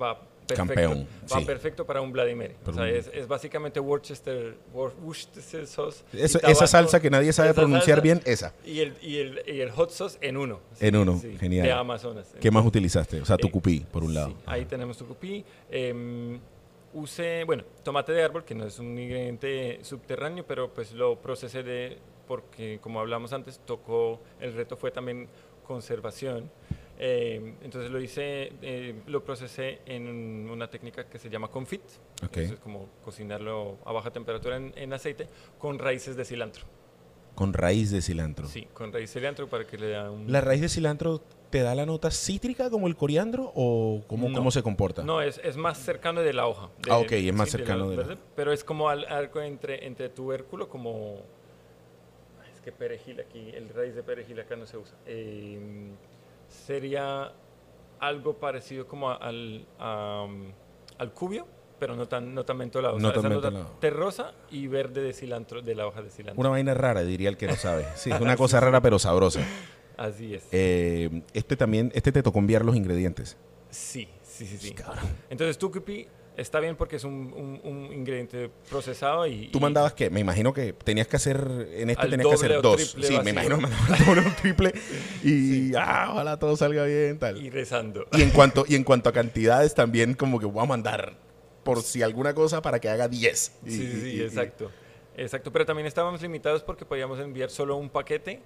va 0.00 0.20
perfecto, 0.46 0.74
Campeón, 0.74 1.06
va 1.32 1.38
sí. 1.38 1.44
perfecto 1.46 1.86
para 1.86 2.02
un 2.02 2.12
Mary. 2.34 2.54
O 2.66 2.72
sea, 2.74 2.86
es, 2.88 3.10
es 3.14 3.26
básicamente 3.26 3.80
Worcester, 3.80 4.56
Wor- 4.74 4.92
Worcester 5.02 5.66
sauce. 5.66 6.04
Eso- 6.12 6.38
esa 6.46 6.66
salsa 6.66 7.00
que 7.00 7.08
nadie 7.08 7.32
sabe 7.32 7.54
pronunciar 7.54 7.96
salsa 7.98 8.02
bien, 8.02 8.20
esa. 8.26 8.52
Y 8.66 8.80
el, 8.80 8.94
y, 9.00 9.16
el, 9.18 9.42
y 9.46 9.60
el 9.60 9.70
hot 9.70 9.90
sauce 9.90 10.18
en 10.20 10.36
uno. 10.36 10.60
En 10.80 10.96
uno, 10.96 11.18
genial. 11.40 11.64
De 11.66 11.72
Amazonas. 11.72 12.34
¿Qué 12.38 12.50
más 12.50 12.66
utilizaste? 12.66 13.22
O 13.22 13.24
sea, 13.24 13.36
Eh, 13.36 13.38
tucupí, 13.40 13.80
por 13.90 14.04
un 14.04 14.12
lado. 14.12 14.28
Sí, 14.30 14.36
ahí 14.44 14.66
tenemos 14.66 14.98
tucupí. 14.98 15.42
Eh, 15.70 16.38
usé, 16.94 17.44
bueno, 17.44 17.64
tomate 17.82 18.12
de 18.12 18.22
árbol, 18.22 18.44
que 18.44 18.54
no 18.54 18.64
es 18.66 18.78
un 18.78 18.98
ingrediente 18.98 19.80
subterráneo, 19.82 20.44
pero 20.46 20.72
pues 20.72 20.92
lo 20.92 21.20
procesé 21.20 21.62
de, 21.62 21.98
porque 22.26 22.78
como 22.80 23.00
hablamos 23.00 23.32
antes, 23.32 23.60
tocó, 23.64 24.20
el 24.40 24.52
reto 24.54 24.76
fue 24.76 24.90
también 24.90 25.28
conservación. 25.66 26.50
Eh, 26.98 27.54
entonces 27.62 27.90
lo 27.90 28.00
hice, 28.00 28.52
eh, 28.62 28.94
lo 29.06 29.24
procesé 29.24 29.80
en 29.86 30.48
una 30.50 30.68
técnica 30.68 31.08
que 31.08 31.18
se 31.18 31.28
llama 31.30 31.48
confit, 31.48 31.82
Ok. 32.24 32.36
eso 32.36 32.54
es 32.54 32.60
como 32.60 32.88
cocinarlo 33.04 33.78
a 33.84 33.92
baja 33.92 34.10
temperatura 34.12 34.56
en, 34.56 34.72
en 34.76 34.92
aceite, 34.92 35.26
con 35.58 35.78
raíces 35.78 36.14
de 36.16 36.24
cilantro. 36.24 36.64
Con 37.34 37.54
raíz 37.54 37.90
de 37.90 38.02
cilantro. 38.02 38.46
Sí, 38.46 38.68
con 38.74 38.92
raíz 38.92 39.12
de 39.12 39.20
cilantro 39.20 39.48
para 39.48 39.66
que 39.66 39.78
le 39.78 39.88
da 39.88 40.10
un... 40.10 40.30
¿La 40.30 40.42
raíz 40.42 40.60
de 40.60 40.68
cilantro 40.68 41.22
te 41.52 41.60
da 41.62 41.74
la 41.74 41.84
nota 41.86 42.10
cítrica 42.10 42.70
como 42.70 42.86
el 42.88 42.96
coriandro 42.96 43.52
o 43.54 44.02
cómo, 44.08 44.28
No. 44.30 44.38
cómo 44.38 44.50
se 44.50 44.62
comporta? 44.62 45.02
No, 45.04 45.20
es, 45.22 45.38
es 45.44 45.56
más 45.56 45.78
cercano 45.78 46.22
de 46.22 46.32
la 46.32 46.46
hoja. 46.46 46.70
de- 46.82 46.90
Ah, 46.90 46.96
ok, 46.98 47.12
es 47.12 47.34
más 47.34 47.48
sí, 47.50 47.58
cercano 47.58 47.90
de 47.90 47.96
la- 47.98 48.02
verde, 48.04 48.22
Pero 48.34 48.52
es 48.52 48.64
como 48.64 48.88
al- 48.88 49.04
algo 49.04 49.40
entre, 49.42 49.86
entre 49.86 50.08
tubérculo, 50.08 50.68
como... 50.68 51.16
Es 52.52 52.60
que 52.62 52.72
perejil 52.72 53.20
aquí, 53.20 53.50
el 53.54 53.68
raíz 53.68 53.94
de 53.94 54.02
perejil 54.02 54.40
acá 54.40 54.56
no 54.56 54.66
se 54.66 54.78
usa. 54.78 54.96
Eh, 55.06 55.90
sería 56.48 57.32
algo 58.00 58.34
parecido 58.34 58.86
como 58.86 59.10
al, 59.10 59.66
a, 59.78 60.24
um, 60.26 60.52
al 60.98 61.12
cubio, 61.12 61.46
pero 61.78 61.96
no 61.96 62.06
tan, 62.08 62.34
no 62.34 62.44
tan 62.44 62.56
mentolado. 62.56 62.98
No 62.98 63.08
O 63.08 63.12
sea, 63.12 63.20
tan 63.20 63.30
mentolado. 63.30 63.66
terrosa 63.80 64.32
y 64.50 64.68
verde 64.68 65.02
de 65.02 65.12
cilantro, 65.12 65.60
de 65.62 65.74
la 65.74 65.86
hoja 65.86 66.00
de 66.02 66.10
cilantro. 66.10 66.40
Una 66.40 66.48
vaina 66.50 66.74
rara, 66.74 67.02
diría 67.02 67.28
el 67.28 67.36
que 67.36 67.46
no 67.46 67.56
sabe. 67.56 67.84
Sí, 67.96 68.10
es 68.10 68.20
una 68.20 68.36
cosa 68.36 68.58
rara 68.60 68.80
pero 68.80 68.98
sabrosa. 68.98 69.40
Así 70.02 70.34
es. 70.34 70.42
Eh, 70.50 71.22
este 71.32 71.56
también, 71.56 71.92
este 71.94 72.10
te 72.10 72.24
tocó 72.24 72.40
enviar 72.40 72.64
los 72.64 72.74
ingredientes. 72.74 73.36
Sí, 73.70 74.08
sí, 74.24 74.46
sí, 74.46 74.58
sí. 74.58 74.72
Cabrón. 74.72 75.04
Entonces 75.30 75.56
tucupi, 75.58 76.08
está 76.36 76.58
bien 76.58 76.74
porque 76.74 76.96
es 76.96 77.04
un, 77.04 77.60
un, 77.62 77.92
ingrediente 77.92 78.50
procesado 78.68 79.28
y... 79.28 79.46
¿Tú 79.52 79.60
mandabas 79.60 79.92
qué? 79.92 80.10
Me 80.10 80.18
imagino 80.18 80.52
que 80.52 80.72
tenías 80.72 81.06
que 81.06 81.14
hacer, 81.14 81.68
en 81.76 81.90
este 81.90 82.08
tenías 82.08 82.26
que 82.26 82.34
hacer 82.34 82.60
dos. 82.60 82.96
Sí, 83.00 83.16
me 83.22 83.30
imagino 83.30 83.56
que 83.58 83.62
mandabas 83.62 84.04
doble 84.04 84.22
o 84.22 84.32
triple 84.40 84.72
y 85.22 85.72
ah, 85.76 86.08
ojalá 86.10 86.36
todo 86.36 86.56
salga 86.56 86.84
bien, 86.84 87.20
tal. 87.20 87.40
Y 87.40 87.50
rezando. 87.50 88.08
Y 88.10 88.22
en 88.22 88.30
cuanto, 88.30 88.64
y 88.66 88.74
en 88.74 88.82
cuanto 88.82 89.08
a 89.08 89.12
cantidades 89.12 89.72
también 89.76 90.14
como 90.14 90.40
que 90.40 90.46
voy 90.46 90.64
a 90.64 90.66
mandar 90.66 91.14
por 91.62 91.80
si 91.80 92.02
alguna 92.02 92.34
cosa 92.34 92.60
para 92.60 92.80
que 92.80 92.88
haga 92.88 93.06
10. 93.06 93.38
Sí, 93.38 94.00
sí, 94.02 94.20
exacto. 94.20 94.68
Exacto, 95.16 95.52
pero 95.52 95.66
también 95.66 95.86
estábamos 95.86 96.22
limitados 96.22 96.62
porque 96.62 96.84
podíamos 96.84 97.20
enviar 97.20 97.50
solo 97.50 97.76
un 97.76 97.90
paquete 97.90 98.40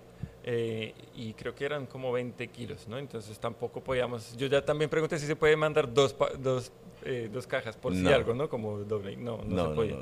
eh, 0.48 0.94
y 1.16 1.32
creo 1.32 1.56
que 1.56 1.64
eran 1.64 1.86
como 1.86 2.12
20 2.12 2.46
kilos, 2.48 2.86
¿no? 2.86 2.98
Entonces 2.98 3.36
tampoco 3.40 3.82
podíamos... 3.82 4.36
Yo 4.36 4.46
ya 4.46 4.64
también 4.64 4.88
pregunté 4.88 5.18
si 5.18 5.26
se 5.26 5.34
puede 5.34 5.56
mandar 5.56 5.92
dos, 5.92 6.14
dos, 6.38 6.70
eh, 7.04 7.28
dos 7.32 7.48
cajas 7.48 7.76
por 7.76 7.92
si 7.92 8.06
algo, 8.06 8.32
¿no? 8.32 8.48
Como 8.48 8.78
doble. 8.78 9.16
No, 9.16 9.42
no, 9.44 9.70
se 9.70 9.74
podía. 9.74 9.96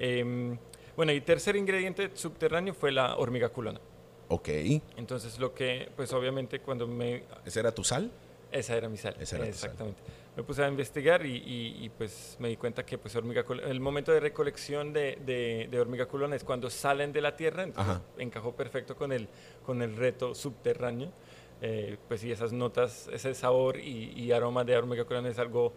Eh, 0.00 0.56
bueno, 0.96 1.12
y 1.12 1.20
tercer 1.20 1.54
ingrediente 1.54 2.10
subterráneo 2.14 2.74
fue 2.74 2.90
la 2.90 3.16
hormiga 3.16 3.50
culona. 3.50 3.80
Ok. 4.28 4.48
Entonces 4.96 5.38
lo 5.38 5.54
que, 5.54 5.88
pues 5.94 6.12
obviamente 6.12 6.58
cuando 6.58 6.88
me... 6.88 7.22
¿Esa 7.44 7.60
era 7.60 7.72
tu 7.72 7.84
sal? 7.84 8.10
Esa 8.50 8.76
era 8.76 8.88
mi 8.88 8.96
sal. 8.96 9.14
Esa 9.20 9.36
era 9.36 9.46
Exactamente 9.46 10.02
me 10.36 10.42
puse 10.42 10.64
a 10.64 10.68
investigar 10.68 11.24
y, 11.24 11.90
pues 11.96 12.36
me 12.40 12.48
di 12.48 12.56
cuenta 12.56 12.84
que 12.84 12.98
pues 12.98 13.14
hormiga 13.14 13.44
el 13.66 13.80
momento 13.80 14.10
de 14.12 14.20
recolección 14.20 14.92
de, 14.92 15.68
de, 15.70 15.80
hormiga 15.80 16.06
culona 16.06 16.34
es 16.34 16.42
cuando 16.42 16.70
salen 16.70 17.12
de 17.12 17.20
la 17.20 17.36
tierra, 17.36 17.62
entonces 17.62 17.98
encajó 18.18 18.52
perfecto 18.52 18.96
con 18.96 19.12
el, 19.12 19.28
con 19.64 19.82
el 19.82 19.96
reto 19.96 20.34
subterráneo. 20.34 21.12
Eh, 21.62 21.96
pues 22.08 22.20
sí, 22.20 22.32
esas 22.32 22.52
notas, 22.52 23.08
ese 23.12 23.32
sabor 23.34 23.78
y, 23.78 24.32
aroma 24.32 24.64
de 24.64 24.76
hormiga 24.76 25.04
culona 25.04 25.28
es 25.28 25.38
algo 25.38 25.72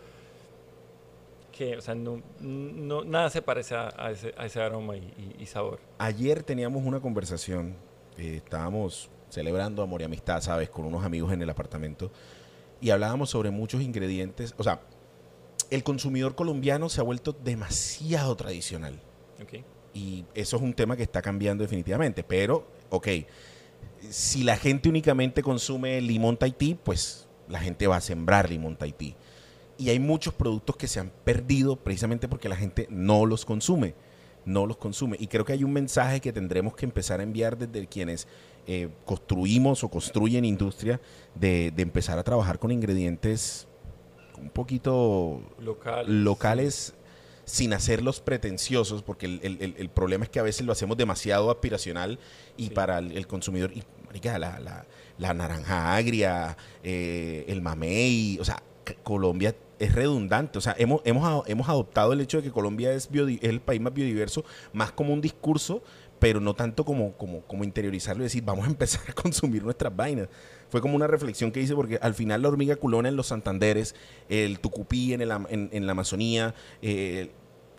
que, 1.52 1.78
o 1.78 1.82
sea, 1.82 1.94
no, 1.94 2.22
no 2.40 3.04
nada 3.04 3.30
se 3.30 3.44
parece 3.44 3.76
a, 3.76 4.12
ese, 4.12 4.34
a 4.38 4.46
ese, 4.48 4.60
aroma 4.60 4.98
y, 4.98 5.46
sabor. 5.46 5.80
Ayer 6.00 6.42
teníamos 6.42 6.84
una 6.84 7.00
conversación, 7.00 7.76
eh, 8.18 8.38
estábamos 8.38 9.10
celebrando 9.30 9.84
amor 9.84 10.02
y 10.02 10.06
amistad, 10.06 10.42
¿sabes? 10.42 10.70
Con 10.70 10.86
unos 10.86 11.06
amigos 11.06 11.32
en 11.32 11.42
el 11.44 11.50
apartamento 11.50 12.12
y 12.82 12.90
hablábamos 12.90 13.30
sobre 13.30 13.52
muchos 13.52 13.82
ingredientes. 13.82 14.54
O 14.58 14.64
sea, 14.64 14.82
el 15.70 15.84
consumidor 15.84 16.36
colombiano 16.36 16.90
se 16.90 17.02
ha 17.02 17.04
vuelto 17.04 17.34
demasiado 17.34 18.36
tradicional. 18.36 19.00
Y 19.94 20.26
eso 20.36 20.58
es 20.58 20.64
un 20.64 20.74
tema 20.74 20.96
que 20.96 21.04
está 21.04 21.22
cambiando 21.22 21.64
definitivamente. 21.64 22.24
Pero, 22.24 22.68
ok, 22.90 23.08
si 24.10 24.44
la 24.44 24.58
gente 24.58 24.90
únicamente 24.90 25.42
consume 25.42 26.00
limón 26.02 26.38
Tahití, 26.38 26.76
pues 26.76 27.28
la 27.48 27.60
gente 27.60 27.88
va 27.88 27.98
a 27.98 28.02
sembrar 28.02 28.50
limón 28.50 28.76
Tahití. 28.76 29.16
Y 29.78 29.90
hay 29.90 30.00
muchos 30.00 30.34
productos 30.34 30.76
que 30.76 30.88
se 30.88 31.00
han 31.00 31.12
perdido 31.24 31.76
precisamente 31.76 32.28
porque 32.28 32.50
la 32.50 32.56
gente 32.56 32.88
no 32.90 33.26
los 33.26 33.46
consume. 33.46 33.96
No 34.46 34.66
los 34.66 34.78
consume. 34.78 35.18
Y 35.20 35.28
creo 35.28 35.46
que 35.46 35.54
hay 35.54 35.64
un 35.64 35.74
mensaje 35.74 36.22
que 36.22 36.32
tendremos 36.32 36.76
que 36.76 36.86
empezar 36.86 37.20
a 37.20 37.24
enviar 37.24 37.58
desde 37.58 37.88
quienes 37.88 38.28
eh, 38.70 38.90
construimos 39.06 39.84
o 39.86 39.90
construyen 39.90 40.44
industria 40.44 41.00
de, 41.36 41.74
empezar 41.78 42.20
a 42.20 42.24
trabajar 42.24 42.60
con 42.60 42.70
ingredientes 42.72 43.66
un 44.38 44.50
poquito 44.50 45.42
locales. 46.06 46.94
sin 47.46 47.72
hacerlos 47.72 48.20
pretenciosos, 48.20 49.04
porque 49.04 49.26
el, 49.26 49.90
problema 49.90 50.26
es 50.26 50.30
que 50.30 50.40
a 50.40 50.44
veces 50.44 50.66
lo 50.66 50.74
hacemos 50.74 50.98
demasiado 50.98 51.50
aspiracional 51.50 52.20
y 52.58 52.72
para 52.72 53.00
el, 53.00 53.26
consumidor, 53.26 53.72
y 53.72 53.84
la, 54.22 54.86
la, 55.18 55.34
naranja 55.34 55.96
agria, 55.96 56.58
eh, 56.84 57.46
el 57.48 57.62
mamey, 57.62 58.38
o 58.42 58.44
sea, 58.44 58.62
Colombia 59.04 59.56
es 59.80 59.94
redundante, 59.94 60.58
o 60.58 60.62
sea, 60.62 60.76
hemos, 60.78 61.02
hemos, 61.06 61.48
hemos 61.48 61.70
adoptado 61.70 62.14
el 62.14 62.22
hecho 62.22 62.38
de 62.38 62.44
que 62.44 62.52
Colombia 62.52 62.92
es, 62.94 63.10
es 63.14 63.44
el 63.44 63.62
país 63.62 63.80
más 63.80 63.94
biodiverso, 63.94 64.44
más 64.74 64.92
como 64.92 65.14
un 65.14 65.22
discurso, 65.22 65.82
pero 66.20 66.40
no 66.40 66.56
tanto 66.56 66.84
como, 66.84 67.14
como, 67.14 67.42
como 67.42 67.64
interiorizarlo 67.64 68.24
y 68.24 68.26
decir, 68.26 68.44
vamos 68.44 68.66
a 68.68 68.70
empezar 68.70 69.02
a 69.10 69.14
consumir 69.14 69.64
nuestras 69.64 69.96
vainas. 69.96 70.30
Fue 70.70 70.82
como 70.82 70.96
una 70.96 71.08
reflexión 71.08 71.52
que 71.52 71.62
hice, 71.62 71.76
porque 71.76 72.00
al 72.02 72.14
final 72.14 72.42
la 72.42 72.50
hormiga 72.50 72.76
culona 72.76 73.10
en 73.10 73.16
los 73.16 73.28
Santanderes, 73.28 73.96
el 74.30 74.60
tucupí 74.60 75.14
en, 75.14 75.22
el, 75.22 75.32
en, 75.50 75.86
la 75.86 75.92
Amazonía, 75.92 76.54
eh, 76.82 77.32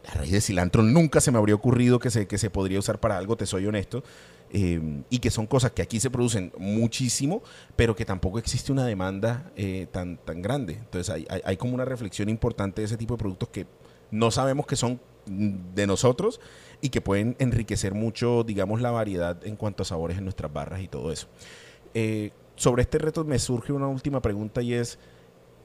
la 0.06 0.14
raíz 0.14 0.32
de 0.32 0.40
cilantro 0.40 0.82
nunca 0.82 1.20
se 1.20 1.30
me 1.30 1.38
habría 1.38 1.54
ocurrido 1.54 1.98
que 1.98 2.10
se, 2.10 2.26
que 2.26 2.38
se 2.38 2.48
podría 2.48 2.78
usar 2.78 2.98
para 2.98 3.18
algo, 3.18 3.36
te 3.36 3.46
soy 3.46 3.66
honesto. 3.66 4.02
Eh, 4.50 5.02
y 5.10 5.18
que 5.18 5.30
son 5.30 5.46
cosas 5.46 5.72
que 5.72 5.82
aquí 5.82 6.00
se 6.00 6.08
producen 6.08 6.52
muchísimo, 6.56 7.42
pero 7.76 7.94
que 7.94 8.06
tampoco 8.06 8.38
existe 8.38 8.72
una 8.72 8.86
demanda 8.86 9.52
eh, 9.56 9.88
tan, 9.92 10.16
tan 10.16 10.40
grande. 10.40 10.72
Entonces 10.72 11.14
hay, 11.14 11.26
hay, 11.28 11.42
hay, 11.44 11.56
como 11.58 11.74
una 11.74 11.84
reflexión 11.84 12.30
importante 12.30 12.80
de 12.80 12.86
ese 12.86 12.96
tipo 12.96 13.12
de 13.12 13.18
productos 13.18 13.50
que 13.50 13.66
no 14.10 14.30
sabemos 14.30 14.66
que 14.66 14.76
son 14.76 14.98
de 15.28 15.86
nosotros 15.86 16.40
y 16.80 16.90
que 16.90 17.00
pueden 17.00 17.36
enriquecer 17.38 17.94
mucho, 17.94 18.44
digamos, 18.44 18.80
la 18.80 18.90
variedad 18.90 19.44
en 19.46 19.56
cuanto 19.56 19.82
a 19.82 19.86
sabores 19.86 20.18
en 20.18 20.24
nuestras 20.24 20.52
barras 20.52 20.80
y 20.80 20.88
todo 20.88 21.12
eso. 21.12 21.26
Eh, 21.94 22.30
sobre 22.56 22.82
este 22.82 22.98
reto 22.98 23.24
me 23.24 23.38
surge 23.38 23.72
una 23.72 23.88
última 23.88 24.20
pregunta 24.20 24.62
y 24.62 24.74
es, 24.74 24.98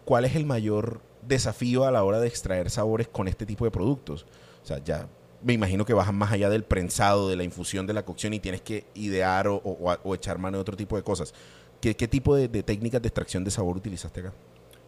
¿cuál 0.05 0.25
es 0.25 0.35
el 0.35 0.45
mayor 0.45 1.01
desafío 1.21 1.85
a 1.85 1.91
la 1.91 2.03
hora 2.03 2.19
de 2.19 2.27
extraer 2.27 2.69
sabores 2.69 3.07
con 3.07 3.27
este 3.27 3.45
tipo 3.45 3.65
de 3.65 3.71
productos? 3.71 4.25
O 4.63 4.65
sea, 4.65 4.77
ya 4.83 5.07
me 5.43 5.53
imagino 5.53 5.85
que 5.85 5.93
bajan 5.93 6.15
más 6.15 6.31
allá 6.31 6.49
del 6.49 6.63
prensado, 6.63 7.29
de 7.29 7.35
la 7.35 7.43
infusión, 7.43 7.85
de 7.85 7.93
la 7.93 8.05
cocción 8.05 8.33
y 8.33 8.39
tienes 8.39 8.61
que 8.61 8.85
idear 8.93 9.47
o, 9.47 10.13
echar 10.13 10.39
mano 10.39 10.57
de 10.57 10.61
otro 10.61 10.77
tipo 10.77 10.95
de 10.95 11.03
cosas. 11.03 11.33
¿Qué, 11.81 11.93
tipo 11.93 12.35
de, 12.35 12.47
de 12.47 12.63
técnicas 12.63 13.01
de 13.01 13.09
extracción 13.09 13.43
de 13.43 13.51
sabor 13.51 13.75
utilizaste 13.75 14.21
acá? 14.21 14.33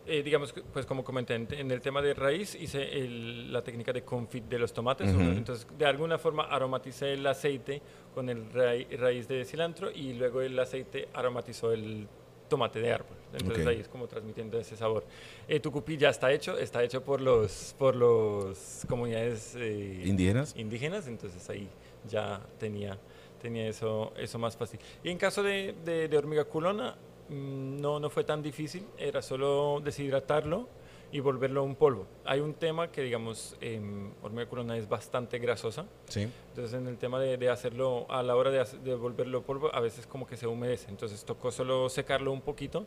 Eh, 0.08 0.22
digamos, 0.22 0.54
pues 0.72 0.86
como 0.86 1.04
comenté, 1.04 1.34
en, 1.34 1.72
el 1.72 1.82
tema 1.82 2.02
de 2.02 2.14
raíz 2.14 2.54
hice 2.56 3.08
la 3.50 3.64
técnica 3.64 3.92
de 3.92 4.04
confit 4.04 4.46
de 4.46 4.60
los 4.60 4.72
tomates. 4.72 5.10
Entonces, 5.10 5.68
de 5.78 5.86
alguna 5.86 6.18
forma 6.18 6.44
aromaticé 6.44 7.14
el 7.14 7.26
aceite 7.26 7.82
con 8.14 8.30
el 8.30 8.52
raíz 8.52 9.28
de 9.28 9.44
cilantro 9.46 9.90
y 9.92 10.14
luego 10.14 10.42
el 10.42 10.58
aceite 10.60 11.10
aromatizó 11.14 11.72
el 11.72 12.08
tomate 12.48 12.80
de 12.80 12.92
árbol. 12.92 13.18
Entonces 13.34 13.68
ahí 13.68 13.80
es 13.82 13.88
como 13.88 14.08
transmitiendo 14.08 14.60
ese 14.60 14.78
sabor. 14.78 15.06
Eh, 15.48 15.60
tucupí 15.60 15.98
ya 15.98 16.10
está 16.10 16.32
hecho, 16.32 16.58
está 16.58 16.84
hecho 16.84 17.04
por 17.04 17.20
los 17.20 17.76
por 17.78 17.96
los 17.96 18.86
comunidades 18.88 19.56
eh, 19.58 20.04
indígenas. 20.06 20.54
Indígenas, 20.56 21.08
entonces 21.08 21.50
ahí 21.50 21.68
ya 22.08 22.40
tenía 22.60 22.98
tenía 23.42 23.68
eso 23.68 24.14
eso 24.18 24.40
más 24.40 24.56
fácil. 24.56 24.80
Y 25.04 25.10
en 25.10 25.18
caso 25.18 25.44
de, 25.44 25.76
de, 25.84 26.08
de 26.08 26.18
hormiga 26.18 26.46
culona, 26.46 26.96
no, 27.30 28.00
no 28.00 28.10
fue 28.10 28.24
tan 28.24 28.42
difícil, 28.42 28.86
era 28.98 29.22
solo 29.22 29.82
deshidratarlo 29.84 30.68
y 31.12 31.20
volverlo 31.20 31.64
un 31.64 31.76
polvo. 31.76 32.08
Hay 32.26 32.40
un 32.40 32.54
tema 32.54 32.92
que, 32.92 33.02
digamos, 33.02 33.56
eh, 33.62 33.80
hormiga 34.22 34.48
culona 34.48 34.78
es 34.78 34.90
bastante 34.90 35.40
grasosa. 35.40 35.86
Sí. 36.08 36.28
Entonces, 36.50 36.74
en 36.74 36.88
el 36.88 36.98
tema 36.98 37.20
de, 37.20 37.50
hacerlo, 37.50 38.06
a 38.10 38.22
la 38.22 38.36
hora 38.36 38.52
de, 38.52 38.96
volverlo 38.96 39.42
polvo, 39.44 39.74
a 39.74 39.80
veces 39.80 40.08
como 40.08 40.28
que 40.28 40.36
se 40.36 40.48
humedece. 40.48 40.90
Entonces, 40.90 41.24
tocó 41.24 41.52
solo 41.52 41.90
secarlo 41.90 42.32
un 42.32 42.42
poquito 42.42 42.86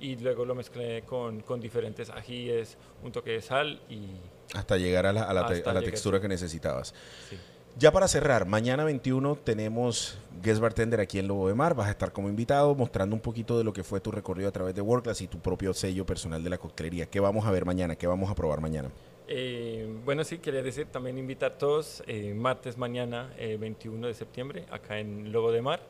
y 0.00 0.16
luego 0.16 0.44
lo 0.44 0.54
mezclé 0.54 1.02
con, 1.02 1.40
con 1.42 1.60
diferentes 1.60 2.10
ajíes, 2.10 2.76
un 3.02 3.12
toque 3.12 3.32
de 3.32 3.42
sal 3.42 3.80
y... 3.88 4.08
Hasta 4.54 4.76
llegar 4.76 5.06
a 5.06 5.12
la, 5.12 5.22
a 5.22 5.32
la, 5.34 5.82
textura 5.82 6.20
que 6.20 6.28
necesitabas. 6.28 6.94
Sí. 7.28 7.36
Ya 7.78 7.92
para 7.92 8.08
cerrar, 8.08 8.44
mañana 8.44 8.82
21 8.82 9.36
tenemos 9.36 10.18
Guest 10.42 10.60
Bartender 10.60 10.98
aquí 10.98 11.20
en 11.20 11.28
Lobo 11.28 11.46
de 11.46 11.54
Mar. 11.54 11.76
Vas 11.76 11.86
a 11.86 11.90
estar 11.90 12.10
como 12.10 12.28
invitado 12.28 12.74
mostrando 12.74 13.14
un 13.14 13.22
poquito 13.22 13.56
de 13.56 13.62
lo 13.62 13.72
que 13.72 13.84
fue 13.84 14.00
tu 14.00 14.10
recorrido 14.10 14.48
a 14.48 14.52
través 14.52 14.74
de 14.74 14.80
World 14.80 15.08
y 15.20 15.28
tu 15.28 15.38
propio 15.38 15.72
sello 15.72 16.04
personal 16.04 16.42
de 16.42 16.50
la 16.50 16.58
coctelería. 16.58 17.06
¿Qué 17.06 17.20
vamos 17.20 17.46
a 17.46 17.52
ver 17.52 17.64
mañana? 17.64 17.94
¿Qué 17.94 18.08
vamos 18.08 18.28
a 18.32 18.34
probar 18.34 18.60
mañana? 18.60 18.90
Eh, 19.28 19.88
bueno, 20.04 20.24
sí, 20.24 20.38
quería 20.38 20.60
decir 20.60 20.86
también 20.86 21.18
invitar 21.18 21.52
a 21.52 21.58
todos 21.58 22.02
eh, 22.08 22.34
martes 22.34 22.76
mañana, 22.76 23.32
21 23.38 24.04
eh, 24.04 24.08
de 24.08 24.14
septiembre, 24.14 24.64
acá 24.72 24.98
en 24.98 25.30
Lobo 25.30 25.52
de 25.52 25.62
Mar. 25.62 25.80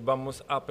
vamos 0.00 0.42
a, 0.48 0.64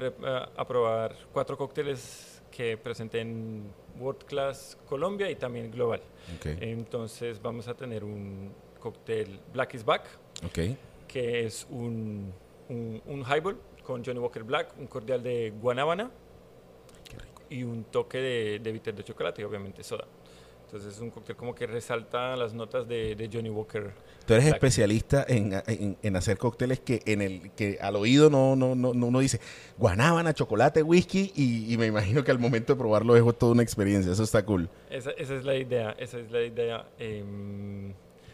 a, 0.55 0.67
probar 0.67 1.17
cuatro 1.31 1.55
cócteles 1.55 2.41
que 2.49 2.77
presenté 2.77 3.19
en 3.19 3.71
World 3.99 4.23
Class 4.25 4.75
Colombia 4.87 5.29
y 5.29 5.35
también 5.35 5.69
Global. 5.69 6.01
Entonces 6.43 7.39
vamos 7.39 7.67
a 7.67 7.75
tener 7.75 8.03
un 8.03 8.51
cóctel 8.79 9.39
Black 9.53 9.75
is 9.75 9.85
Back, 9.85 10.03
okay. 10.45 10.77
que 11.07 11.45
es 11.45 11.67
un, 11.69 12.33
un, 12.69 13.23
highball 13.23 13.57
con 13.83 14.03
Johnny 14.03 14.19
Walker 14.19 14.43
Black, 14.43 14.73
un 14.79 14.87
cordial 14.87 15.21
de 15.21 15.53
guanábana 15.61 16.11
y 17.49 17.63
un 17.63 17.85
toque 17.85 18.19
de, 18.19 18.59
de 18.59 18.71
bitter 18.71 18.95
de 18.95 19.03
chocolate 19.03 19.41
y 19.41 19.45
obviamente 19.45 19.83
soda. 19.83 20.07
Entonces 20.71 20.95
es 20.95 21.01
un 21.01 21.09
cóctel 21.09 21.35
como 21.35 21.53
que 21.53 21.67
resalta 21.67 22.33
las 22.37 22.53
notas 22.53 22.87
de, 22.87 23.13
de 23.13 23.29
Johnny 23.31 23.49
Walker. 23.49 23.91
Tú 24.25 24.33
eres 24.35 24.45
especialista 24.45 25.25
en, 25.27 25.51
en, 25.67 26.15
hacer 26.15 26.37
cócteles 26.37 26.79
que 26.79 27.01
en 27.05 27.21
el 27.21 27.51
que 27.51 27.77
al 27.81 27.97
oído 27.97 28.29
no, 28.29 28.55
no, 28.55 28.73
no, 28.73 28.91
uno 28.91 29.19
dice 29.19 29.41
guanábana, 29.77 30.33
chocolate, 30.33 30.81
whisky 30.81 31.33
y, 31.35 31.75
me 31.77 31.87
imagino 31.87 32.23
que 32.23 32.31
al 32.31 32.39
momento 32.39 32.71
de 32.71 32.79
probarlo 32.79 33.17
es 33.17 33.37
toda 33.37 33.51
una 33.51 33.63
experiencia. 33.63 34.13
Eso 34.13 34.23
está 34.23 34.45
cool. 34.45 34.69
Esa, 34.89 35.11
esa 35.11 35.35
es 35.35 35.43
la 35.43 35.55
idea, 35.55 35.91
esa 35.99 36.19
es 36.19 36.31
la 36.31 36.41
idea. 36.41 36.85
Eh, 36.97 37.93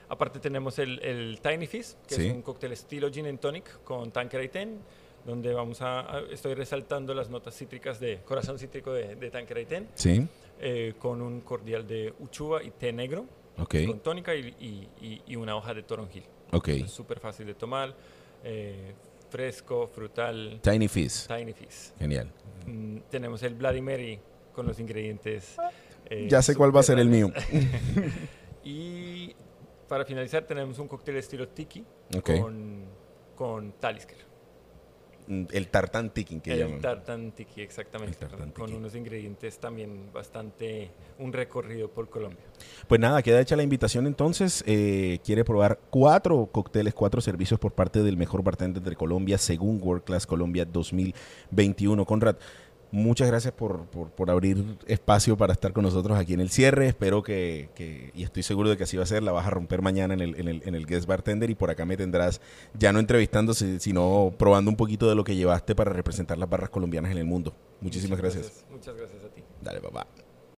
Aparte 0.10 0.40
tenemos 0.40 0.80
el, 0.80 1.00
el 1.04 1.40
Tiny 1.42 1.68
Fizz, 1.68 1.98
que 2.08 2.16
es 2.16 2.34
un 2.34 2.42
cóctel 2.42 2.72
estilo 2.72 3.12
gin 3.12 3.28
and 3.28 3.40
tonic 3.40 3.84
con 3.84 4.12
Tanqueray 4.12 4.48
10, 4.48 4.68
donde 5.26 5.54
vamos 5.54 5.82
a, 5.82 6.22
estoy 6.32 6.54
resaltando 6.54 7.14
las 7.14 7.30
notas 7.30 7.56
cítricas 7.56 8.00
de 8.00 8.22
corazón 8.24 8.58
cítrico 8.58 8.94
de, 8.94 9.16
de 9.16 9.30
Tanqueray 9.30 9.66
10, 9.66 9.84
sí. 9.96 10.28
Eh, 10.60 10.96
con 10.98 11.22
un 11.22 11.42
cordial 11.42 11.86
de 11.86 12.14
uchuva 12.20 12.64
y 12.64 12.72
té 12.72 12.92
negro. 12.92 13.26
con 13.56 14.00
tónica 14.00 14.34
y, 14.34 15.36
una 15.36 15.56
hoja 15.56 15.74
de 15.74 15.84
toronjil. 15.84 16.24
Ok. 16.52 16.70
Súper 16.88 17.20
fácil 17.20 17.46
de 17.46 17.54
tomar, 17.54 17.94
eh, 18.44 18.94
fresco, 19.30 19.88
frutal. 19.88 20.60
Tiny 20.64 20.88
Fizz. 20.88 21.28
Tiny 21.28 21.54
Fizz. 21.54 21.94
Genial. 22.00 22.32
Mm, 22.66 22.98
tenemos 23.10 23.44
el 23.44 23.54
Bloody 23.54 23.82
Mary 23.82 24.20
con 24.54 24.66
los 24.66 24.80
ingredientes. 24.80 25.58
Eh, 26.10 26.28
ya 26.28 26.42
sé 26.42 26.56
cuál 26.56 26.76
va 26.76 26.80
a 26.80 26.84
ser 26.84 26.98
el 26.98 27.10
mío. 27.10 27.32
y 28.64 29.36
para 29.88 30.06
finalizar 30.06 30.44
tenemos 30.44 30.80
un 30.80 30.88
cóctel 30.88 31.18
estilo 31.18 31.48
tiki 31.48 31.84
con, 32.24 32.86
con 33.36 33.72
Talisker. 33.74 34.28
Mm, 35.28 35.44
el 35.52 35.68
tartán 35.68 36.10
tiki 36.12 36.40
que 36.40 36.58
llaman. 36.58 36.76
El 36.76 36.82
tartán 36.82 37.32
tiki, 37.32 37.62
exactamente. 37.62 38.18
con, 38.54 38.74
unos 38.74 38.96
ingredientes 38.96 39.60
también 39.60 40.10
bastante, 40.14 40.92
un 41.20 41.34
recorrido 41.34 41.90
por 41.90 42.10
Colombia. 42.10 42.46
Pues 42.88 43.02
nada, 43.02 43.22
queda 43.22 43.42
hecha 43.42 43.58
la 43.58 43.64
invitación 43.64 44.08
entonces. 44.08 44.64
Eh, 44.66 45.20
quiere 45.26 45.44
probar 45.44 45.80
cuatro 45.90 46.48
cócteles, 46.52 46.94
cuatro 46.94 47.20
servicios 47.20 47.60
por 47.60 47.74
parte 47.74 48.04
del 48.04 48.16
mejor 48.16 48.42
bartender 48.42 48.82
de 48.82 48.96
Colombia 48.96 49.38
según 49.38 49.82
World 49.82 50.06
Class 50.06 50.26
Colombia 50.26 50.64
2021. 50.64 52.06
Conrad, 52.06 52.38
Muchas 52.92 53.28
gracias 53.28 53.54
por, 53.54 53.88
abrir 54.28 54.78
espacio 54.88 55.38
para 55.38 55.54
estar 55.54 55.74
con 55.74 55.84
nosotros 55.84 56.18
aquí 56.18 56.34
en 56.34 56.40
el 56.40 56.50
cierre. 56.50 56.88
Espero 56.88 57.22
que, 57.22 58.12
y 58.14 58.24
estoy 58.24 58.44
seguro 58.44 58.70
de 58.70 58.78
que 58.78 58.84
así 58.84 58.98
va 58.98 59.04
a 59.04 59.08
ser, 59.08 59.24
la 59.24 59.32
vas 59.32 59.46
a 59.46 59.50
romper 59.50 59.82
mañana 59.82 60.14
en 60.14 60.22
el, 60.22 60.40
en 60.40 60.48
el, 60.48 60.62
en 60.66 60.76
el 60.76 60.86
Guest 60.86 61.06
Bartender 61.06 61.50
y 61.50 61.56
por 61.56 61.70
acá 61.70 61.86
me 61.86 61.98
tendrás 61.98 62.42
ya 62.74 62.94
no 62.94 63.00
entrevistándose, 63.00 63.80
sino 63.80 64.34
probando 64.38 64.72
un 64.72 64.78
poquito 64.78 65.10
de 65.10 65.16
lo 65.16 65.24
que 65.24 65.36
llevaste 65.36 65.76
para 65.76 65.92
representar 65.92 66.38
las 66.38 66.50
barras 66.50 66.70
colombianas 66.70 67.12
en 67.12 67.18
el 67.18 67.26
mundo. 67.26 67.54
Muchísimas 67.82 68.20
gracias. 68.20 68.66
Muchas 68.72 68.96
gracias 68.96 69.24
a 69.24 69.30
ti. 69.30 69.44
Dale, 69.62 69.82
papá. 69.82 70.08